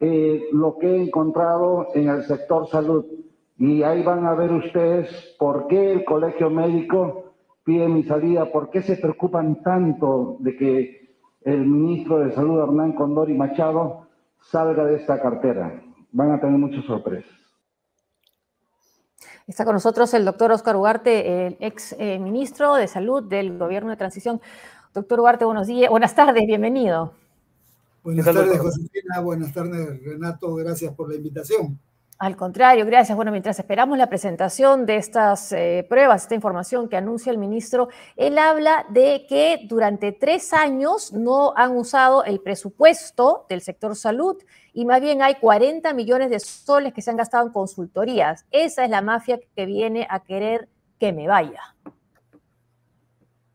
eh, 0.00 0.48
lo 0.52 0.78
que 0.78 0.88
he 0.88 1.02
encontrado 1.02 1.88
en 1.94 2.08
el 2.08 2.22
sector 2.24 2.68
salud. 2.68 3.04
Y 3.56 3.82
ahí 3.82 4.02
van 4.02 4.26
a 4.26 4.34
ver 4.34 4.52
ustedes 4.52 5.36
por 5.38 5.68
qué 5.68 5.92
el 5.92 6.04
colegio 6.04 6.50
médico 6.50 7.34
pide 7.64 7.88
mi 7.88 8.02
salida, 8.02 8.50
por 8.50 8.70
qué 8.70 8.82
se 8.82 8.96
preocupan 8.96 9.62
tanto 9.62 10.36
de 10.40 10.56
que 10.56 11.04
el 11.42 11.66
ministro 11.66 12.18
de 12.18 12.32
Salud, 12.32 12.62
Hernán 12.62 12.92
Condori 12.92 13.34
Machado, 13.34 14.08
salga 14.40 14.84
de 14.84 14.96
esta 14.96 15.20
cartera. 15.20 15.82
Van 16.12 16.32
a 16.32 16.40
tener 16.40 16.58
muchas 16.58 16.84
sorpresas. 16.84 17.30
Está 19.46 19.64
con 19.64 19.74
nosotros 19.74 20.12
el 20.14 20.24
doctor 20.24 20.52
Oscar 20.52 20.76
Ugarte, 20.76 21.46
el 21.46 21.56
ex 21.60 21.94
eh, 21.98 22.18
ministro 22.18 22.74
de 22.74 22.88
Salud 22.88 23.22
del 23.22 23.58
gobierno 23.58 23.90
de 23.90 23.96
transición. 23.96 24.40
Doctor 24.94 25.20
Ugarte, 25.20 25.44
buenos 25.44 25.66
días, 25.66 25.90
buenas 25.90 26.14
tardes, 26.14 26.44
bienvenido. 26.46 27.12
Buenas 28.04 28.26
tardes, 28.26 28.60
Josefina. 28.60 29.20
Buenas 29.22 29.52
tardes, 29.54 30.04
Renato. 30.04 30.54
Gracias 30.56 30.92
por 30.92 31.08
la 31.08 31.16
invitación. 31.16 31.80
Al 32.18 32.36
contrario, 32.36 32.84
gracias. 32.84 33.16
Bueno, 33.16 33.32
mientras 33.32 33.58
esperamos 33.58 33.96
la 33.96 34.10
presentación 34.10 34.84
de 34.84 34.96
estas 34.96 35.52
eh, 35.52 35.86
pruebas, 35.88 36.22
esta 36.22 36.34
información 36.34 36.88
que 36.88 36.98
anuncia 36.98 37.32
el 37.32 37.38
ministro, 37.38 37.88
él 38.16 38.36
habla 38.36 38.84
de 38.90 39.24
que 39.26 39.66
durante 39.66 40.12
tres 40.12 40.52
años 40.52 41.14
no 41.14 41.54
han 41.56 41.76
usado 41.76 42.22
el 42.24 42.40
presupuesto 42.40 43.46
del 43.48 43.62
sector 43.62 43.96
salud 43.96 44.36
y 44.74 44.84
más 44.84 45.00
bien 45.00 45.22
hay 45.22 45.36
40 45.36 45.92
millones 45.94 46.28
de 46.28 46.40
soles 46.40 46.92
que 46.92 47.00
se 47.00 47.10
han 47.10 47.16
gastado 47.16 47.46
en 47.46 47.52
consultorías. 47.54 48.44
Esa 48.50 48.84
es 48.84 48.90
la 48.90 49.00
mafia 49.00 49.40
que 49.56 49.64
viene 49.64 50.06
a 50.10 50.20
querer 50.20 50.68
que 51.00 51.12
me 51.14 51.26
vaya 51.26 51.74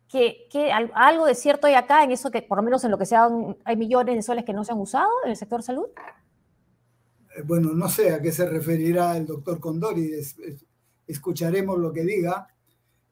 que, 0.09 0.71
algo 0.95 1.25
de 1.25 1.35
cierto 1.35 1.67
hay 1.67 1.75
acá 1.75 2.03
en 2.03 2.11
eso 2.11 2.31
que 2.31 2.41
por 2.41 2.57
lo 2.57 2.63
menos 2.63 2.83
en 2.83 2.91
lo 2.91 2.97
que 2.97 3.05
sean 3.05 3.55
hay 3.63 3.77
millones 3.77 4.15
de 4.15 4.23
soles 4.23 4.43
que 4.43 4.53
no 4.53 4.63
se 4.63 4.71
han 4.71 4.79
usado 4.79 5.11
en 5.23 5.29
el 5.29 5.37
sector 5.37 5.61
salud? 5.61 5.85
Eh, 7.35 7.43
bueno, 7.43 7.73
no 7.73 7.87
sé 7.89 8.11
a 8.11 8.21
qué 8.21 8.31
se 8.31 8.49
referirá 8.49 9.15
el 9.15 9.27
doctor 9.27 9.59
Condori, 9.59 10.11
escucharemos 11.05 11.77
lo 11.77 11.93
que 11.93 12.03
diga, 12.03 12.47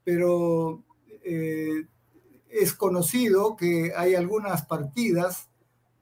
pero 0.03 0.83
eh, 1.23 1.85
es 2.49 2.73
conocido 2.73 3.55
que 3.55 3.93
hay 3.95 4.15
algunas 4.15 4.65
partidas, 4.65 5.49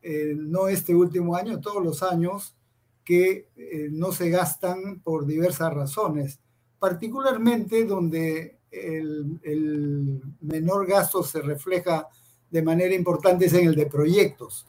eh, 0.02 0.34
no 0.38 0.70
este 0.70 0.96
último 0.96 1.36
año, 1.36 1.60
todos 1.60 1.84
los 1.84 2.04
años, 2.04 2.56
que 3.04 3.50
no 3.92 4.12
se 4.12 4.32
gastan 4.32 5.00
por 5.02 5.28
diversas 5.28 5.72
razones, 5.72 6.40
particularmente 6.80 7.86
donde 7.86 8.55
el, 8.72 10.22
menor 10.42 10.88
gasto 10.88 11.24
se 11.24 11.42
refleja 11.42 12.08
de 12.50 12.62
manera 12.62 12.94
importante 12.94 13.46
es 13.46 13.54
en 13.54 13.68
el 13.68 13.76
de 13.76 13.86
proyectos. 13.86 14.66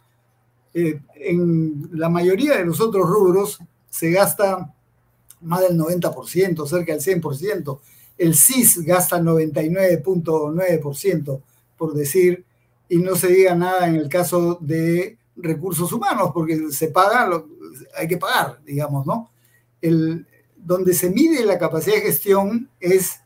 Eh, 0.75 1.01
en 1.15 1.89
la 1.93 2.09
mayoría 2.09 2.57
de 2.57 2.65
los 2.65 2.81
otros 2.81 3.09
rubros 3.09 3.61
se 3.89 4.11
gasta 4.11 4.75
más 5.41 5.61
del 5.61 5.79
90%, 5.79 6.67
cerca 6.67 6.93
del 6.93 7.03
100%. 7.03 7.79
El 8.19 8.35
CIS 8.35 8.83
gasta 8.83 9.21
99.9%, 9.21 11.43
por 11.77 11.95
decir, 11.95 12.45
y 12.89 12.99
no 12.99 13.15
se 13.17 13.29
diga 13.29 13.55
nada 13.55 13.89
en 13.89 13.95
el 13.97 14.09
caso 14.09 14.59
de 14.61 15.19
recursos 15.37 15.93
humanos, 15.93 16.31
porque 16.33 16.71
se 16.71 16.89
paga, 16.89 17.31
hay 17.97 18.09
que 18.09 18.17
pagar, 18.17 18.61
digamos, 18.65 19.05
¿no? 19.07 19.31
El, 19.83 20.27
donde 20.57 20.95
se 20.95 21.11
mide 21.11 21.45
la 21.45 21.59
capacidad 21.59 21.97
de 21.97 22.03
gestión 22.03 22.71
es 22.81 23.21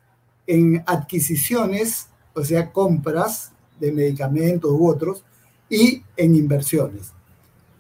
en 0.51 0.83
adquisiciones, 0.85 2.09
o 2.35 2.43
sea, 2.43 2.73
compras 2.73 3.53
de 3.79 3.93
medicamentos 3.93 4.73
u 4.73 4.89
otros, 4.89 5.23
y 5.69 6.03
en 6.17 6.35
inversiones. 6.35 7.13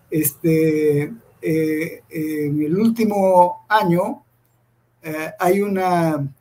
Este, 0.08 1.12
eh, 1.42 2.02
en 2.08 2.62
el 2.62 2.78
último 2.78 3.64
año 3.68 4.22
eh, 5.02 5.30
hay 5.40 5.62
una 5.62 6.32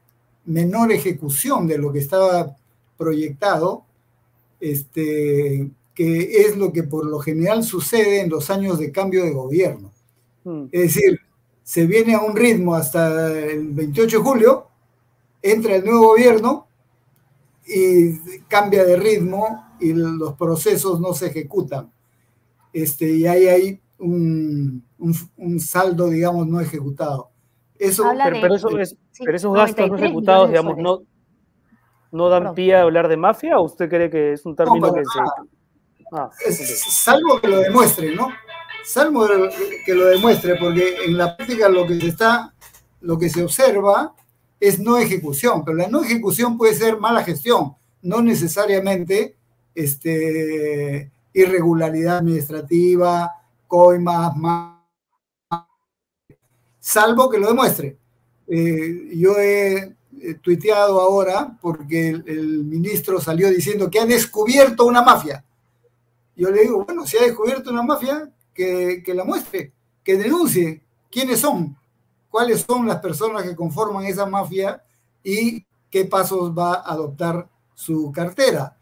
menor 0.46 0.92
ejecución 0.92 1.68
de 1.68 1.80
lo 1.80 1.92
que 1.92 2.00
estaba 2.00 2.56
proyectado, 2.96 3.84
este, 4.60 5.68
que 5.96 6.42
es 6.42 6.56
lo 6.58 6.72
que 6.72 6.84
por 6.84 7.06
lo 7.06 7.18
general 7.20 7.64
sucede 7.64 8.22
en 8.22 8.30
los 8.30 8.52
años 8.52 8.78
de 8.78 8.92
cambio 8.92 9.24
de 9.24 9.32
gobierno. 9.32 9.92
Mm. 10.44 10.66
Es 10.72 10.94
decir, 10.94 11.20
se 11.64 11.88
viene 11.88 12.14
a 12.14 12.22
un 12.22 12.36
ritmo 12.36 12.76
hasta 12.76 13.32
el 13.32 13.70
28 13.70 14.18
de 14.18 14.24
julio 14.24 14.69
entra 15.42 15.76
el 15.76 15.86
nuevo 15.86 16.08
gobierno 16.10 16.68
y 17.66 18.40
cambia 18.48 18.84
de 18.84 18.96
ritmo 18.96 19.76
y 19.80 19.94
los 19.94 20.34
procesos 20.34 21.00
no 21.00 21.14
se 21.14 21.28
ejecutan. 21.28 21.92
Este, 22.74 23.12
y 23.12 23.26
ahí 23.28 23.48
hay 23.48 23.82
un, 23.98 24.84
un, 24.98 25.60
saldo, 25.60 26.10
digamos, 26.10 26.48
no 26.48 26.60
ejecutado. 26.60 27.32
Eso, 27.78 28.04
pero, 28.14 28.56
esos 28.56 29.54
gastos 29.54 29.90
no 29.90 29.98
ejecutados, 29.98 30.50
digamos, 30.50 30.78
no, 30.78 31.00
no 32.12 32.30
dan 32.30 32.54
pie 32.54 32.76
a 32.76 32.82
hablar 32.82 33.08
de 33.08 33.18
mafia 33.18 33.58
o 33.58 33.64
usted 33.64 33.90
cree 33.90 34.10
que 34.10 34.34
es 34.34 34.46
un 34.46 34.56
término 34.56 34.94
que 34.94 35.04
se... 35.06 35.20
Ah, 36.12 36.30
salvo 36.90 37.40
que 37.40 37.48
lo 37.48 37.58
demuestre, 37.58 38.16
¿no? 38.16 38.30
Salvo 38.84 39.28
que 39.86 39.94
lo 39.94 40.06
demuestre, 40.06 40.56
porque 40.56 41.06
en 41.06 41.18
la 41.18 41.38
práctica 41.38 41.70
lo 41.70 41.86
que 41.86 42.00
se 42.00 42.08
está, 42.08 42.54
lo 43.02 43.18
que 43.18 43.30
se 43.30 43.44
observa 43.44 44.16
es 44.60 44.80
no 44.80 44.98
ejecución, 44.98 45.64
pero 45.64 45.78
la 45.78 45.88
no 45.88 46.04
ejecución 46.04 46.58
puede 46.58 46.74
ser 46.74 46.98
mala 46.98 47.24
gestión, 47.24 47.76
no 48.02 48.22
necesariamente 48.22 49.36
este, 49.74 51.12
irregularidad 51.34 52.18
administrativa, 52.18 53.32
coimas, 53.68 54.34
salvo 56.80 57.30
que 57.30 57.38
lo 57.38 57.48
demuestre. 57.48 57.98
Eh, 58.48 59.12
yo 59.16 59.40
he, 59.40 59.96
tuiteado 60.42 61.00
ahora 61.00 61.58
porque 61.62 62.10
el, 62.10 62.66
ministro 62.66 63.22
salió 63.22 63.50
diciendo 63.50 63.90
que 63.90 64.00
ha 64.00 64.06
descubierto 64.06 64.86
una 64.86 65.02
mafia. 65.02 65.46
Yo 66.36 66.50
le 66.50 66.64
digo, 66.64 66.84
bueno, 66.84 67.08
si 67.08 67.18
ha 67.18 67.22
descubierto 67.22 67.70
una 67.70 67.84
mafia, 67.84 68.30
que, 68.54 69.02
que 69.02 69.14
la 69.14 69.24
muestre, 69.24 69.72
que 70.04 70.18
denuncie 70.18 70.82
quiénes 71.10 71.40
son 71.40 71.79
cuáles 72.30 72.62
son 72.62 72.88
las 72.88 73.00
personas 73.00 73.44
que 73.44 73.56
conforman 73.56 74.06
esa 74.06 74.26
mafia 74.26 74.84
y 75.24 75.66
qué 75.90 76.06
pasos 76.06 76.52
va 76.58 76.76
a 76.76 76.92
adoptar 76.92 77.48
su 77.74 78.12
cartera. 78.12 78.78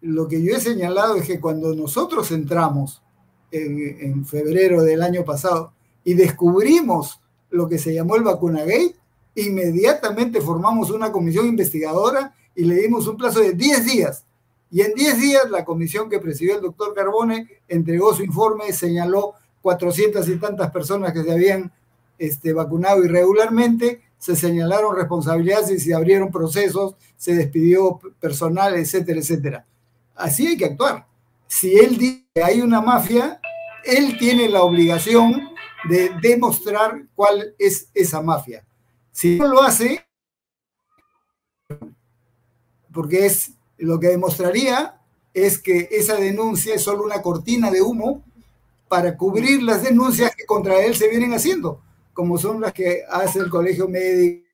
Lo 0.00 0.28
que 0.28 0.42
yo 0.42 0.54
he 0.54 0.60
señalado 0.60 1.16
es 1.16 1.26
que 1.26 1.40
cuando 1.40 1.74
nosotros 1.74 2.30
entramos 2.30 3.02
en, 3.50 4.24
febrero 4.26 4.82
del 4.82 5.02
año 5.02 5.24
pasado 5.24 5.72
y 6.04 6.14
descubrimos 6.14 7.20
lo 7.50 7.68
que 7.68 7.78
se 7.78 7.94
llamó 7.94 8.16
el 8.16 8.22
vacunagate, 8.22 8.94
inmediatamente 9.34 10.40
formamos 10.40 10.90
una 10.90 11.10
comisión 11.10 11.46
investigadora 11.46 12.34
y 12.54 12.64
le 12.64 12.76
dimos 12.76 13.06
un 13.06 13.16
plazo 13.16 13.40
de 13.40 13.52
10 13.52 13.86
días. 13.86 14.24
Y 14.70 14.82
en 14.82 14.94
10 14.94 15.20
días 15.20 15.50
la 15.50 15.64
comisión 15.64 16.10
que 16.10 16.18
presidió 16.18 16.56
el 16.56 16.62
doctor 16.62 16.94
Carbone 16.94 17.48
entregó 17.68 18.14
su 18.14 18.22
informe, 18.22 18.72
señaló 18.72 19.34
400 19.62 20.28
y 20.28 20.36
tantas 20.36 20.70
personas 20.70 21.12
que 21.12 21.22
se 21.22 21.32
habían 21.32 21.72
este, 22.18 22.52
vacunado 22.52 23.04
irregularmente, 23.04 24.02
se 24.18 24.34
señalaron 24.34 24.96
responsabilidades 24.96 25.70
y 25.70 25.78
se 25.78 25.94
abrieron 25.94 26.30
procesos, 26.30 26.96
se 27.16 27.34
despidió 27.34 28.00
personal, 28.20 28.74
etcétera, 28.74 29.20
etcétera. 29.20 29.66
Así 30.14 30.46
hay 30.46 30.56
que 30.56 30.66
actuar. 30.66 31.06
Si 31.46 31.78
él 31.78 31.96
dice 31.96 32.26
que 32.34 32.42
hay 32.42 32.60
una 32.60 32.80
mafia, 32.80 33.40
él 33.84 34.18
tiene 34.18 34.48
la 34.48 34.62
obligación 34.62 35.50
de 35.88 36.10
demostrar 36.20 37.04
cuál 37.14 37.54
es 37.58 37.88
esa 37.94 38.20
mafia. 38.20 38.64
Si 39.12 39.38
no 39.38 39.46
lo 39.46 39.62
hace, 39.62 40.04
porque 42.92 43.26
es 43.26 43.52
lo 43.78 44.00
que 44.00 44.08
demostraría 44.08 45.00
es 45.32 45.58
que 45.58 45.88
esa 45.92 46.16
denuncia 46.16 46.74
es 46.74 46.82
solo 46.82 47.04
una 47.04 47.22
cortina 47.22 47.70
de 47.70 47.80
humo 47.80 48.24
para 48.88 49.16
cubrir 49.16 49.62
las 49.62 49.84
denuncias 49.84 50.34
que 50.34 50.46
contra 50.46 50.80
él 50.84 50.96
se 50.96 51.08
vienen 51.08 51.32
haciendo 51.32 51.80
como 52.18 52.36
son 52.36 52.60
las 52.60 52.72
que 52.72 53.04
hace 53.08 53.38
el 53.38 53.48
Colegio 53.48 53.86
Médico 53.86 54.44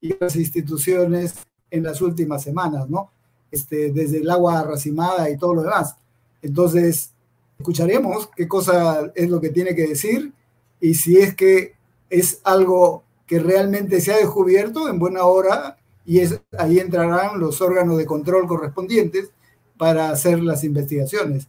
y 0.00 0.14
las 0.18 0.36
instituciones 0.36 1.34
en 1.70 1.82
las 1.82 2.00
últimas 2.00 2.42
semanas, 2.42 2.88
¿no? 2.88 3.10
Este, 3.50 3.92
desde 3.92 4.22
el 4.22 4.30
agua 4.30 4.62
racimada 4.62 5.28
y 5.28 5.36
todo 5.36 5.56
lo 5.56 5.62
demás. 5.64 5.96
Entonces, 6.40 7.10
escucharemos 7.58 8.30
qué 8.34 8.48
cosa 8.48 9.12
es 9.14 9.28
lo 9.28 9.38
que 9.38 9.50
tiene 9.50 9.74
que 9.74 9.86
decir 9.86 10.32
y 10.80 10.94
si 10.94 11.18
es 11.18 11.34
que 11.34 11.74
es 12.08 12.40
algo 12.42 13.04
que 13.26 13.38
realmente 13.38 14.00
se 14.00 14.14
ha 14.14 14.16
descubierto 14.16 14.88
en 14.88 14.98
buena 14.98 15.24
hora 15.24 15.76
y 16.06 16.20
es, 16.20 16.40
ahí 16.56 16.78
entrarán 16.78 17.38
los 17.38 17.60
órganos 17.60 17.98
de 17.98 18.06
control 18.06 18.48
correspondientes 18.48 19.28
para 19.76 20.08
hacer 20.08 20.42
las 20.42 20.64
investigaciones. 20.64 21.48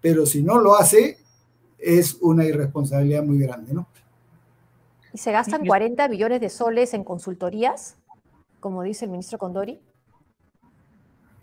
Pero 0.00 0.26
si 0.26 0.42
no 0.42 0.58
lo 0.58 0.74
hace, 0.74 1.18
es 1.78 2.16
una 2.20 2.44
irresponsabilidad 2.44 3.22
muy 3.22 3.38
grande, 3.38 3.74
¿no? 3.74 3.86
¿Y 5.12 5.18
se 5.18 5.32
gastan 5.32 5.66
40 5.66 6.08
millones 6.08 6.40
de 6.40 6.50
soles 6.50 6.94
en 6.94 7.04
consultorías, 7.04 7.96
como 8.60 8.82
dice 8.82 9.06
el 9.06 9.10
ministro 9.10 9.38
Condori? 9.38 9.80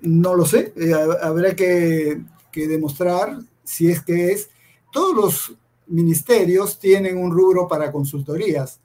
No 0.02 0.36
lo 0.36 0.46
sé, 0.46 0.74
eh, 0.78 0.94
habrá 1.22 1.56
que, 1.56 2.22
que 2.52 2.68
demostrar 2.68 3.40
si 3.64 3.90
es 3.90 4.02
que 4.02 4.32
es. 4.32 4.50
Todos 4.92 5.16
los 5.16 5.58
ministerios 5.88 6.80
tienen 6.80 7.18
un 7.18 7.32
rubro 7.32 7.68
para 7.68 7.92
consultorías. 7.92 8.80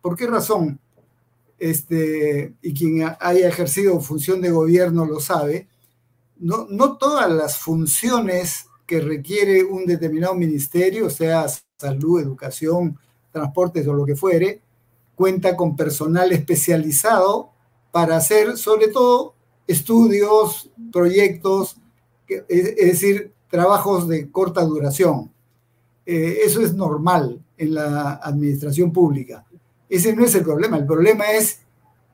¿Por 0.00 0.16
qué 0.16 0.26
razón? 0.26 0.78
Este, 1.58 2.54
y 2.60 2.74
quien 2.74 3.16
haya 3.18 3.48
ejercido 3.48 3.98
función 4.00 4.42
de 4.42 4.50
gobierno 4.50 5.06
lo 5.06 5.20
sabe, 5.20 5.68
no, 6.38 6.66
no 6.68 6.98
todas 6.98 7.30
las 7.30 7.58
funciones 7.58 8.66
que 8.86 9.00
requiere 9.00 9.64
un 9.64 9.86
determinado 9.86 10.34
ministerio, 10.34 11.08
sea 11.08 11.46
salud, 11.78 12.20
educación, 12.20 12.98
transportes 13.36 13.86
o 13.86 13.92
lo 13.92 14.06
que 14.06 14.16
fuere, 14.16 14.62
cuenta 15.14 15.54
con 15.54 15.76
personal 15.76 16.32
especializado 16.32 17.50
para 17.92 18.16
hacer 18.16 18.56
sobre 18.56 18.88
todo 18.88 19.34
estudios, 19.66 20.70
proyectos, 20.90 21.76
es 22.26 22.74
decir, 22.76 23.32
trabajos 23.50 24.08
de 24.08 24.30
corta 24.30 24.64
duración. 24.64 25.30
Eh, 26.06 26.38
eso 26.44 26.62
es 26.62 26.72
normal 26.72 27.38
en 27.58 27.74
la 27.74 28.14
administración 28.14 28.90
pública. 28.90 29.44
Ese 29.88 30.16
no 30.16 30.24
es 30.24 30.34
el 30.34 30.44
problema. 30.44 30.78
El 30.78 30.86
problema 30.86 31.30
es 31.32 31.60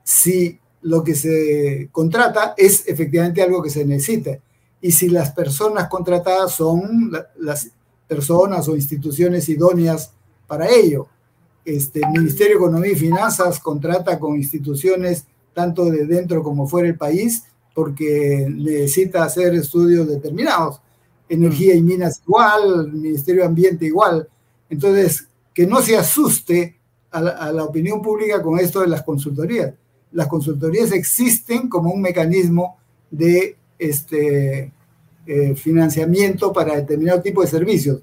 si 0.03 0.59
lo 0.81 1.03
que 1.03 1.15
se 1.15 1.87
contrata 1.91 2.53
es 2.57 2.85
efectivamente 2.87 3.41
algo 3.41 3.63
que 3.63 3.69
se 3.69 3.85
necesita 3.85 4.37
y 4.81 4.91
si 4.91 5.07
las 5.07 5.31
personas 5.31 5.87
contratadas 5.87 6.51
son 6.51 7.11
las 7.37 7.71
personas 8.07 8.67
o 8.67 8.75
instituciones 8.75 9.47
idóneas 9.47 10.11
para 10.47 10.69
ello. 10.69 11.07
Este, 11.65 11.99
el 11.99 12.11
Ministerio 12.11 12.53
de 12.53 12.65
Economía 12.65 12.91
y 12.91 12.95
Finanzas 12.95 13.59
contrata 13.59 14.19
con 14.19 14.35
instituciones 14.35 15.25
tanto 15.53 15.85
de 15.85 16.05
dentro 16.05 16.43
como 16.43 16.67
fuera 16.67 16.87
del 16.87 16.97
país 16.97 17.43
porque 17.73 18.47
necesita 18.49 19.23
hacer 19.23 19.53
estudios 19.55 20.07
determinados. 20.07 20.81
Energía 21.29 21.73
y 21.73 21.81
minas 21.81 22.21
igual, 22.25 22.91
Ministerio 22.91 23.41
de 23.41 23.47
Ambiente 23.47 23.85
igual. 23.85 24.27
Entonces, 24.69 25.27
que 25.53 25.65
no 25.65 25.81
se 25.81 25.97
asuste 25.97 26.77
a 27.11 27.21
la, 27.21 27.31
a 27.31 27.51
la 27.51 27.63
opinión 27.63 28.01
pública 28.01 28.41
con 28.41 28.59
esto 28.59 28.81
de 28.81 28.87
las 28.87 29.03
consultorías. 29.03 29.73
Las 30.11 30.27
consultorías 30.27 30.91
existen 30.91 31.69
como 31.69 31.91
un 31.91 32.01
mecanismo 32.01 32.77
de 33.09 33.55
este, 33.79 34.71
eh, 35.25 35.55
financiamiento 35.55 36.51
para 36.51 36.75
determinado 36.75 37.21
tipo 37.21 37.41
de 37.41 37.47
servicios. 37.47 38.01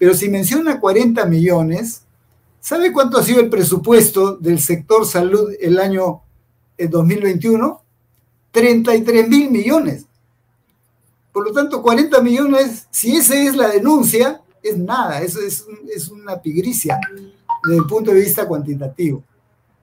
Pero 0.00 0.14
si 0.14 0.30
menciona 0.30 0.80
40 0.80 1.26
millones, 1.26 2.04
¿sabe 2.58 2.90
cuánto 2.90 3.18
ha 3.18 3.22
sido 3.22 3.40
el 3.40 3.50
presupuesto 3.50 4.34
del 4.38 4.58
sector 4.58 5.04
salud 5.04 5.52
el 5.60 5.78
año 5.78 6.22
2021? 6.78 7.82
33 8.50 9.28
mil 9.28 9.50
millones. 9.50 10.06
Por 11.30 11.46
lo 11.46 11.52
tanto, 11.52 11.82
40 11.82 12.18
millones, 12.22 12.88
si 12.90 13.14
esa 13.14 13.34
es 13.34 13.54
la 13.54 13.68
denuncia, 13.68 14.40
es 14.62 14.78
nada, 14.78 15.20
eso 15.20 15.38
es, 15.38 15.66
es 15.94 16.08
una 16.08 16.40
pigricia 16.40 16.98
desde 17.62 17.80
el 17.80 17.86
punto 17.86 18.10
de 18.10 18.20
vista 18.20 18.48
cuantitativo. 18.48 19.22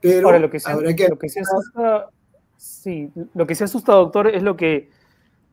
Pero 0.00 0.26
Ahora, 0.26 0.40
lo 0.40 0.50
que, 0.50 0.58
se, 0.58 0.68
habrá 0.68 0.96
que... 0.96 1.06
Lo 1.06 1.16
que 1.16 1.28
se 1.28 1.40
asusta, 1.42 2.08
sí, 2.56 3.12
lo 3.34 3.46
que 3.46 3.54
se 3.54 3.62
asusta, 3.62 3.92
doctor, 3.92 4.26
es 4.34 4.42
lo 4.42 4.56
que 4.56 4.90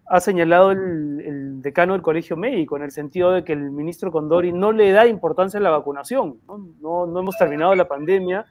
ha 0.07 0.19
señalado 0.19 0.71
el, 0.71 1.21
el, 1.25 1.61
decano 1.61 1.93
del 1.93 2.01
Colegio 2.01 2.37
Médico, 2.37 2.77
en 2.77 2.83
el 2.83 2.91
sentido 2.91 3.31
de 3.31 3.43
que 3.43 3.53
el 3.53 3.71
ministro 3.71 4.11
Condori 4.11 4.51
no 4.51 4.71
le 4.71 4.91
da 4.91 5.07
importancia 5.07 5.59
a 5.59 5.63
la 5.63 5.71
vacunación. 5.71 6.39
¿no? 6.47 6.69
No, 6.79 7.07
no 7.07 7.19
hemos 7.19 7.37
terminado 7.37 7.73
la 7.75 7.87
pandemia. 7.87 8.45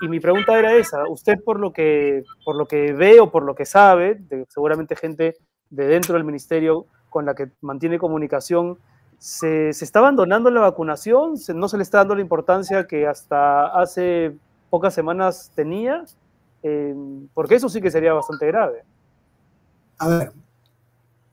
Y 0.00 0.08
mi 0.08 0.20
pregunta 0.20 0.58
era 0.58 0.74
esa, 0.74 1.08
usted 1.08 1.42
por 1.44 1.58
lo 1.58 1.72
que, 1.72 2.22
por 2.44 2.56
lo 2.56 2.66
que 2.66 2.92
ve 2.92 3.20
o 3.20 3.30
por 3.30 3.42
lo 3.42 3.54
que 3.54 3.64
sabe, 3.64 4.14
de, 4.14 4.46
seguramente 4.48 4.94
gente 4.94 5.36
de 5.70 5.86
dentro 5.86 6.14
del 6.14 6.24
ministerio 6.24 6.86
con 7.10 7.26
la 7.26 7.34
que 7.34 7.50
mantiene 7.60 7.98
comunicación, 7.98 8.78
¿se, 9.18 9.72
se 9.72 9.84
está 9.84 9.98
abandonando 9.98 10.50
la 10.50 10.60
vacunación? 10.60 11.36
¿Se, 11.36 11.52
¿No 11.54 11.68
se 11.68 11.76
le 11.76 11.82
está 11.82 11.98
dando 11.98 12.14
la 12.14 12.20
importancia 12.20 12.86
que 12.86 13.06
hasta 13.06 13.66
hace 13.66 14.36
pocas 14.70 14.94
semanas 14.94 15.50
tenía? 15.54 16.04
Eh, 16.62 16.94
porque 17.34 17.56
eso 17.56 17.68
sí 17.68 17.80
que 17.80 17.90
sería 17.90 18.12
bastante 18.12 18.46
grave. 18.46 18.84
A 19.98 20.08
ver, 20.08 20.32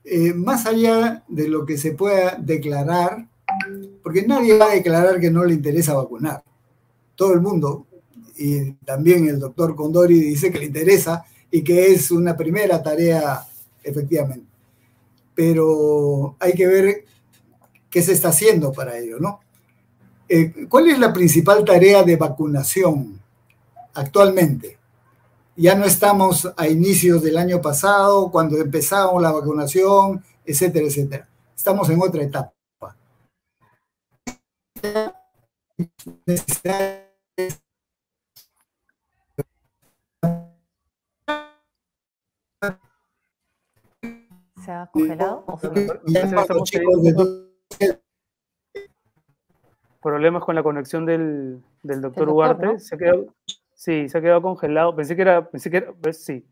eh, 0.08 0.32
más 0.32 0.66
allá 0.66 1.24
de 1.26 1.48
lo 1.48 1.66
que 1.66 1.76
se 1.76 1.90
pueda 1.90 2.36
declarar, 2.38 3.26
porque 4.04 4.24
nadie 4.24 4.56
va 4.56 4.70
a 4.70 4.74
declarar 4.74 5.18
que 5.18 5.32
no 5.32 5.44
le 5.44 5.54
interesa 5.54 5.94
vacunar. 5.94 6.44
Todo 7.16 7.34
el 7.34 7.40
mundo, 7.40 7.86
y 8.36 8.70
también 8.84 9.26
el 9.26 9.40
doctor 9.40 9.74
Condori 9.74 10.20
dice 10.20 10.52
que 10.52 10.60
le 10.60 10.66
interesa 10.66 11.24
y 11.50 11.64
que 11.64 11.88
es 11.92 12.12
una 12.12 12.36
primera 12.36 12.80
tarea, 12.80 13.44
efectivamente. 13.82 14.46
Pero 15.34 16.36
hay 16.38 16.52
que 16.52 16.68
ver 16.68 17.04
qué 17.90 18.00
se 18.00 18.12
está 18.12 18.28
haciendo 18.28 18.72
para 18.72 18.96
ello, 18.96 19.18
¿no? 19.18 19.40
Eh, 20.28 20.66
¿Cuál 20.68 20.88
es 20.88 21.00
la 21.00 21.12
principal 21.12 21.64
tarea 21.64 22.04
de 22.04 22.14
vacunación 22.14 23.20
actualmente? 23.92 24.78
Ya 25.56 25.74
no 25.74 25.84
estamos 25.84 26.52
a 26.56 26.68
inicios 26.68 27.22
del 27.22 27.38
año 27.38 27.60
pasado, 27.60 28.30
cuando 28.30 28.58
empezamos 28.58 29.22
la 29.22 29.32
vacunación, 29.32 30.22
etcétera, 30.44 30.86
etcétera. 30.86 31.28
Estamos 31.56 31.88
en 31.88 32.00
otra 32.02 32.22
etapa. 32.22 32.52
¿Se 44.64 44.72
ha 44.72 44.86
congelado? 44.92 45.44
Problemas 50.02 50.44
con 50.44 50.54
la 50.54 50.62
conexión 50.62 51.06
del, 51.06 51.62
del 51.82 52.00
doctor, 52.00 52.28
Ugarte. 52.28 52.66
¿no? 52.66 52.78
Se 52.78 52.94
ha 52.94 52.98
quedado, 52.98 53.34
Sí, 53.76 54.08
se 54.08 54.18
ha 54.18 54.20
quedado 54.22 54.40
congelado. 54.40 54.96
Pensé 54.96 55.14
que 55.14 55.22
era, 55.22 55.48
pensé 55.48 55.70
que 55.70 55.76
era, 55.76 55.92
pues 55.92 56.24
sí. 56.24 56.44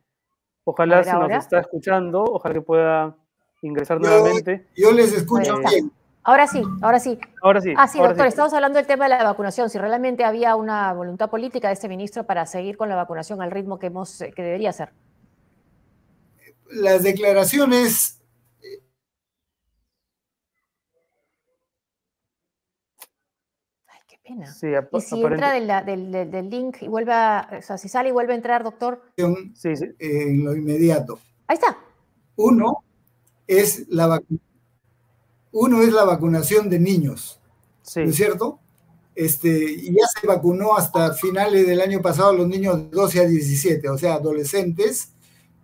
Ojalá 0.63 1.03
se 1.03 1.13
nos 1.13 1.31
está 1.31 1.61
escuchando, 1.61 2.23
ojalá 2.23 2.55
que 2.55 2.61
pueda 2.61 3.17
ingresar 3.63 3.99
yo, 3.99 4.09
nuevamente. 4.09 4.69
Yo 4.77 4.93
les 4.93 5.13
escucho 5.13 5.59
bien. 5.59 5.91
Ahora 6.23 6.47
sí, 6.47 6.63
ahora 6.81 7.01
sí. 7.01 7.19
Ahora 7.43 7.61
sí. 7.61 7.75
Ah, 7.77 7.89
sí, 7.89 7.99
doctor, 7.99 8.23
sí. 8.23 8.29
estamos 8.29 8.53
hablando 8.55 8.77
del 8.77 8.87
tema 8.87 9.05
de 9.05 9.11
la 9.11 9.25
vacunación. 9.25 9.69
Si 9.69 9.79
realmente 9.79 10.25
había 10.25 10.55
una 10.55 10.93
voluntad 10.93 11.29
política 11.29 11.69
de 11.69 11.75
este 11.75 11.89
ministro 11.89 12.25
para 12.25 12.47
seguir 12.47 12.77
con 12.77 12.89
la 12.89 12.95
vacunación 12.95 13.43
al 13.43 13.51
ritmo 13.51 13.79
que, 13.79 13.87
hemos, 13.87 14.19
que 14.35 14.43
debería 14.43 14.73
ser. 14.73 14.93
Las 16.71 17.03
declaraciones 17.03 18.23
pena. 24.27 24.53
Sí, 24.53 24.69
y 24.93 25.01
si 25.01 25.23
entra 25.23 25.53
del, 25.53 26.11
del, 26.11 26.31
del, 26.31 26.51
link 26.51 26.79
y 26.81 26.89
vuelve 26.89 27.13
a, 27.13 27.49
o 27.59 27.63
sea, 27.63 27.79
si 27.79 27.89
sale 27.89 28.09
y 28.09 28.13
vuelve 28.13 28.33
a 28.33 28.37
entrar, 28.37 28.65
doctor. 28.65 29.03
Sí, 29.17 29.77
sí. 29.77 29.87
En 29.99 30.45
lo 30.45 30.57
inmediato. 30.57 31.19
Ahí 31.47 31.55
está. 31.55 31.79
Uno 32.37 32.83
es 33.47 33.87
la, 33.89 34.21
uno 35.53 35.83
es 35.83 35.93
la 35.93 36.05
vacunación 36.05 36.69
de 36.69 36.81
niños, 36.81 37.39
sí. 37.83 38.01
¿no 38.01 38.11
es 38.11 38.17
cierto? 38.17 38.59
Este, 39.15 39.81
ya 39.93 40.07
se 40.09 40.27
vacunó 40.27 40.77
hasta 40.77 41.13
finales 41.15 41.67
del 41.67 41.81
año 41.81 42.03
pasado 42.03 42.31
a 42.31 42.35
los 42.35 42.49
niños 42.49 42.91
de 42.91 42.97
12 42.97 43.21
a 43.21 43.27
17, 43.27 43.89
o 43.89 43.99
sea, 43.99 44.15
adolescentes. 44.15 45.11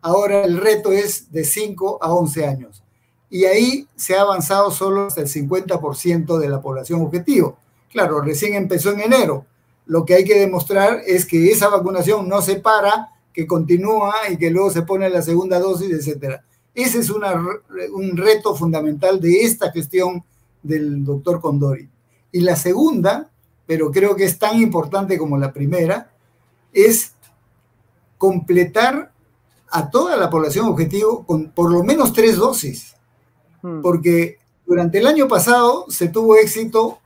Ahora 0.03 0.45
el 0.45 0.59
reto 0.59 0.93
es 0.93 1.33
de 1.33 1.45
5 1.45 1.99
a 2.01 2.15
11 2.15 2.47
años. 2.47 2.83
Y 3.29 3.45
ahí 3.45 3.89
se 3.97 4.17
ha 4.17 4.23
avanzado 4.23 4.71
solo 4.71 5.07
hasta 5.07 5.21
el 5.21 5.29
50% 5.29 6.39
de 6.39 6.49
la 6.49 6.61
población 6.61 7.03
objetivo. 7.03 7.59
Claro, 7.91 8.21
recién 8.21 8.55
empezó 8.55 8.93
en 8.93 9.01
enero. 9.01 9.47
Lo 9.87 10.05
que 10.05 10.15
hay 10.15 10.25
que 10.25 10.39
demostrar 10.39 11.03
es 11.07 11.27
que 11.27 11.51
esa 11.51 11.69
vacunación 11.69 12.29
no 12.29 12.41
se 12.43 12.57
para, 12.57 13.09
que 13.33 13.47
continúa 13.47 14.15
y 14.31 14.37
que 14.37 14.51
luego 14.51 14.71
se 14.71 14.83
pone 14.83 15.11
la 15.11 15.23
segunda 15.23 15.59
dosis, 15.59 15.91
etcétera. 15.91 16.45
Ese 16.75 17.01
es 17.01 17.11
una, 17.11 17.35
un 17.93 18.17
reto 18.17 18.55
fundamental 18.55 19.21
de 19.21 19.43
esta 19.43 19.73
gestión 19.73 20.23
del 20.63 21.05
doctor 21.05 21.41
Condori. 21.41 21.89
Y 22.33 22.41
la 22.41 22.55
segunda, 22.55 23.31
pero 23.67 23.91
creo 23.91 24.15
que 24.15 24.25
es 24.25 24.39
tan 24.39 24.61
importante 24.61 25.19
como 25.19 25.37
la 25.37 25.53
primera, 25.53 26.13
es 26.73 27.15
completar 28.19 29.13
a 29.71 29.91
toda 29.91 30.17
la 30.17 30.31
población 30.31 30.67
objetivo 30.67 31.25
con 31.25 31.51
por 31.51 31.73
lo 31.73 31.83
menos 31.83 32.13
tres 32.13 32.37
dosis. 32.37 32.95
Hmm. 33.63 33.81
Porque 33.83 34.39
durante 34.67 34.99
el 34.99 35.07
año 35.07 35.27
pasado 35.27 35.87
se 35.89 36.09
tuvo 36.09 36.37
éxito 36.37 37.01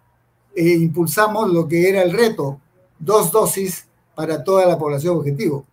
eh, 0.55 0.75
impulsamos 0.75 1.53
lo 1.53 1.67
que 1.67 1.89
era 1.89 2.03
el 2.03 2.13
reto, 2.13 2.61
dos 2.99 3.33
dosis 3.33 3.87
para 4.15 4.45
toda 4.45 4.67
la 4.67 4.79
población 4.79 5.17
objetivo. 5.17 5.65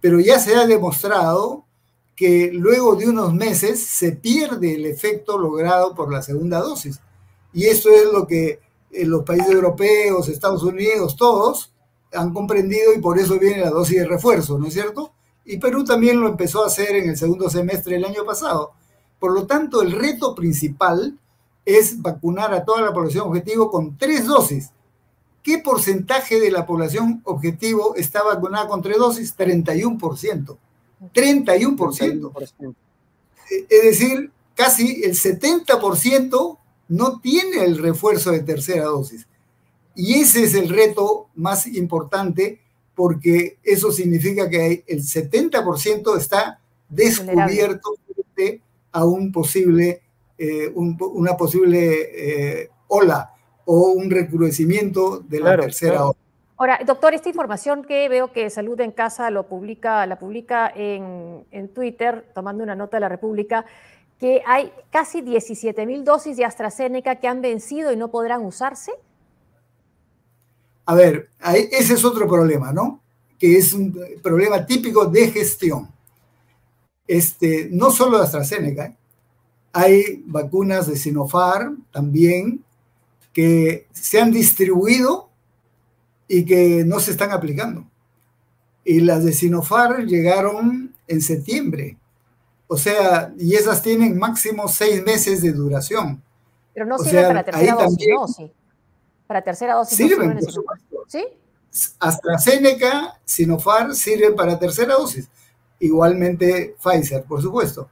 Pero 0.00 0.20
ya 0.20 0.38
se 0.38 0.54
ha 0.54 0.66
demostrado 0.66 1.64
que 2.16 2.50
luego 2.52 2.96
de 2.96 3.08
unos 3.08 3.32
meses 3.32 3.82
se 3.82 4.12
pierde 4.12 4.74
el 4.74 4.84
efecto 4.86 5.38
logrado 5.38 5.94
por 5.94 6.12
la 6.12 6.22
segunda 6.22 6.60
dosis. 6.60 7.00
Y 7.52 7.64
eso 7.64 7.90
es 7.90 8.12
lo 8.12 8.26
que 8.26 8.60
en 8.92 9.10
los 9.10 9.24
países 9.24 9.50
europeos, 9.50 10.28
Estados 10.28 10.62
Unidos, 10.62 11.16
todos 11.16 11.72
han 12.12 12.34
comprendido 12.34 12.92
y 12.94 13.00
por 13.00 13.18
eso 13.18 13.38
viene 13.38 13.60
la 13.60 13.70
dosis 13.70 13.98
de 13.98 14.06
refuerzo, 14.06 14.58
¿no 14.58 14.66
es 14.66 14.74
cierto? 14.74 15.12
Y 15.44 15.58
Perú 15.58 15.84
también 15.84 16.20
lo 16.20 16.28
empezó 16.28 16.62
a 16.62 16.66
hacer 16.66 16.96
en 16.96 17.08
el 17.08 17.16
segundo 17.16 17.48
semestre 17.48 17.94
del 17.94 18.04
año 18.04 18.24
pasado. 18.24 18.72
Por 19.18 19.32
lo 19.32 19.46
tanto, 19.46 19.82
el 19.82 19.92
reto 19.92 20.34
principal 20.34 21.18
es 21.64 22.00
vacunar 22.00 22.52
a 22.54 22.64
toda 22.64 22.82
la 22.82 22.92
población 22.92 23.28
objetivo 23.28 23.70
con 23.70 23.96
tres 23.96 24.26
dosis. 24.26 24.70
¿Qué 25.42 25.58
porcentaje 25.58 26.38
de 26.38 26.50
la 26.50 26.66
población 26.66 27.22
objetivo 27.24 27.94
está 27.96 28.22
vacunada 28.22 28.68
con 28.68 28.82
tres 28.82 28.98
dosis? 28.98 29.36
31%. 29.36 30.56
31%. 31.14 32.32
Es 33.68 33.82
decir, 33.82 34.30
casi 34.54 35.02
el 35.02 35.12
70% 35.12 36.58
no 36.88 37.20
tiene 37.20 37.64
el 37.64 37.78
refuerzo 37.78 38.32
de 38.32 38.40
tercera 38.40 38.84
dosis. 38.84 39.26
Y 39.94 40.14
ese 40.14 40.44
es 40.44 40.54
el 40.54 40.68
reto 40.68 41.28
más 41.34 41.66
importante 41.66 42.60
porque 42.94 43.58
eso 43.62 43.92
significa 43.92 44.48
que 44.50 44.84
el 44.86 45.02
70% 45.02 46.18
está 46.18 46.60
descubierto 46.88 47.94
a 48.92 49.04
un 49.04 49.32
posible, 49.32 50.02
eh, 50.42 50.72
una 50.74 51.36
posible 51.36 52.60
eh, 52.62 52.70
ola 52.88 53.34
o 53.66 53.90
un 53.90 54.10
recrudecimiento 54.10 55.18
de 55.18 55.38
la 55.38 55.54
tercera 55.54 56.06
ola. 56.06 56.16
Ahora, 56.56 56.80
doctor, 56.86 57.12
esta 57.12 57.28
información 57.28 57.84
que 57.84 58.08
veo 58.08 58.32
que 58.32 58.48
Salud 58.48 58.80
en 58.80 58.90
Casa 58.90 59.30
lo 59.30 59.46
publica, 59.48 60.06
la 60.06 60.18
publica 60.18 60.72
en, 60.74 61.44
en 61.50 61.68
Twitter, 61.68 62.24
tomando 62.34 62.64
una 62.64 62.74
nota 62.74 62.96
de 62.96 63.02
la 63.02 63.10
República, 63.10 63.66
que 64.18 64.42
hay 64.46 64.72
casi 64.90 65.20
17 65.20 65.84
mil 65.84 66.04
dosis 66.04 66.38
de 66.38 66.46
AstraZeneca 66.46 67.16
que 67.16 67.28
han 67.28 67.42
vencido 67.42 67.92
y 67.92 67.96
no 67.96 68.10
podrán 68.10 68.42
usarse. 68.42 68.92
A 70.86 70.94
ver, 70.94 71.28
ese 71.70 71.92
es 71.94 72.04
otro 72.04 72.26
problema, 72.26 72.72
¿no? 72.72 73.02
Que 73.38 73.58
es 73.58 73.74
un 73.74 73.94
problema 74.22 74.64
típico 74.64 75.04
de 75.04 75.30
gestión. 75.30 75.86
Este, 77.06 77.68
no 77.70 77.90
solo 77.90 78.16
de 78.16 78.24
AstraZeneca, 78.24 78.96
hay 79.72 80.22
vacunas 80.26 80.86
de 80.86 80.96
Sinopharm 80.96 81.84
también 81.92 82.64
que 83.32 83.86
se 83.92 84.20
han 84.20 84.32
distribuido 84.32 85.28
y 86.26 86.44
que 86.44 86.84
no 86.84 87.00
se 87.00 87.12
están 87.12 87.30
aplicando. 87.30 87.84
Y 88.84 89.00
las 89.00 89.24
de 89.24 89.32
Sinopharm 89.32 90.06
llegaron 90.06 90.94
en 91.06 91.20
septiembre. 91.20 91.96
O 92.66 92.76
sea, 92.76 93.32
y 93.38 93.54
esas 93.54 93.82
tienen 93.82 94.18
máximo 94.18 94.68
seis 94.68 95.02
meses 95.02 95.42
de 95.42 95.52
duración. 95.52 96.22
Pero 96.74 96.86
no 96.86 96.98
sirven 96.98 97.26
para 97.26 97.44
tercera 97.44 97.74
dosis, 97.74 98.06
¿no? 98.14 98.28
Sí. 98.28 98.52
Para 99.26 99.42
tercera 99.42 99.74
dosis. 99.74 99.96
Sirven, 99.96 100.38
por 100.38 100.52
supuesto. 100.52 100.96
¿Sí? 101.08 101.24
AstraZeneca, 102.00 103.20
Sinopharm 103.24 103.94
sirven 103.94 104.34
para 104.34 104.58
tercera 104.58 104.94
dosis 104.94 105.28
igualmente 105.80 106.76
Pfizer, 106.80 107.24
por 107.24 107.42
supuesto. 107.42 107.88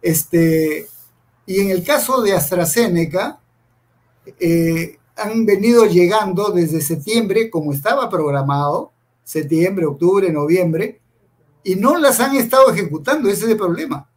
Este, 0.00 0.86
y 1.46 1.60
en 1.60 1.70
el 1.70 1.84
caso 1.84 2.22
de 2.22 2.32
AstraZeneca, 2.34 3.40
eh, 4.38 4.98
han 5.16 5.44
venido 5.44 5.84
llegando 5.86 6.50
desde 6.50 6.80
septiembre, 6.80 7.50
como 7.50 7.72
estaba 7.72 8.08
programado, 8.08 8.92
septiembre, 9.24 9.86
octubre, 9.86 10.32
noviembre, 10.32 11.00
y 11.64 11.76
no 11.76 11.96
las 11.98 12.20
han 12.20 12.36
estado 12.36 12.70
ejecutando, 12.70 13.28
ese 13.28 13.44
es 13.44 13.50
el 13.52 13.56
problema, 13.56 14.08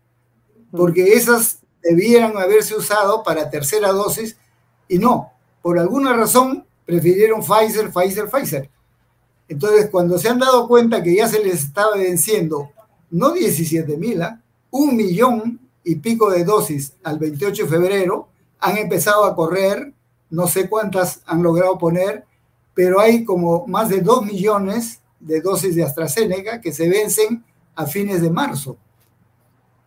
porque 0.71 1.13
esas 1.13 1.59
debieran 1.81 2.37
haberse 2.37 2.75
usado 2.75 3.23
para 3.23 3.49
tercera 3.49 3.91
dosis 3.91 4.37
y 4.87 4.97
no, 4.97 5.31
por 5.61 5.77
alguna 5.77 6.13
razón 6.13 6.65
prefirieron 6.85 7.41
Pfizer, 7.41 7.91
Pfizer, 7.91 8.29
Pfizer. 8.29 8.69
Entonces, 9.47 9.89
cuando 9.91 10.17
se 10.17 10.29
han 10.29 10.39
dado 10.39 10.67
cuenta 10.67 11.03
que 11.03 11.15
ya 11.15 11.27
se 11.27 11.43
les 11.43 11.65
estaba 11.65 11.95
venciendo 11.95 12.71
no 13.11 13.31
17 13.31 13.97
mil, 13.97 14.21
¿ah? 14.23 14.41
un 14.71 14.95
millón 14.95 15.59
y 15.85 15.95
pico 15.95 16.31
de 16.31 16.43
dosis 16.43 16.93
al 17.03 17.19
28 17.19 17.63
de 17.63 17.69
febrero, 17.69 18.27
han 18.59 18.77
empezado 18.77 19.23
a 19.23 19.35
correr, 19.35 19.93
no 20.31 20.47
sé 20.47 20.67
cuántas 20.67 21.21
han 21.27 21.43
logrado 21.43 21.77
poner, 21.77 22.25
pero 22.73 22.99
hay 22.99 23.23
como 23.23 23.65
más 23.67 23.89
de 23.89 24.01
2 24.01 24.25
millones 24.25 24.99
de 25.19 25.39
dosis 25.39 25.75
de 25.75 25.83
AstraZeneca 25.83 26.59
que 26.59 26.73
se 26.73 26.89
vencen 26.89 27.43
a 27.75 27.85
fines 27.85 28.21
de 28.21 28.29
marzo. 28.31 28.77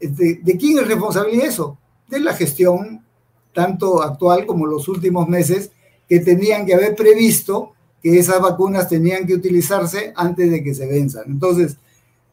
¿De, 0.00 0.36
de 0.36 0.56
quién 0.56 0.78
es 0.78 0.86
responsabilidad 0.86 1.46
eso? 1.46 1.76
De 2.06 2.20
la 2.20 2.32
gestión, 2.32 3.04
tanto 3.52 4.00
actual 4.00 4.46
como 4.46 4.66
los 4.66 4.86
últimos 4.88 5.28
meses, 5.28 5.72
que 6.08 6.20
tenían 6.20 6.64
que 6.64 6.74
haber 6.74 6.94
previsto 6.94 7.72
que 8.02 8.18
esas 8.18 8.40
vacunas 8.40 8.88
tenían 8.88 9.26
que 9.26 9.34
utilizarse 9.34 10.12
antes 10.14 10.50
de 10.50 10.62
que 10.62 10.74
se 10.74 10.86
venzan. 10.86 11.24
Entonces, 11.26 11.76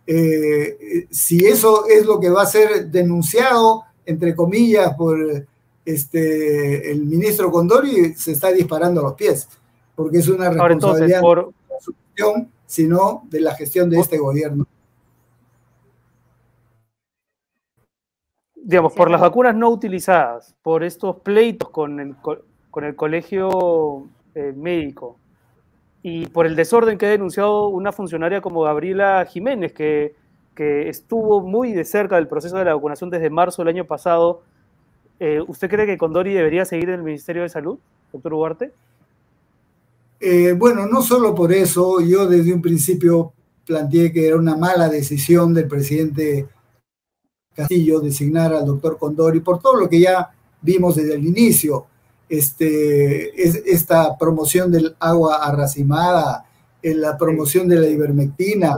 eh, 0.07 1.07
si 1.09 1.45
eso 1.45 1.85
es 1.87 2.05
lo 2.05 2.19
que 2.19 2.29
va 2.29 2.43
a 2.43 2.47
ser 2.47 2.87
denunciado, 2.87 3.83
entre 4.05 4.35
comillas, 4.35 4.93
por 4.95 5.17
este, 5.83 6.91
el 6.91 7.05
ministro 7.05 7.51
Condori, 7.51 8.13
se 8.15 8.33
está 8.33 8.51
disparando 8.51 9.01
a 9.01 9.03
los 9.05 9.13
pies, 9.13 9.47
porque 9.95 10.19
es 10.19 10.27
una 10.27 10.49
responsabilidad 10.49 11.21
por... 11.21 11.47
de 11.47 11.53
su 11.79 11.93
gestión, 11.93 12.51
sino 12.65 13.23
de 13.29 13.41
la 13.41 13.55
gestión 13.55 13.89
de 13.89 13.99
este 13.99 14.17
gobierno. 14.17 14.65
Digamos, 18.55 18.93
por 18.93 19.11
las 19.11 19.21
vacunas 19.21 19.55
no 19.55 19.69
utilizadas, 19.69 20.55
por 20.63 20.83
estos 20.83 21.17
pleitos 21.17 21.69
con 21.69 21.99
el, 21.99 22.15
con 22.71 22.83
el 22.83 22.95
colegio 22.95 24.07
eh, 24.33 24.53
médico, 24.55 25.19
y 26.07 26.27
por 26.27 26.45
el 26.45 26.55
desorden 26.55 26.99
que 26.99 27.07
ha 27.07 27.09
denunciado 27.09 27.67
una 27.69 27.91
funcionaria 27.91 28.39
como 28.39 28.61
Gabriela 28.61 29.25
Jiménez, 29.25 29.73
que, 29.73 30.13
estuvo 30.55 31.41
muy 31.41 31.73
de 31.73 31.83
cerca 31.83 32.17
del 32.17 32.27
proceso 32.27 32.57
de 32.57 32.63
la 32.63 32.75
vacunación 32.75 33.09
desde 33.09 33.31
marzo 33.31 33.63
del 33.63 33.69
año 33.69 33.85
pasado. 33.85 34.43
Eh, 35.19 35.41
¿Usted 35.47 35.67
cree 35.67 35.87
que 35.87 35.97
Condori 35.97 36.31
debería 36.31 36.63
seguir 36.63 36.89
en 36.89 36.95
el 36.95 37.03
Ministerio 37.03 37.41
de 37.41 37.49
Salud, 37.49 37.79
doctor 38.13 38.33
Ugarte? 38.35 38.71
Eh, 40.19 40.53
bueno, 40.55 40.85
no 40.85 41.01
solo 41.01 41.33
por 41.33 41.51
eso, 41.51 41.99
yo 42.01 42.27
desde 42.27 42.53
un 42.53 42.61
principio 42.61 43.33
planteé 43.65 44.13
que 44.13 44.27
era 44.27 44.37
una 44.37 44.55
mala 44.55 44.87
decisión 44.87 45.55
del 45.55 45.67
presidente 45.67 46.47
Castillo 47.55 47.99
designar 47.99 48.53
al 48.53 48.67
doctor 48.67 48.99
Condori 48.99 49.39
por 49.39 49.59
todo 49.59 49.75
lo 49.75 49.89
que 49.89 50.01
ya 50.01 50.29
vimos 50.61 50.97
desde 50.97 51.15
el 51.15 51.25
inicio 51.25 51.87
este, 52.29 53.41
es, 53.41 53.55
esta 53.65 54.17
promoción 54.17 54.71
del 54.71 54.95
agua 54.99 55.45
arracimada, 55.45 56.45
en 56.81 57.01
la 57.01 57.17
promoción 57.17 57.67
de 57.67 57.77
la 57.77 57.87
ivermectina, 57.87 58.77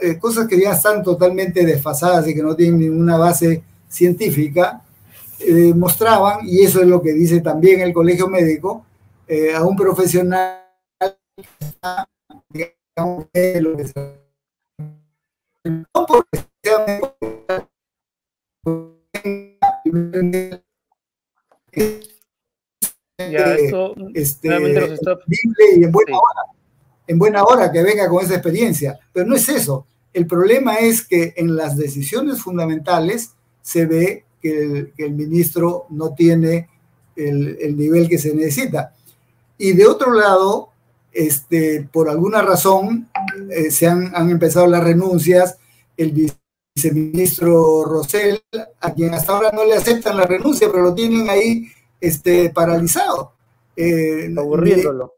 eh, 0.00 0.18
cosas 0.18 0.48
que 0.48 0.60
ya 0.60 0.72
están 0.72 1.02
totalmente 1.02 1.64
desfasadas 1.64 2.26
y 2.26 2.34
que 2.34 2.42
no 2.42 2.56
tienen 2.56 2.80
ninguna 2.80 3.16
base 3.16 3.62
científica, 3.88 4.82
eh, 5.38 5.72
mostraban, 5.74 6.46
y 6.46 6.62
eso 6.62 6.80
es 6.80 6.88
lo 6.88 7.00
que 7.00 7.12
dice 7.12 7.40
también 7.40 7.80
el 7.80 7.92
colegio 7.92 8.28
médico, 8.28 8.84
eh, 9.26 9.54
a 9.54 9.64
un 9.64 9.76
profesional 9.76 10.64
digamos, 12.50 13.26
lo 13.60 13.76
que 13.76 13.84
ya, 23.30 23.54
esto 23.54 23.94
este, 24.14 24.48
y 25.76 25.84
en 25.84 25.92
buena 25.92 26.16
hora, 26.16 26.42
en 27.06 27.18
buena 27.18 27.42
hora 27.42 27.72
que 27.72 27.82
venga 27.82 28.08
con 28.08 28.24
esa 28.24 28.34
experiencia. 28.34 28.98
Pero 29.12 29.26
no 29.26 29.36
es 29.36 29.48
eso. 29.48 29.86
El 30.12 30.26
problema 30.26 30.76
es 30.76 31.06
que 31.06 31.34
en 31.36 31.56
las 31.56 31.76
decisiones 31.76 32.40
fundamentales 32.40 33.32
se 33.62 33.86
ve 33.86 34.24
que 34.40 34.92
el, 34.96 35.12
ministro 35.12 35.86
no 35.90 36.14
tiene 36.14 36.68
el, 37.16 37.76
nivel 37.76 38.08
que 38.08 38.18
se 38.18 38.34
necesita. 38.34 38.94
Y 39.56 39.72
de 39.72 39.86
otro 39.86 40.12
lado, 40.12 40.70
este, 41.12 41.88
por 41.92 42.08
alguna 42.08 42.42
razón, 42.42 43.08
eh, 43.50 43.70
se 43.70 43.86
han, 43.86 44.14
han, 44.14 44.30
empezado 44.30 44.66
las 44.66 44.84
renuncias. 44.84 45.58
El 45.96 46.30
viceministro 46.76 47.84
Rosell, 47.84 48.40
a 48.80 48.94
quien 48.94 49.14
hasta 49.14 49.32
ahora 49.32 49.50
no 49.52 49.64
le 49.64 49.74
aceptan 49.74 50.16
la 50.16 50.26
renuncia, 50.26 50.68
pero 50.70 50.84
lo 50.84 50.94
tienen 50.94 51.28
ahí 51.28 51.68
este, 52.00 52.50
paralizado. 52.50 53.32
Eh, 53.76 54.32
Aburriéndolo. 54.36 55.14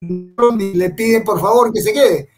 Ni, 0.00 0.74
le 0.74 0.90
piden 0.90 1.24
por 1.24 1.40
favor 1.40 1.72
que 1.72 1.80
se 1.80 1.92
quede, 1.92 2.28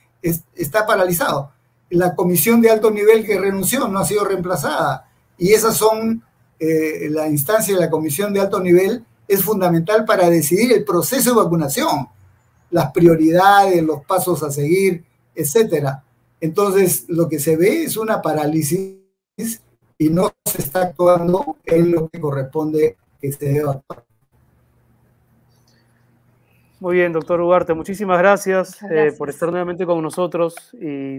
está 0.55 0.87
paralizado. 0.87 1.53
La 1.91 2.15
comisión 2.15 2.61
de 2.61 2.71
alto 2.71 2.91
nivel 2.91 3.25
que 3.25 3.39
renunció 3.39 3.89
no 3.89 3.99
ha 3.99 4.05
sido 4.05 4.25
reemplazada 4.25 5.09
y 5.37 5.53
esas 5.53 5.77
son 5.77 6.23
eh, 6.59 7.09
la 7.11 7.29
instancia 7.29 7.75
de 7.75 7.81
la 7.81 7.91
comisión 7.91 8.33
de 8.33 8.41
alto 8.41 8.61
nivel 8.61 9.05
es 9.29 9.43
fundamental 9.43 10.05
para 10.05 10.29
decidir 10.29 10.73
el 10.73 10.85
proceso 10.85 11.31
de 11.31 11.45
vacunación, 11.45 12.09
las 12.71 12.91
prioridades, 12.93 13.83
los 13.83 14.05
pasos 14.05 14.43
a 14.43 14.51
seguir, 14.51 15.05
etcétera. 15.35 16.03
Entonces, 16.41 17.05
lo 17.09 17.29
que 17.29 17.39
se 17.39 17.57
ve 17.57 17.85
es 17.85 17.97
una 17.97 18.23
parálisis 18.23 18.97
y 19.99 20.11
no 20.11 20.33
se 20.45 20.63
está 20.63 20.83
actuando 20.83 21.57
en 21.65 21.93
lo 21.93 22.09
que 22.09 22.21
corresponde 22.21 22.97
que 23.21 23.33
se 23.33 23.63
Muy 26.81 26.97
bien, 26.97 27.13
doctor 27.13 27.41
Ugarte, 27.41 27.75
muchísimas 27.75 28.19
gracias, 28.19 28.83
eh, 28.83 29.13
por 29.17 29.29
estar 29.29 29.51
nuevamente 29.51 29.85
con 29.87 30.01
nosotros 30.03 30.75
y, 30.75 31.19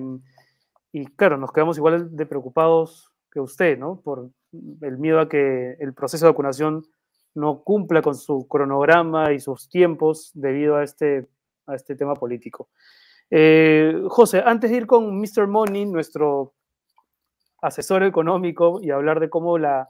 y 0.92 1.06
claro, 1.16 1.38
nos 1.38 1.52
quedamos 1.52 1.78
igual 1.78 2.16
de 2.16 2.26
preocupados 2.26 3.12
que 3.32 3.40
usted, 3.40 3.78
¿no? 3.78 4.02
Por 4.02 4.30
el 4.82 4.98
miedo 4.98 5.20
a 5.20 5.30
que 5.30 5.76
el 5.80 5.94
proceso 5.94 6.26
de 6.26 6.32
vacunación 6.32 6.84
no 7.36 7.64
cumpla 7.64 8.02
con 8.02 8.16
su 8.16 8.48
cronograma 8.48 9.34
y 9.34 9.40
sus 9.40 9.70
tiempos 9.70 10.32
debido 10.34 10.78
a 10.78 10.84
este, 10.84 11.28
a 11.68 11.76
este 11.76 11.96
tema 11.96 12.16
político. 12.16 12.70
Eh, 13.30 13.94
José, 14.08 14.42
antes 14.44 14.72
de 14.72 14.78
ir 14.78 14.88
con 14.88 15.20
Mr. 15.20 15.48
Money, 15.48 15.86
nuestro 15.86 16.54
asesor 17.62 18.04
económico, 18.04 18.80
y 18.82 18.90
hablar 18.90 19.20
de 19.20 19.30
cómo 19.30 19.58
la, 19.58 19.90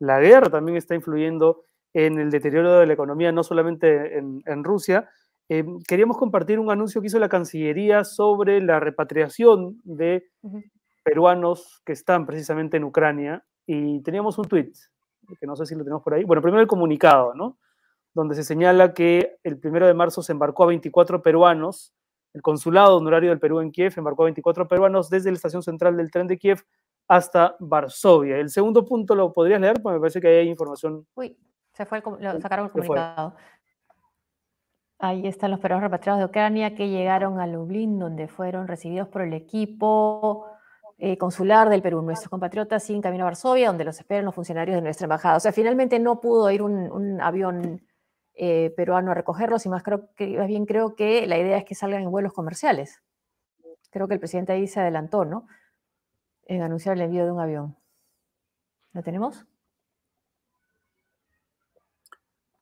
la 0.00 0.20
guerra 0.20 0.50
también 0.50 0.76
está 0.76 0.94
influyendo 0.94 1.64
en 1.94 2.18
el 2.18 2.30
deterioro 2.30 2.78
de 2.78 2.86
la 2.86 2.92
economía, 2.92 3.32
no 3.32 3.42
solamente 3.42 4.18
en, 4.18 4.42
en 4.46 4.64
Rusia, 4.64 5.08
eh, 5.52 5.64
queríamos 5.88 6.16
compartir 6.16 6.60
un 6.60 6.70
anuncio 6.70 7.00
que 7.00 7.08
hizo 7.08 7.18
la 7.18 7.28
Cancillería 7.28 8.04
sobre 8.04 8.60
la 8.60 8.78
repatriación 8.78 9.80
de 9.82 10.30
peruanos 11.02 11.82
que 11.84 11.92
están 11.92 12.24
precisamente 12.24 12.76
en 12.76 12.84
Ucrania 12.84 13.44
y 13.66 14.00
teníamos 14.02 14.38
un 14.38 14.44
tweet, 14.44 14.70
que 15.40 15.46
no 15.48 15.56
sé 15.56 15.66
si 15.66 15.74
lo 15.74 15.82
tenemos 15.82 16.04
por 16.04 16.14
ahí. 16.14 16.22
Bueno, 16.22 16.40
primero 16.40 16.60
el 16.60 16.68
comunicado, 16.68 17.34
¿no? 17.34 17.58
Donde 18.14 18.36
se 18.36 18.44
señala 18.44 18.94
que 18.94 19.38
el 19.42 19.58
primero 19.58 19.88
de 19.88 19.94
marzo 19.94 20.22
se 20.22 20.30
embarcó 20.30 20.62
a 20.62 20.68
24 20.68 21.20
peruanos, 21.20 21.92
el 22.32 22.42
consulado 22.42 22.98
honorario 22.98 23.30
del 23.30 23.40
Perú 23.40 23.58
en 23.58 23.72
Kiev 23.72 23.94
embarcó 23.96 24.22
a 24.22 24.26
24 24.26 24.68
peruanos 24.68 25.10
desde 25.10 25.32
la 25.32 25.36
estación 25.36 25.64
central 25.64 25.96
del 25.96 26.12
tren 26.12 26.28
de 26.28 26.38
Kiev 26.38 26.62
hasta 27.10 27.56
Varsovia. 27.58 28.36
El 28.36 28.50
segundo 28.50 28.84
punto 28.84 29.16
lo 29.16 29.32
podrías 29.32 29.60
leer, 29.60 29.82
porque 29.82 29.94
me 29.94 30.00
parece 30.00 30.20
que 30.20 30.28
hay 30.28 30.48
información. 30.48 31.04
Uy, 31.16 31.36
se 31.72 31.84
fue 31.84 31.98
el, 31.98 32.40
sacaron 32.40 32.66
el 32.66 32.70
comunicado. 32.70 33.34
Ahí 35.00 35.26
están 35.26 35.50
los 35.50 35.58
peruanos 35.58 35.82
repatriados 35.82 36.20
de 36.20 36.26
Ucrania 36.26 36.76
que 36.76 36.88
llegaron 36.88 37.40
a 37.40 37.48
Lublin, 37.48 37.98
donde 37.98 38.28
fueron 38.28 38.68
recibidos 38.68 39.08
por 39.08 39.22
el 39.22 39.32
equipo 39.32 40.46
eh, 40.98 41.18
consular 41.18 41.68
del 41.68 41.82
Perú. 41.82 42.00
Nuestros 42.00 42.30
compatriotas 42.30 42.84
siguen 42.84 43.02
camino 43.02 43.24
a 43.24 43.26
Varsovia, 43.26 43.66
donde 43.66 43.84
los 43.84 43.98
esperan 43.98 44.26
los 44.26 44.34
funcionarios 44.34 44.76
de 44.76 44.82
nuestra 44.82 45.06
embajada. 45.06 45.36
O 45.36 45.40
sea, 45.40 45.50
finalmente 45.50 45.98
no 45.98 46.20
pudo 46.20 46.48
ir 46.52 46.62
un, 46.62 47.20
avión 47.20 47.84
eh, 48.34 48.72
peruano 48.76 49.10
a 49.10 49.14
recogerlos, 49.14 49.66
y 49.66 49.68
más, 49.68 49.82
creo 49.82 50.10
que, 50.14 50.38
más 50.38 50.46
bien 50.46 50.64
creo 50.64 50.94
que 50.94 51.26
la 51.26 51.38
idea 51.38 51.58
es 51.58 51.64
que 51.64 51.74
salgan 51.74 52.02
en 52.02 52.10
vuelos 52.12 52.32
comerciales. 52.32 53.02
Creo 53.90 54.06
que 54.06 54.14
el 54.14 54.20
presidente 54.20 54.52
ahí 54.52 54.68
se 54.68 54.78
adelantó, 54.78 55.24
¿no? 55.24 55.48
En 56.50 56.62
anunciar 56.62 56.96
el 56.96 57.02
envío 57.02 57.24
de 57.24 57.30
un 57.30 57.38
avión. 57.38 57.76
¿Lo 58.92 59.04
tenemos? 59.04 59.46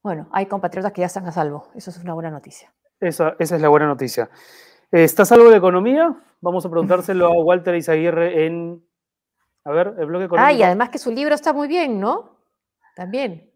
Bueno, 0.02 0.28
hay 0.30 0.44
compatriotas 0.44 0.92
que 0.92 1.00
ya 1.00 1.06
están 1.06 1.26
a 1.26 1.32
salvo. 1.32 1.70
Eso 1.74 1.88
es 1.88 1.96
una 1.96 2.12
buena 2.12 2.30
noticia. 2.30 2.70
Esa, 3.00 3.34
esa 3.38 3.56
es 3.56 3.62
la 3.62 3.70
buena 3.70 3.86
noticia. 3.86 4.28
¿Está 4.90 5.24
salvo 5.24 5.48
de 5.48 5.56
economía? 5.56 6.14
Vamos 6.42 6.66
a 6.66 6.68
preguntárselo 6.68 7.28
a 7.28 7.42
Walter 7.42 7.76
Izaguirre 7.76 8.44
en. 8.44 8.86
A 9.64 9.70
ver, 9.70 9.94
el 9.98 10.04
bloque 10.04 10.26
económico. 10.26 10.46
Ah, 10.46 10.52
y 10.52 10.62
además 10.62 10.90
que 10.90 10.98
su 10.98 11.10
libro 11.10 11.34
está 11.34 11.54
muy 11.54 11.66
bien, 11.66 11.98
¿no? 11.98 12.36
También. 12.94 13.50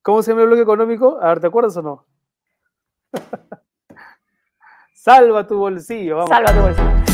¿Cómo 0.00 0.22
se 0.22 0.30
llama 0.30 0.44
el 0.44 0.48
bloque 0.48 0.62
económico? 0.62 1.18
A 1.20 1.28
ver, 1.28 1.40
¿te 1.40 1.46
acuerdas 1.46 1.76
o 1.76 1.82
no? 1.82 2.06
Salva 4.94 5.46
tu 5.46 5.58
bolsillo, 5.58 6.16
vamos. 6.16 6.30
Salva 6.30 6.54
tu 6.54 6.60
bolsillo. 6.62 7.13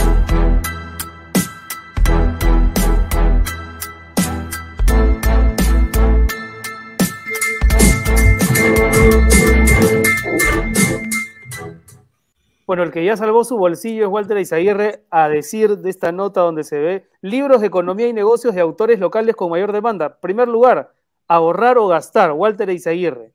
Bueno, 12.70 12.84
el 12.84 12.92
que 12.92 13.04
ya 13.04 13.16
salvó 13.16 13.42
su 13.42 13.56
bolsillo 13.56 14.04
es 14.04 14.12
Walter 14.12 14.38
Izaguirre 14.38 15.02
a 15.10 15.28
decir 15.28 15.78
de 15.78 15.90
esta 15.90 16.12
nota 16.12 16.42
donde 16.42 16.62
se 16.62 16.78
ve 16.78 17.04
libros 17.20 17.62
de 17.62 17.66
economía 17.66 18.06
y 18.06 18.12
negocios 18.12 18.54
de 18.54 18.60
autores 18.60 19.00
locales 19.00 19.34
con 19.34 19.50
mayor 19.50 19.72
demanda. 19.72 20.20
Primer 20.20 20.46
lugar, 20.46 20.94
ahorrar 21.26 21.78
o 21.78 21.88
gastar, 21.88 22.30
Walter 22.30 22.70
Izaguirre. 22.70 23.34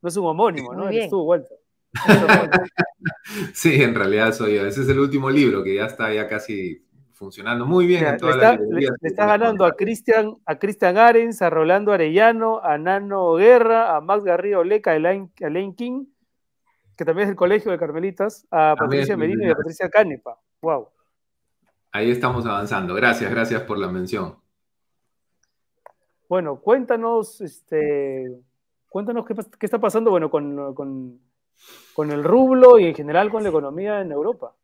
No 0.00 0.08
es 0.08 0.16
un 0.16 0.24
homónimo, 0.24 0.72
¿no? 0.72 0.88
Eres 0.88 1.10
tú, 1.10 1.20
Walter. 1.20 1.58
sí, 3.52 3.82
en 3.82 3.94
realidad 3.94 4.32
soy 4.32 4.54
yo. 4.54 4.64
Ese 4.64 4.84
es 4.84 4.88
el 4.88 5.00
último 5.00 5.28
libro 5.28 5.62
que 5.62 5.74
ya 5.74 5.84
está 5.84 6.10
ya 6.10 6.26
casi 6.26 6.82
funcionando 7.12 7.66
muy 7.66 7.84
bien 7.84 8.06
en 8.06 8.16
todas 8.16 8.36
las 8.38 8.58
le, 8.58 8.80
le 8.80 8.88
está 9.02 9.26
ganando 9.26 9.66
a 9.66 9.72
Cristian 9.72 10.38
a 10.46 10.58
Cristian 10.58 10.96
Arens, 10.96 11.42
a 11.42 11.50
Rolando 11.50 11.92
Arellano, 11.92 12.58
a 12.64 12.78
Nano 12.78 13.34
Guerra, 13.34 13.94
a 13.94 14.00
Max 14.00 14.24
Garrido 14.24 14.64
Leca, 14.64 14.92
a 14.92 14.96
Elaine 14.96 15.74
King 15.76 16.06
que 17.00 17.04
también 17.06 17.28
es 17.28 17.30
el 17.30 17.36
colegio 17.36 17.72
de 17.72 17.78
Carmelitas, 17.78 18.46
a 18.50 18.76
Patricia 18.78 19.16
Merino 19.16 19.42
y 19.46 19.50
a 19.50 19.54
Patricia 19.54 19.88
Canepa. 19.88 20.38
Wow. 20.60 20.88
Ahí 21.92 22.10
estamos 22.10 22.44
avanzando. 22.44 22.92
Gracias, 22.92 23.30
gracias 23.30 23.62
por 23.62 23.78
la 23.78 23.88
mención. 23.88 24.36
Bueno, 26.28 26.60
cuéntanos, 26.60 27.40
este, 27.40 28.42
cuéntanos 28.86 29.24
qué, 29.24 29.34
está 29.64 29.80
pasando, 29.80 30.10
bueno, 30.10 30.30
con, 30.30 30.74
con, 30.74 32.10
el 32.10 32.22
rublo 32.22 32.78
y 32.78 32.84
en 32.84 32.94
general 32.94 33.30
con 33.30 33.44
la 33.44 33.48
economía 33.48 34.02
en 34.02 34.12
Europa. 34.12 34.54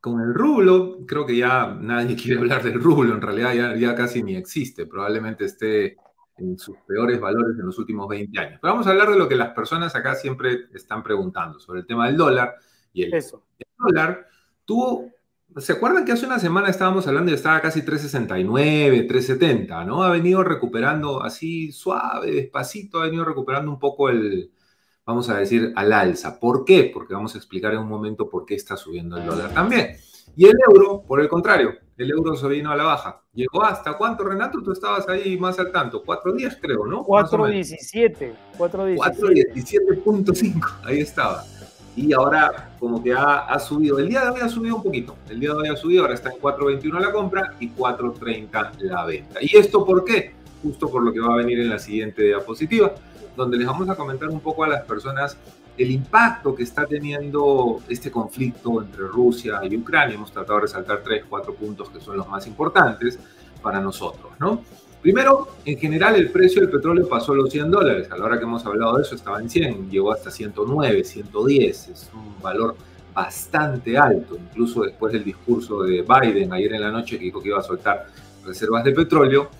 Con 0.00 0.20
el 0.20 0.32
rublo, 0.32 1.04
creo 1.08 1.26
que 1.26 1.38
ya 1.38 1.76
nadie 1.76 2.14
quiere 2.22 2.38
hablar 2.38 2.62
del 2.62 2.80
rublo, 2.80 3.14
en 3.14 3.20
realidad 3.20 3.52
ya, 3.52 3.74
ya 3.74 3.96
casi 3.96 4.22
ni 4.22 4.36
existe. 4.36 4.86
Probablemente 4.86 5.46
esté 5.46 5.96
en 6.38 6.58
sus 6.58 6.76
peores 6.86 7.20
valores 7.20 7.58
en 7.58 7.66
los 7.66 7.78
últimos 7.78 8.08
20 8.08 8.38
años. 8.38 8.58
Pero 8.60 8.72
vamos 8.72 8.86
a 8.86 8.90
hablar 8.90 9.10
de 9.10 9.18
lo 9.18 9.28
que 9.28 9.36
las 9.36 9.50
personas 9.50 9.94
acá 9.94 10.14
siempre 10.14 10.66
están 10.74 11.02
preguntando, 11.02 11.58
sobre 11.60 11.80
el 11.80 11.86
tema 11.86 12.06
del 12.06 12.16
dólar. 12.16 12.56
Y 12.92 13.02
el, 13.04 13.14
Eso. 13.14 13.44
el 13.58 13.66
dólar 13.78 14.26
tuvo, 14.64 15.10
¿se 15.56 15.72
acuerdan 15.72 16.04
que 16.04 16.12
hace 16.12 16.26
una 16.26 16.38
semana 16.38 16.68
estábamos 16.68 17.06
hablando 17.06 17.30
y 17.30 17.34
estaba 17.34 17.60
casi 17.60 17.82
369, 17.82 19.02
370, 19.02 19.84
¿no? 19.84 20.02
Ha 20.02 20.10
venido 20.10 20.42
recuperando 20.42 21.22
así 21.22 21.72
suave, 21.72 22.32
despacito, 22.32 23.00
ha 23.00 23.04
venido 23.04 23.24
recuperando 23.24 23.70
un 23.70 23.78
poco 23.78 24.08
el, 24.08 24.50
vamos 25.04 25.28
a 25.28 25.38
decir, 25.38 25.72
al 25.76 25.92
alza. 25.92 26.40
¿Por 26.40 26.64
qué? 26.64 26.90
Porque 26.92 27.14
vamos 27.14 27.34
a 27.34 27.38
explicar 27.38 27.72
en 27.72 27.80
un 27.80 27.88
momento 27.88 28.28
por 28.28 28.44
qué 28.44 28.54
está 28.54 28.76
subiendo 28.76 29.16
el 29.16 29.26
dólar 29.26 29.52
también. 29.52 29.96
Y 30.36 30.46
el 30.46 30.54
euro, 30.68 31.04
por 31.06 31.20
el 31.20 31.28
contrario, 31.28 31.74
el 31.96 32.10
euro 32.10 32.34
se 32.34 32.48
vino 32.48 32.70
a 32.70 32.76
la 32.76 32.84
baja. 32.84 33.22
Llegó 33.32 33.64
hasta 33.64 33.96
cuánto, 33.96 34.24
Renato? 34.24 34.60
Tú 34.62 34.72
estabas 34.72 35.08
ahí 35.08 35.38
más 35.38 35.58
al 35.58 35.70
tanto. 35.70 36.02
Cuatro 36.04 36.32
días, 36.32 36.58
creo, 36.60 36.86
¿no? 36.86 37.04
4.17. 37.04 38.34
4.17.5. 38.58 40.72
Ahí 40.84 41.00
estaba. 41.00 41.44
Y 41.96 42.12
ahora, 42.12 42.74
como 42.80 43.02
que 43.02 43.12
ha, 43.12 43.46
ha, 43.46 43.58
subido. 43.60 44.00
El 44.00 44.08
día 44.08 44.24
de 44.24 44.30
hoy 44.30 44.40
ha 44.40 44.48
subido 44.48 44.76
un 44.76 44.82
poquito. 44.82 45.16
El 45.28 45.38
día 45.38 45.50
de 45.50 45.56
hoy 45.56 45.68
ha 45.68 45.76
subido. 45.76 46.02
Ahora 46.02 46.14
está 46.14 46.30
en 46.30 46.40
4.21 46.40 47.00
la 47.00 47.12
compra 47.12 47.54
y 47.60 47.70
4.30 47.70 48.80
la 48.80 49.04
venta. 49.04 49.38
¿Y 49.40 49.56
esto 49.56 49.84
por 49.84 50.04
qué? 50.04 50.32
Justo 50.62 50.90
por 50.90 51.04
lo 51.04 51.12
que 51.12 51.20
va 51.20 51.34
a 51.34 51.36
venir 51.36 51.60
en 51.60 51.70
la 51.70 51.78
siguiente 51.78 52.22
diapositiva, 52.22 52.92
donde 53.36 53.58
les 53.58 53.66
vamos 53.66 53.88
a 53.88 53.94
comentar 53.94 54.28
un 54.28 54.40
poco 54.40 54.64
a 54.64 54.68
las 54.68 54.82
personas 54.82 55.36
el 55.76 55.90
impacto 55.90 56.54
que 56.54 56.62
está 56.62 56.86
teniendo 56.86 57.80
este 57.88 58.10
conflicto 58.10 58.80
entre 58.82 59.02
Rusia 59.06 59.60
y 59.68 59.76
Ucrania. 59.76 60.14
Hemos 60.14 60.32
tratado 60.32 60.56
de 60.56 60.62
resaltar 60.62 61.02
tres, 61.02 61.24
cuatro 61.28 61.54
puntos 61.54 61.90
que 61.90 62.00
son 62.00 62.16
los 62.16 62.28
más 62.28 62.46
importantes 62.46 63.18
para 63.60 63.80
nosotros, 63.80 64.32
¿no? 64.38 64.62
Primero, 65.02 65.48
en 65.66 65.76
general 65.76 66.16
el 66.16 66.30
precio 66.30 66.62
del 66.62 66.70
petróleo 66.70 67.06
pasó 67.06 67.34
los 67.34 67.50
100 67.50 67.70
dólares. 67.70 68.10
A 68.10 68.16
la 68.16 68.24
hora 68.24 68.38
que 68.38 68.44
hemos 68.44 68.64
hablado 68.64 68.96
de 68.96 69.02
eso 69.02 69.14
estaba 69.14 69.38
en 69.38 69.50
100, 69.50 69.90
llegó 69.90 70.10
hasta 70.12 70.30
109, 70.30 71.04
110. 71.04 71.88
Es 71.88 72.10
un 72.14 72.40
valor 72.40 72.74
bastante 73.12 73.98
alto, 73.98 74.36
incluso 74.36 74.82
después 74.82 75.12
del 75.12 75.22
discurso 75.22 75.82
de 75.82 76.02
Biden 76.02 76.52
ayer 76.52 76.72
en 76.72 76.80
la 76.80 76.90
noche 76.90 77.18
que 77.18 77.24
dijo 77.24 77.42
que 77.42 77.48
iba 77.48 77.58
a 77.58 77.62
soltar 77.62 78.06
reservas 78.46 78.82
de 78.82 78.92
petróleo. 78.92 79.50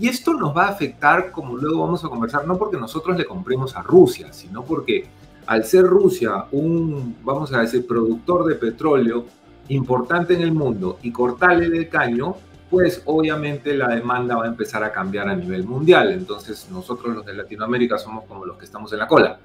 Y 0.00 0.08
esto 0.08 0.34
nos 0.34 0.56
va 0.56 0.66
a 0.66 0.70
afectar, 0.70 1.30
como 1.30 1.56
luego 1.56 1.82
vamos 1.82 2.04
a 2.04 2.08
conversar, 2.08 2.44
no 2.46 2.58
porque 2.58 2.76
nosotros 2.76 3.16
le 3.16 3.24
compremos 3.24 3.76
a 3.76 3.82
Rusia, 3.82 4.32
sino 4.32 4.64
porque 4.64 5.06
al 5.48 5.64
ser 5.64 5.84
Rusia 5.84 6.44
un, 6.52 7.16
vamos 7.24 7.54
a 7.54 7.60
decir, 7.62 7.86
productor 7.86 8.44
de 8.44 8.54
petróleo 8.56 9.24
importante 9.68 10.34
en 10.34 10.42
el 10.42 10.52
mundo 10.52 10.98
y 11.02 11.10
cortarle 11.10 11.66
el 11.74 11.88
caño, 11.88 12.36
pues 12.68 13.00
obviamente 13.06 13.74
la 13.74 13.88
demanda 13.88 14.36
va 14.36 14.44
a 14.44 14.48
empezar 14.48 14.84
a 14.84 14.92
cambiar 14.92 15.26
a 15.26 15.34
nivel 15.34 15.64
mundial. 15.64 16.12
Entonces 16.12 16.68
nosotros 16.70 17.16
los 17.16 17.24
de 17.24 17.32
Latinoamérica 17.32 17.96
somos 17.96 18.26
como 18.26 18.44
los 18.44 18.58
que 18.58 18.66
estamos 18.66 18.92
en 18.92 18.98
la 18.98 19.08
cola. 19.08 19.38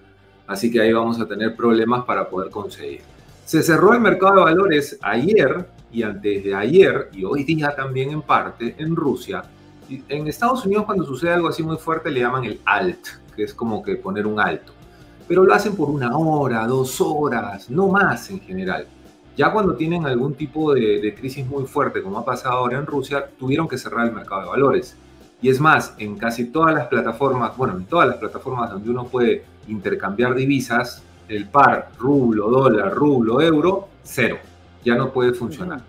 Así 0.45 0.69
que 0.69 0.81
ahí 0.81 0.91
vamos 0.91 1.21
a 1.21 1.25
tener 1.25 1.55
problemas 1.55 2.03
para 2.03 2.27
poder 2.27 2.51
conseguir. 2.51 2.99
Se 3.45 3.63
cerró 3.63 3.93
el 3.93 4.01
mercado 4.01 4.35
de 4.35 4.41
valores 4.41 4.99
ayer 5.01 5.69
y 5.89 6.03
antes 6.03 6.43
de 6.43 6.53
ayer 6.53 7.11
y 7.13 7.23
hoy 7.23 7.45
día 7.45 7.73
también 7.77 8.09
en 8.09 8.21
parte 8.21 8.75
en 8.77 8.93
Rusia. 8.93 9.41
En 10.09 10.27
Estados 10.27 10.65
Unidos 10.65 10.83
cuando 10.83 11.05
sucede 11.05 11.31
algo 11.31 11.47
así 11.47 11.63
muy 11.63 11.77
fuerte 11.77 12.11
le 12.11 12.19
llaman 12.19 12.43
el 12.43 12.59
alt, 12.65 13.07
que 13.37 13.43
es 13.43 13.53
como 13.53 13.81
que 13.81 13.95
poner 13.95 14.27
un 14.27 14.41
alto 14.41 14.73
pero 15.27 15.43
lo 15.43 15.53
hacen 15.53 15.75
por 15.75 15.89
una 15.89 16.17
hora, 16.17 16.65
dos 16.67 16.99
horas, 17.01 17.69
no 17.69 17.87
más 17.87 18.29
en 18.29 18.39
general. 18.39 18.87
Ya 19.35 19.51
cuando 19.51 19.75
tienen 19.75 20.05
algún 20.05 20.35
tipo 20.35 20.73
de, 20.73 21.15
crisis 21.17 21.45
muy 21.45 21.65
fuerte, 21.65 22.03
como 22.03 22.19
ha 22.19 22.25
pasado 22.25 22.57
ahora 22.57 22.77
en 22.77 22.85
Rusia, 22.85 23.27
tuvieron 23.39 23.67
que 23.67 23.77
cerrar 23.77 24.07
el 24.07 24.13
mercado 24.13 24.41
de 24.41 24.47
valores. 24.47 24.95
Y 25.41 25.49
es 25.49 25.59
más, 25.59 25.95
en 25.97 26.17
casi 26.17 26.45
todas 26.45 26.73
las 26.73 26.87
plataformas, 26.87 27.57
bueno, 27.57 27.75
en 27.75 27.85
todas 27.85 28.07
las 28.07 28.17
plataformas 28.17 28.69
donde 28.69 28.89
uno 28.89 29.05
puede 29.05 29.43
intercambiar 29.67 30.35
divisas, 30.35 31.01
el 31.27 31.47
par 31.47 31.89
rublo, 31.97 32.49
dólar, 32.49 32.93
rublo, 32.93 33.41
euro, 33.41 33.89
cero. 34.03 34.37
Ya 34.85 34.95
no 34.95 35.11
puede 35.11 35.33
funcionar. 35.33 35.81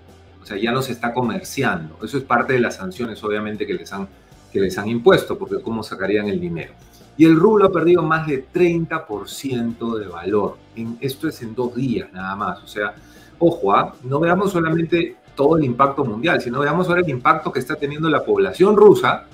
O 0.43 0.47
sea, 0.47 0.57
ya 0.57 0.73
no 0.73 0.83
se 0.83 0.93
está 0.93 1.13
comerciando. 1.13 1.99
Eso 2.03 2.19
es 2.19 2.25
parte 2.25 2.55
de 2.55 2.61
las 2.61 2.77
sanciones, 2.77 3.23
obviamente, 3.25 3.67
que 3.67 3.75
les 3.75 3.93
han, 3.93 4.09
que 4.53 4.61
les 4.61 4.77
han 4.79 4.89
impuesto, 4.89 5.39
porque 5.39 5.61
cómo 5.61 5.83
sacarían 5.83 6.29
el 6.29 6.41
dinero. 6.41 6.73
Y 7.17 7.25
el 7.25 7.37
rublo 7.37 7.67
ha 7.67 7.73
perdido 7.73 8.03
más 8.03 8.27
de 8.27 8.47
30% 8.49 9.99
de 9.99 10.07
valor. 10.09 10.57
En, 10.75 10.99
esto 11.01 11.29
es 11.29 11.41
en 11.43 11.55
dos 11.55 11.75
días 11.75 12.13
nada 12.13 12.35
más. 12.35 12.63
O 12.63 12.67
sea, 12.67 12.95
ojo, 13.39 13.73
¿ah? 13.73 13.95
no 14.03 14.19
veamos 14.19 14.53
solamente 14.53 15.17
todo 15.35 15.57
el 15.57 15.65
impacto 15.65 16.05
mundial, 16.05 16.41
sino 16.41 16.61
veamos 16.61 16.89
ahora 16.89 17.03
el 17.03 17.09
impacto 17.09 17.53
que 17.53 17.59
está 17.59 17.77
teniendo 17.77 18.09
la 18.09 18.25
población 18.25 18.77
rusa 18.77 19.27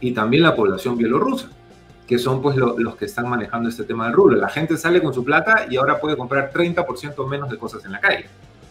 y 0.00 0.12
también 0.12 0.42
la 0.42 0.54
población 0.54 0.96
bielorrusa, 0.96 1.48
que 2.06 2.18
son 2.18 2.42
pues 2.42 2.56
los 2.56 2.96
que 2.96 3.04
están 3.04 3.28
manejando 3.28 3.68
este 3.68 3.84
tema 3.84 4.06
del 4.06 4.14
rublo. 4.14 4.36
La 4.36 4.48
gente 4.48 4.76
sale 4.76 5.02
con 5.02 5.14
su 5.14 5.24
plata 5.24 5.66
y 5.70 5.76
ahora 5.76 6.00
puede 6.00 6.16
comprar 6.16 6.52
30% 6.52 7.28
menos 7.28 7.50
de 7.50 7.58
cosas 7.58 7.84
en 7.84 7.92
la 7.92 8.00
calle. 8.00 8.26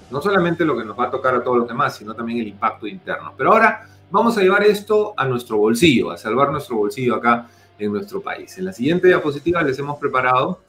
No 0.10 0.22
solamente 0.22 0.66
lo 0.66 0.78
que 0.78 0.84
nos 0.84 0.99
va 0.99 1.06
a 1.06 1.12
tocar 1.12 1.36
a 1.36 1.43
todos 1.43 1.58
los 1.58 1.68
demás, 1.68 1.95
sino 1.95 2.14
también 2.14 2.39
el 2.39 2.47
impacto 2.49 2.86
interno. 2.86 3.34
Pero 3.38 3.54
ahora 3.54 3.88
vamos 4.10 4.38
a 4.38 4.41
llevar 4.41 4.64
esto 4.64 5.14
a 5.16 5.26
nuestro 5.26 5.58
bolsillo, 5.58 6.12
a 6.12 6.18
salvar 6.18 6.52
nuestro 6.52 6.76
bolsillo 6.76 7.16
acá 7.16 7.47
en 7.82 7.92
nuestro 7.92 8.22
país. 8.22 8.58
En 8.58 8.66
la 8.66 8.74
siguiente 8.74 9.08
diapositiva 9.08 9.62
les 9.64 9.78
hemos 9.80 9.98
preparado 10.00 10.62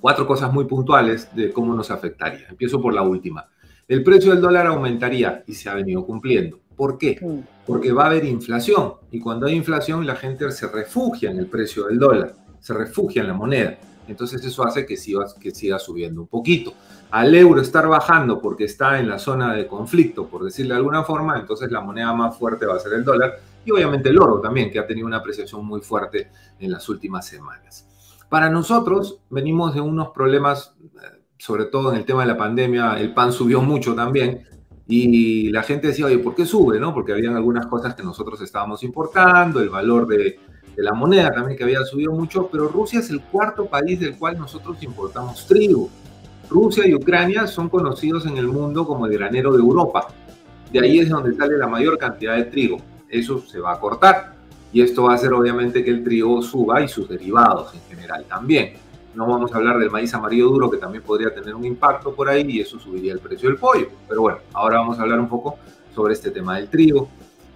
cuatro 0.00 0.26
cosas 0.26 0.52
muy 0.52 0.64
puntuales 0.66 1.28
de 1.34 1.52
cómo 1.52 1.74
nos 1.74 1.90
afectaría. 1.90 2.46
Empiezo 2.48 2.80
por 2.80 2.92
la 2.92 3.02
última. 3.02 3.48
El 3.86 4.02
precio 4.02 4.32
del 4.32 4.40
dólar 4.40 4.66
aumentaría 4.66 5.44
y 5.46 5.54
se 5.54 5.68
ha 5.68 5.74
venido 5.74 6.04
cumpliendo. 6.04 6.60
¿Por 6.76 6.98
qué? 6.98 7.20
Porque 7.66 7.92
va 7.92 8.04
a 8.04 8.06
haber 8.06 8.24
inflación 8.24 8.94
y 9.10 9.20
cuando 9.20 9.46
hay 9.46 9.54
inflación 9.54 10.06
la 10.06 10.16
gente 10.16 10.50
se 10.50 10.66
refugia 10.68 11.30
en 11.30 11.38
el 11.38 11.46
precio 11.46 11.86
del 11.86 11.98
dólar, 11.98 12.34
se 12.60 12.74
refugia 12.74 13.22
en 13.22 13.28
la 13.28 13.34
moneda. 13.34 13.78
Entonces 14.08 14.44
eso 14.44 14.66
hace 14.66 14.84
que 14.84 14.96
siga, 14.96 15.26
que 15.40 15.50
siga 15.52 15.78
subiendo 15.78 16.22
un 16.22 16.26
poquito. 16.26 16.74
Al 17.10 17.34
euro 17.34 17.60
estar 17.60 17.86
bajando 17.86 18.40
porque 18.40 18.64
está 18.64 18.98
en 18.98 19.08
la 19.08 19.18
zona 19.18 19.54
de 19.54 19.66
conflicto, 19.66 20.26
por 20.26 20.44
decirle 20.44 20.72
de 20.74 20.78
alguna 20.78 21.04
forma, 21.04 21.38
entonces 21.38 21.70
la 21.70 21.80
moneda 21.80 22.12
más 22.12 22.36
fuerte 22.36 22.66
va 22.66 22.74
a 22.74 22.80
ser 22.80 22.94
el 22.94 23.04
dólar 23.04 23.38
y 23.64 23.70
obviamente 23.70 24.08
el 24.08 24.18
oro 24.18 24.40
también, 24.40 24.70
que 24.70 24.78
ha 24.78 24.86
tenido 24.86 25.06
una 25.06 25.18
apreciación 25.18 25.64
muy 25.64 25.80
fuerte 25.80 26.30
en 26.58 26.70
las 26.70 26.88
últimas 26.88 27.26
semanas. 27.26 27.88
Para 28.28 28.50
nosotros 28.50 29.20
venimos 29.30 29.74
de 29.74 29.80
unos 29.80 30.08
problemas, 30.08 30.74
eh, 30.82 31.22
sobre 31.38 31.66
todo 31.66 31.92
en 31.92 31.98
el 31.98 32.04
tema 32.04 32.22
de 32.22 32.28
la 32.28 32.36
pandemia, 32.36 32.98
el 32.98 33.14
pan 33.14 33.32
subió 33.32 33.60
mucho 33.60 33.94
también, 33.94 34.46
y 34.86 35.50
la 35.50 35.62
gente 35.62 35.88
decía, 35.88 36.06
oye, 36.06 36.18
¿por 36.18 36.34
qué 36.34 36.44
sube? 36.44 36.78
¿no? 36.78 36.92
Porque 36.92 37.12
habían 37.12 37.36
algunas 37.36 37.66
cosas 37.66 37.94
que 37.94 38.02
nosotros 38.02 38.40
estábamos 38.42 38.82
importando, 38.82 39.60
el 39.60 39.70
valor 39.70 40.06
de, 40.06 40.16
de, 40.76 40.82
la 40.82 40.92
moneda 40.92 41.32
también 41.32 41.56
que 41.56 41.64
había 41.64 41.82
subido 41.84 42.12
mucho, 42.12 42.48
pero 42.52 42.68
Rusia 42.68 43.00
es 43.00 43.08
el 43.10 43.22
cuarto 43.22 43.66
país 43.66 43.98
del 43.98 44.16
cual 44.18 44.38
nosotros 44.38 44.82
importamos 44.82 45.46
trigo. 45.46 45.88
Rusia 46.50 46.86
y 46.86 46.94
Ucrania 46.94 47.46
son 47.46 47.68
conocidos 47.68 48.26
en 48.26 48.36
el 48.36 48.46
mundo 48.46 48.86
como 48.86 49.06
el 49.06 49.12
granero 49.12 49.52
de 49.52 49.60
Europa. 49.60 50.08
De 50.70 50.80
ahí 50.80 50.98
es 50.98 51.08
donde 51.08 51.34
sale 51.34 51.56
la 51.56 51.66
mayor 51.66 51.96
cantidad 51.96 52.36
de 52.36 52.44
trigo. 52.44 52.78
Eso 53.14 53.40
se 53.46 53.60
va 53.60 53.74
a 53.74 53.78
cortar 53.78 54.34
y 54.72 54.82
esto 54.82 55.04
va 55.04 55.12
a 55.12 55.14
hacer 55.14 55.32
obviamente 55.32 55.84
que 55.84 55.90
el 55.90 56.02
trigo 56.02 56.42
suba 56.42 56.82
y 56.82 56.88
sus 56.88 57.08
derivados 57.08 57.72
en 57.72 57.80
general 57.82 58.24
también. 58.28 58.72
No 59.14 59.28
vamos 59.28 59.52
a 59.52 59.56
hablar 59.56 59.78
del 59.78 59.88
maíz 59.88 60.12
amarillo 60.14 60.48
duro, 60.48 60.68
que 60.68 60.78
también 60.78 61.04
podría 61.04 61.32
tener 61.32 61.54
un 61.54 61.64
impacto 61.64 62.12
por 62.12 62.28
ahí 62.28 62.44
y 62.48 62.60
eso 62.60 62.80
subiría 62.80 63.12
el 63.12 63.20
precio 63.20 63.48
del 63.48 63.56
pollo. 63.56 63.86
Pero 64.08 64.22
bueno, 64.22 64.38
ahora 64.52 64.78
vamos 64.78 64.98
a 64.98 65.02
hablar 65.02 65.20
un 65.20 65.28
poco 65.28 65.58
sobre 65.94 66.14
este 66.14 66.32
tema 66.32 66.56
del 66.56 66.68
trigo. 66.68 67.08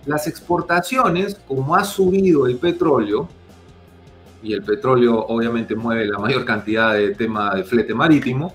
Las 0.07 0.29
exportaciones, 0.29 1.35
como 1.49 1.75
ha 1.75 1.83
subido 1.83 2.47
el 2.47 2.57
petróleo, 2.59 3.29
y 4.41 4.53
el 4.53 4.63
petróleo 4.63 5.19
obviamente 5.27 5.75
mueve 5.75 6.07
la 6.07 6.21
mayor 6.21 6.45
cantidad 6.45 6.95
de 6.95 7.17
tema 7.17 7.53
de 7.57 7.65
flete 7.65 7.95
marítimo, 7.95 8.55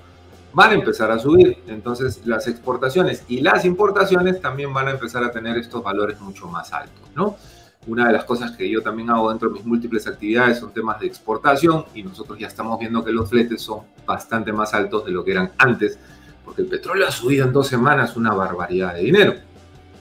van 0.53 0.71
a 0.71 0.73
empezar 0.73 1.11
a 1.11 1.19
subir. 1.19 1.63
Entonces 1.67 2.25
las 2.25 2.47
exportaciones 2.47 3.23
y 3.27 3.41
las 3.41 3.65
importaciones 3.65 4.39
también 4.39 4.73
van 4.73 4.87
a 4.87 4.91
empezar 4.91 5.23
a 5.23 5.31
tener 5.31 5.57
estos 5.57 5.83
valores 5.83 6.19
mucho 6.21 6.47
más 6.47 6.71
altos, 6.73 7.09
¿no? 7.15 7.37
Una 7.85 8.07
de 8.07 8.13
las 8.13 8.23
cosas 8.23 8.51
que 8.51 8.69
yo 8.69 8.81
también 8.81 9.09
hago 9.09 9.29
dentro 9.29 9.49
de 9.49 9.55
mis 9.55 9.65
múltiples 9.65 10.07
actividades 10.07 10.59
son 10.59 10.71
temas 10.71 10.99
de 10.99 11.07
exportación 11.07 11.85
y 11.93 12.03
nosotros 12.03 12.39
ya 12.39 12.47
estamos 12.47 12.79
viendo 12.79 13.03
que 13.03 13.11
los 13.11 13.29
fletes 13.29 13.61
son 13.61 13.81
bastante 14.05 14.53
más 14.53 14.73
altos 14.73 15.05
de 15.05 15.11
lo 15.11 15.23
que 15.25 15.31
eran 15.31 15.51
antes, 15.57 15.99
porque 16.45 16.61
el 16.61 16.67
petróleo 16.67 17.07
ha 17.07 17.11
subido 17.11 17.45
en 17.45 17.51
dos 17.51 17.67
semanas 17.67 18.15
una 18.15 18.33
barbaridad 18.33 18.93
de 18.93 19.01
dinero. 19.01 19.33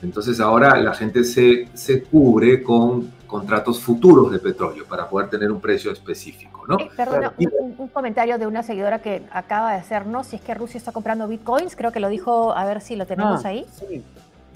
Entonces 0.02 0.40
ahora 0.40 0.76
la 0.76 0.94
gente 0.94 1.24
se, 1.24 1.68
se 1.74 2.02
cubre 2.02 2.62
con 2.62 3.10
contratos 3.26 3.80
futuros 3.80 4.30
de 4.30 4.38
petróleo 4.38 4.84
para 4.86 5.08
poder 5.08 5.30
tener 5.30 5.50
un 5.50 5.60
precio 5.60 5.90
específico. 5.90 6.64
¿no? 6.68 6.78
Eh, 6.78 6.90
perdona, 6.94 7.32
un, 7.38 7.74
un, 7.78 7.88
comentario 7.88 8.36
de 8.38 8.46
una 8.46 8.62
seguidora 8.62 9.00
que 9.00 9.22
acaba 9.32 9.72
de 9.72 9.78
hacernos, 9.78 10.26
si 10.26 10.36
es 10.36 10.42
que 10.42 10.54
Rusia 10.54 10.78
está 10.78 10.92
comprando 10.92 11.26
bitcoins, 11.26 11.74
creo 11.74 11.92
que 11.92 12.00
lo 12.00 12.08
dijo, 12.08 12.52
a 12.54 12.64
ver 12.64 12.80
si 12.80 12.94
lo 12.94 13.06
tenemos 13.06 13.44
ah, 13.44 13.48
ahí. 13.48 13.64
Sí. 13.78 14.02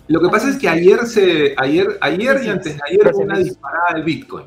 Lo 0.08 0.20
que 0.20 0.28
pasa 0.28 0.48
es 0.48 0.56
que 0.56 0.68
ayer, 0.68 1.04
se, 1.06 1.54
ayer, 1.56 1.98
ayer 2.00 2.40
y 2.44 2.48
antes 2.48 2.76
de 2.76 2.80
ayer 2.88 3.12
hubo 3.12 3.22
una 3.22 3.38
disparada 3.38 3.94
del 3.94 4.04
Bitcoin. 4.04 4.46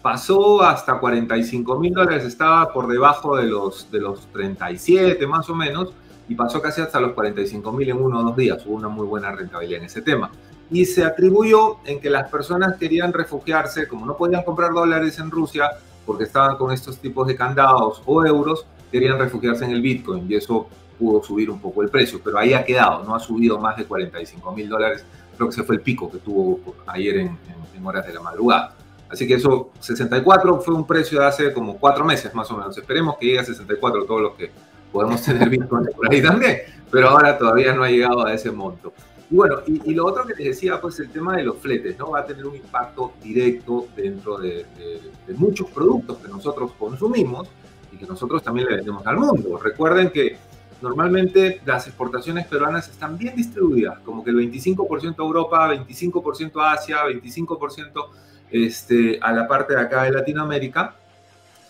Pasó 0.00 0.62
hasta 0.62 0.98
45 0.98 1.78
mil 1.78 1.92
dólares, 1.92 2.24
estaba 2.24 2.72
por 2.72 2.88
debajo 2.88 3.36
de 3.36 3.44
los, 3.44 3.90
de 3.90 4.00
los 4.00 4.26
37 4.32 5.26
más 5.26 5.48
o 5.48 5.54
menos, 5.54 5.92
y 6.32 6.34
pasó 6.34 6.62
casi 6.62 6.80
hasta 6.80 6.98
los 6.98 7.12
45 7.12 7.72
mil 7.72 7.90
en 7.90 7.98
uno 7.98 8.20
o 8.20 8.22
dos 8.22 8.36
días. 8.36 8.64
Hubo 8.64 8.76
una 8.76 8.88
muy 8.88 9.06
buena 9.06 9.30
rentabilidad 9.32 9.80
en 9.80 9.84
ese 9.84 10.00
tema. 10.00 10.30
Y 10.70 10.86
se 10.86 11.04
atribuyó 11.04 11.76
en 11.84 12.00
que 12.00 12.08
las 12.08 12.30
personas 12.30 12.78
querían 12.78 13.12
refugiarse, 13.12 13.86
como 13.86 14.06
no 14.06 14.16
podían 14.16 14.42
comprar 14.42 14.72
dólares 14.72 15.18
en 15.18 15.30
Rusia, 15.30 15.72
porque 16.06 16.24
estaban 16.24 16.56
con 16.56 16.72
estos 16.72 16.96
tipos 16.96 17.26
de 17.26 17.36
candados 17.36 18.02
o 18.06 18.24
euros, 18.24 18.64
querían 18.90 19.18
refugiarse 19.18 19.66
en 19.66 19.72
el 19.72 19.82
Bitcoin. 19.82 20.26
Y 20.26 20.36
eso 20.36 20.68
pudo 20.98 21.22
subir 21.22 21.50
un 21.50 21.60
poco 21.60 21.82
el 21.82 21.90
precio, 21.90 22.18
pero 22.24 22.38
ahí 22.38 22.54
ha 22.54 22.64
quedado, 22.64 23.04
no 23.04 23.14
ha 23.14 23.20
subido 23.20 23.58
más 23.58 23.76
de 23.76 23.84
45 23.84 24.52
mil 24.52 24.70
dólares, 24.70 25.04
creo 25.36 25.48
que 25.48 25.52
ese 25.52 25.64
fue 25.64 25.74
el 25.74 25.82
pico 25.82 26.10
que 26.10 26.16
tuvo 26.16 26.60
ayer 26.86 27.18
en, 27.18 27.38
en, 27.76 27.86
horas 27.86 28.06
de 28.06 28.14
la 28.14 28.20
madrugada. 28.20 28.74
Así 29.10 29.26
que 29.26 29.34
eso, 29.34 29.70
64 29.80 30.60
fue 30.60 30.72
un 30.72 30.86
precio 30.86 31.20
de 31.20 31.26
hace 31.26 31.52
como 31.52 31.76
cuatro 31.76 32.06
meses 32.06 32.32
más 32.34 32.50
o 32.50 32.56
menos. 32.56 32.78
Esperemos 32.78 33.18
que 33.18 33.26
llegue 33.26 33.40
a 33.40 33.44
64 33.44 34.06
todos 34.06 34.22
los 34.22 34.32
que 34.34 34.50
podemos 34.92 35.22
tener 35.22 35.48
Bitcoin 35.48 35.86
por 35.96 36.12
ahí 36.12 36.22
también, 36.22 36.58
pero 36.90 37.08
ahora 37.08 37.38
todavía 37.38 37.72
no 37.72 37.82
ha 37.82 37.88
llegado 37.90 38.26
a 38.26 38.34
ese 38.34 38.50
monto. 38.50 38.92
Y 39.30 39.34
bueno, 39.34 39.60
y, 39.66 39.94
lo 39.94 40.04
otro 40.04 40.26
que 40.26 40.34
les 40.34 40.48
decía, 40.48 40.78
pues 40.78 41.00
el 41.00 41.10
tema 41.10 41.36
de 41.36 41.44
los 41.44 41.56
fletes, 41.56 41.98
¿no? 41.98 42.10
Va 42.10 42.20
a 42.20 42.26
tener 42.26 42.44
un 42.44 42.54
impacto 42.54 43.14
directo 43.22 43.88
dentro 43.96 44.36
de, 44.36 44.66
de, 44.76 45.00
de 45.26 45.34
muchos 45.34 45.70
productos 45.70 46.18
que 46.18 46.28
nosotros 46.28 46.72
consumimos 46.78 47.48
y 47.90 47.96
que 47.96 48.06
nosotros 48.06 48.42
también 48.42 48.68
le 48.68 48.76
vendemos 48.76 49.06
al 49.06 49.16
mundo. 49.16 49.56
Recuerden 49.56 50.10
que 50.10 50.36
normalmente 50.82 51.60
las 51.64 51.86
exportaciones 51.86 52.46
peruanas 52.46 52.88
están 52.88 53.16
bien 53.16 53.34
distribuidas, 53.34 54.00
como 54.00 54.22
que 54.22 54.30
el 54.30 54.36
25% 54.36 55.18
a 55.18 55.22
Europa, 55.22 55.72
25% 55.72 56.60
a 56.60 56.72
Asia, 56.72 56.98
25% 57.06 58.06
este, 58.50 59.18
a 59.22 59.32
la 59.32 59.48
parte 59.48 59.74
de 59.74 59.80
acá 59.80 60.02
de 60.02 60.10
Latinoamérica, 60.10 60.96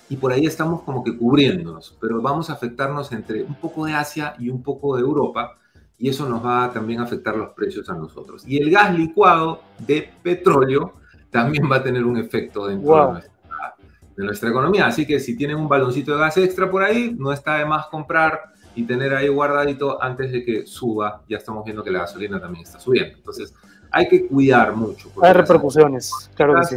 y 0.09 0.17
por 0.17 0.33
ahí 0.33 0.47
estamos 0.47 0.83
como 0.83 1.03
que 1.03 1.17
cubriéndonos, 1.17 1.97
pero 2.01 2.21
vamos 2.21 2.51
a 2.51 2.55
afectarnos 2.55 3.13
entre 3.13 3.43
un 3.43 3.55
poco 3.55 3.87
de 3.87 3.95
Asia 3.95 4.35
y 4.39 4.51
un 4.51 4.63
poco 4.63 4.97
de 4.97 5.03
Europa, 5.03 5.59
y 5.99 6.09
eso 6.09 6.29
nos 6.29 6.45
va 6.45 6.65
a 6.65 6.73
también 6.73 7.01
afectar 7.01 7.37
los 7.37 7.51
precios 7.51 7.89
a 7.89 7.95
nosotros. 7.95 8.45
Y 8.47 8.59
el 8.59 8.71
gas 8.71 8.97
licuado 8.97 9.63
de 9.79 10.11
petróleo 10.23 10.95
también 11.31 11.71
va 11.71 11.77
a 11.77 11.83
tener 11.83 12.05
un 12.05 12.17
efecto 12.17 12.67
dentro 12.67 12.89
wow. 12.89 13.07
de, 13.07 13.13
nuestra, 13.13 13.75
de 14.17 14.25
nuestra 14.25 14.51
economía, 14.51 14.87
así 14.87 15.07
que 15.07 15.21
si 15.21 15.37
tienen 15.37 15.57
un 15.57 15.69
baloncito 15.69 16.13
de 16.13 16.19
gas 16.19 16.37
extra 16.37 16.71
por 16.71 16.83
ahí, 16.83 17.15
no 17.19 17.33
está 17.33 17.57
de 17.57 17.65
más 17.65 17.87
comprar 17.87 18.53
y 18.75 18.85
tener 18.85 19.15
ahí 19.15 19.29
guardadito 19.29 20.03
antes 20.03 20.33
de 20.33 20.45
que 20.45 20.67
suba. 20.67 21.23
Ya 21.29 21.39
estamos 21.39 21.65
viendo 21.65 21.83
que 21.83 21.91
la 21.91 22.01
gasolina 22.01 22.41
también 22.41 22.65
está 22.65 22.79
subiendo. 22.79 23.17
Entonces, 23.17 23.55
hay 23.91 24.09
que 24.09 24.27
cuidar 24.27 24.75
mucho. 24.75 25.11
Hay 25.23 25.33
repercusiones, 25.33 26.31
claro 26.35 26.55
que 26.61 26.65
sí. 26.65 26.77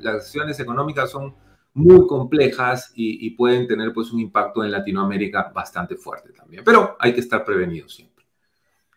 Las 0.00 0.14
acciones 0.16 0.58
económicas 0.60 1.10
son 1.10 1.34
muy 1.78 2.06
complejas 2.06 2.92
y, 2.94 3.26
y, 3.26 3.30
pueden 3.30 3.66
tener 3.66 3.92
pues 3.92 4.12
un 4.12 4.20
impacto 4.20 4.64
en 4.64 4.70
Latinoamérica 4.70 5.50
bastante 5.54 5.96
fuerte 5.96 6.32
también. 6.32 6.62
Pero 6.64 6.96
hay 6.98 7.12
que 7.12 7.20
estar 7.20 7.44
prevenidos 7.44 7.94
siempre. 7.94 8.24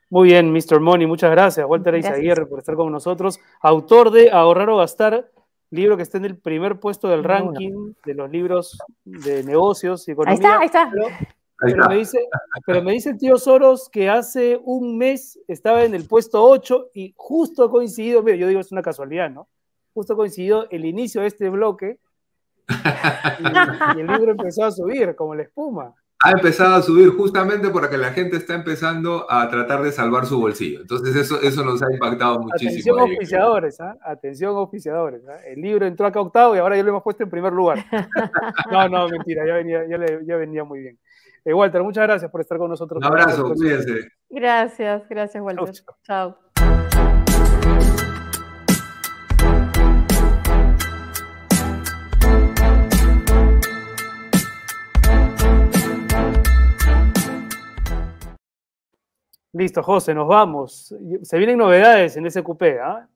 Muy 0.10 0.30
bien, 0.30 0.52
Mr. 0.52 0.80
Money, 0.80 1.08
muchas 1.08 1.32
gracias. 1.32 1.66
Walter 1.68 1.96
Izaguirre 1.96 2.46
por 2.46 2.60
estar 2.60 2.76
con 2.76 2.92
nosotros. 2.92 3.40
Autor 3.62 4.12
de 4.12 4.30
Ahorrar 4.32 4.70
o 4.70 4.78
Gastar, 4.78 5.32
libro 5.70 5.96
que 5.96 6.04
está 6.04 6.18
en 6.18 6.26
el 6.26 6.38
primer 6.38 6.80
puesto 6.80 7.08
del 7.08 7.24
ranking 7.24 7.94
de 8.06 8.14
los 8.14 8.30
libros 8.30 8.78
de 9.06 9.44
negocios 9.44 10.08
y 10.08 10.12
economía. 10.12 10.58
Ahí 10.60 10.66
está, 10.66 10.82
ahí 10.82 10.90
está. 10.90 10.92
Pero 10.92 11.08
pero 11.62 11.88
me, 11.88 11.98
dice, 11.98 12.18
pero 12.66 12.82
me, 12.82 12.92
dice, 12.94 13.12
el 13.12 13.20
tío 13.20 13.38
Soros 13.38 13.88
que 13.88 14.10
hace 14.10 14.60
un 14.64 14.98
mes 14.98 15.40
estaba 15.48 15.84
en 15.84 15.94
el 15.94 16.08
puesto 16.08 16.44
8 16.44 16.90
y 16.96 17.14
justo 17.16 17.64
ha 17.64 17.70
coincidido, 17.70 18.24
mira, 18.24 18.36
yo 18.36 18.48
digo 18.48 18.60
es 18.60 18.72
una 18.72 18.82
casualidad, 18.82 19.30
¿no? 19.30 19.48
Justo 19.94 20.16
coincidió 20.16 20.68
el 20.72 20.86
inicio 20.86 21.22
de 21.22 21.28
este 21.28 21.50
bloque 21.50 22.00
y, 23.40 23.98
y, 23.98 24.02
el 24.02 24.08
libro 24.08 24.32
empezó 24.32 24.66
a 24.66 24.72
subir 24.72 25.16
como 25.16 25.36
la 25.36 25.44
espuma. 25.44 25.94
Ha 26.24 26.32
empezado 26.32 26.76
a 26.76 26.82
subir 26.84 27.10
justamente 27.10 27.70
porque 27.70 27.98
la 27.98 28.12
gente 28.12 28.38
está 28.38 28.54
empezando 28.54 29.26
a 29.28 29.50
tratar 29.50 29.82
de 29.82 29.92
salvar 29.92 30.28
su 30.28 30.40
bolsillo. 30.40 30.82
Entonces 30.82 31.16
eso, 31.16 31.42
eso 31.42 31.64
nos 31.64 31.82
ha 31.82 31.92
impactado 31.92 32.40
muchísimo. 32.40 32.96
Atención 32.96 33.18
oficiadores, 33.18 33.80
¿eh? 33.80 33.94
atención 34.06 34.56
oficiadores. 34.56 35.22
¿eh? 35.24 35.54
El 35.54 35.62
libro 35.62 35.88
entró 35.88 36.06
acá 36.06 36.22
octavo 36.22 36.56
y 36.56 36.60
ahora 36.60 36.78
ya 36.78 36.84
lo 36.84 36.90
hemos 36.90 37.04
puesto 37.04 37.24
en 37.24 37.30
primer 37.30 37.54
lugar. 37.54 37.84
No, 38.72 38.88
no, 38.88 39.10
mentira, 39.10 39.46
ya 39.46 39.56
venía, 39.56 39.88
ya, 39.90 39.98
le, 39.98 40.26
ya 40.26 40.36
venía 40.36 40.64
muy 40.64 40.80
bien. 40.80 41.00
Eh, 41.44 41.54
Walter, 41.54 41.82
muchas 41.82 42.04
gracias 42.04 42.30
por 42.30 42.42
estar 42.42 42.58
con 42.58 42.70
nosotros. 42.70 43.00
Un 43.00 43.06
abrazo, 43.06 43.54
cuídense. 43.54 44.12
Gracias, 44.30 45.04
gracias, 45.10 45.44
Walter. 45.44 45.74
Chao. 46.04 46.38
Listo, 59.54 59.84
José, 59.84 60.14
nos 60.14 60.28
vamos. 60.28 60.96
Se 61.24 61.38
vienen 61.38 61.58
novedades 61.58 62.16
en 62.16 62.26
ese 62.26 62.42
cupé. 62.42 62.80
¿ah? 62.80 63.08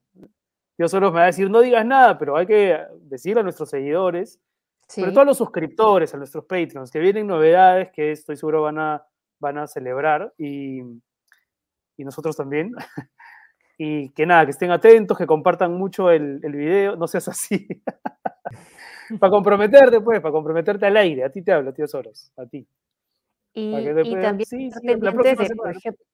Yo 0.78 0.88
solo 0.88 1.10
me 1.10 1.18
va 1.18 1.22
a 1.24 1.26
decir, 1.26 1.48
no 1.48 1.60
digas 1.60 1.86
nada, 1.86 2.18
pero 2.18 2.36
hay 2.36 2.46
que 2.46 2.78
decirle 3.00 3.40
a 3.40 3.42
nuestros 3.42 3.70
seguidores, 3.70 4.38
sobre 4.86 5.10
todo 5.10 5.22
a 5.22 5.24
los 5.24 5.38
suscriptores, 5.38 6.14
a 6.14 6.18
nuestros 6.18 6.44
Patreons, 6.44 6.90
que 6.90 6.98
vienen 6.98 7.26
novedades 7.26 7.90
que 7.90 8.12
estoy 8.12 8.36
seguro 8.36 8.62
van 8.62 8.78
a, 8.78 9.06
van 9.40 9.58
a 9.58 9.66
celebrar 9.66 10.32
y, 10.36 10.80
y 11.96 12.04
nosotros 12.04 12.36
también. 12.36 12.72
y 13.78 14.10
que 14.10 14.26
nada, 14.26 14.44
que 14.44 14.50
estén 14.50 14.70
atentos, 14.70 15.16
que 15.16 15.26
compartan 15.26 15.72
mucho 15.72 16.10
el, 16.10 16.40
el 16.42 16.52
video, 16.52 16.96
no 16.96 17.08
seas 17.08 17.28
así. 17.28 17.66
para 19.18 19.30
comprometerte, 19.30 20.00
pues, 20.00 20.20
para 20.20 20.32
comprometerte 20.32 20.86
al 20.86 20.96
aire. 20.98 21.24
A 21.24 21.30
ti 21.30 21.42
te 21.42 21.52
hablo, 21.52 21.72
tío 21.72 21.86
Soros, 21.86 22.32
a 22.36 22.46
ti. 22.46 22.66
Y, 23.54 23.72
también 24.20 24.46
sí, 24.46 24.70
la 24.82 25.12
próxima 25.12 25.46
por 25.56 25.70
ejemplo, 25.70 26.04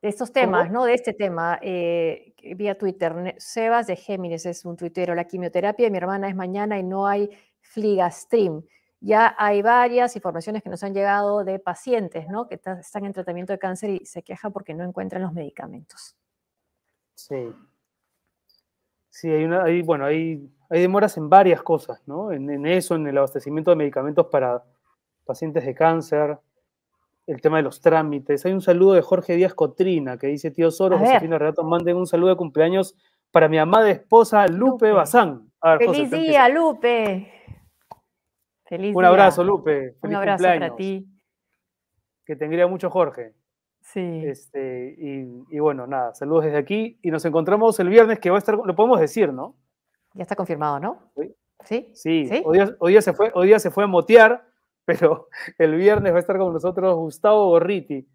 de 0.00 0.08
estos 0.08 0.32
temas, 0.32 0.70
¿no? 0.70 0.84
De 0.84 0.94
este 0.94 1.12
tema, 1.12 1.58
eh, 1.60 2.34
vía 2.56 2.78
Twitter. 2.78 3.34
Sebas 3.38 3.86
de 3.86 3.96
Géminis 3.96 4.46
es 4.46 4.64
un 4.64 4.76
tuitero. 4.76 5.14
La 5.14 5.24
quimioterapia 5.24 5.86
de 5.86 5.90
mi 5.90 5.98
hermana 5.98 6.28
es 6.28 6.36
mañana 6.36 6.78
y 6.78 6.84
no 6.84 7.06
hay 7.06 7.30
Fligastream. 7.60 8.62
Ya 9.00 9.34
hay 9.38 9.62
varias 9.62 10.16
informaciones 10.16 10.62
que 10.62 10.70
nos 10.70 10.82
han 10.82 10.94
llegado 10.94 11.44
de 11.44 11.58
pacientes, 11.58 12.28
¿no? 12.28 12.48
Que 12.48 12.60
están 12.80 13.04
en 13.04 13.12
tratamiento 13.12 13.52
de 13.52 13.58
cáncer 13.58 13.90
y 13.90 14.06
se 14.06 14.22
quejan 14.22 14.52
porque 14.52 14.74
no 14.74 14.84
encuentran 14.84 15.22
los 15.22 15.32
medicamentos. 15.32 16.16
Sí. 17.14 17.52
Sí, 19.10 19.28
hay 19.30 19.44
una, 19.44 19.64
hay, 19.64 19.82
bueno, 19.82 20.04
hay, 20.04 20.48
hay 20.68 20.80
demoras 20.80 21.16
en 21.16 21.28
varias 21.28 21.62
cosas, 21.62 22.00
¿no? 22.06 22.30
En, 22.30 22.48
en 22.50 22.66
eso, 22.66 22.94
en 22.94 23.06
el 23.06 23.18
abastecimiento 23.18 23.70
de 23.70 23.76
medicamentos 23.76 24.26
para 24.26 24.64
pacientes 25.24 25.64
de 25.64 25.74
cáncer, 25.74 26.38
el 27.28 27.42
tema 27.42 27.58
de 27.58 27.62
los 27.62 27.80
trámites. 27.80 28.44
Hay 28.46 28.52
un 28.52 28.62
saludo 28.62 28.94
de 28.94 29.02
Jorge 29.02 29.34
Díaz 29.34 29.54
Cotrina 29.54 30.16
que 30.16 30.28
dice, 30.28 30.50
tío 30.50 30.70
Soros, 30.70 30.98
Josefina 30.98 31.38
Renato, 31.38 31.62
manden 31.62 31.96
un 31.96 32.06
saludo 32.06 32.30
de 32.30 32.36
cumpleaños 32.36 32.96
para 33.30 33.48
mi 33.48 33.58
amada 33.58 33.90
esposa 33.90 34.46
Lupe, 34.48 34.90
Bazán. 34.90 35.52
Feliz 35.78 36.10
día, 36.10 36.48
Lupe. 36.48 37.30
Feliz 38.64 38.96
un 38.96 39.04
abrazo, 39.04 39.44
Lupe. 39.44 39.96
un 40.02 40.14
abrazo 40.14 40.44
para 40.44 40.74
ti. 40.74 41.06
Que 42.24 42.34
tendría 42.34 42.66
mucho 42.66 42.88
Jorge. 42.88 43.34
Sí. 43.82 44.22
Este, 44.24 44.94
y, 44.98 45.58
bueno, 45.58 45.86
nada, 45.86 46.14
saludos 46.14 46.44
desde 46.44 46.58
aquí 46.58 46.98
y 47.02 47.10
nos 47.10 47.24
encontramos 47.26 47.78
el 47.80 47.88
viernes 47.90 48.18
que 48.20 48.30
va 48.30 48.36
a 48.36 48.38
estar, 48.38 48.54
lo 48.54 48.74
podemos 48.74 49.00
decir, 49.00 49.32
¿no? 49.32 49.54
Ya 50.14 50.22
está 50.22 50.34
confirmado, 50.34 50.80
¿no? 50.80 51.12
Sí. 51.64 51.90
Sí, 51.92 52.30
Hoy, 52.44 52.92
día, 52.92 53.02
se 53.02 53.12
fue, 53.12 53.30
hoy 53.34 53.48
día 53.48 53.58
se 53.58 53.70
fue 53.70 53.84
a 53.84 53.86
motear 53.86 54.47
pero 54.88 55.28
el 55.58 55.74
viernes 55.76 56.14
va 56.14 56.16
a 56.16 56.20
estar 56.20 56.38
con 56.38 56.50
nosotros 56.50 56.96
Gustavo 56.96 57.50
Gorriti 57.50 58.08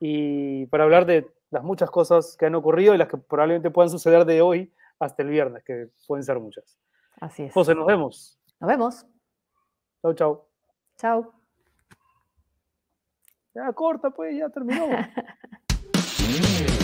y 0.00 0.64
para 0.68 0.84
hablar 0.84 1.04
de 1.04 1.30
las 1.50 1.62
muchas 1.62 1.90
cosas 1.90 2.34
que 2.38 2.46
han 2.46 2.54
ocurrido 2.54 2.94
y 2.94 2.98
las 2.98 3.08
que 3.08 3.18
probablemente 3.18 3.70
puedan 3.70 3.90
suceder 3.90 4.24
de 4.24 4.40
hoy 4.40 4.72
hasta 4.98 5.22
el 5.22 5.28
viernes, 5.28 5.62
que 5.64 5.90
pueden 6.06 6.24
ser 6.24 6.40
muchas. 6.40 6.78
Así 7.20 7.42
es. 7.42 7.52
José, 7.52 7.74
nos 7.74 7.86
vemos. 7.86 8.40
Nos 8.58 8.70
vemos. 8.70 9.06
Chau, 10.00 10.14
chau. 10.14 10.44
Chau. 10.96 11.30
Ya 13.54 13.70
corta, 13.74 14.08
pues, 14.08 14.34
ya 14.34 14.48
terminó. 14.48 14.86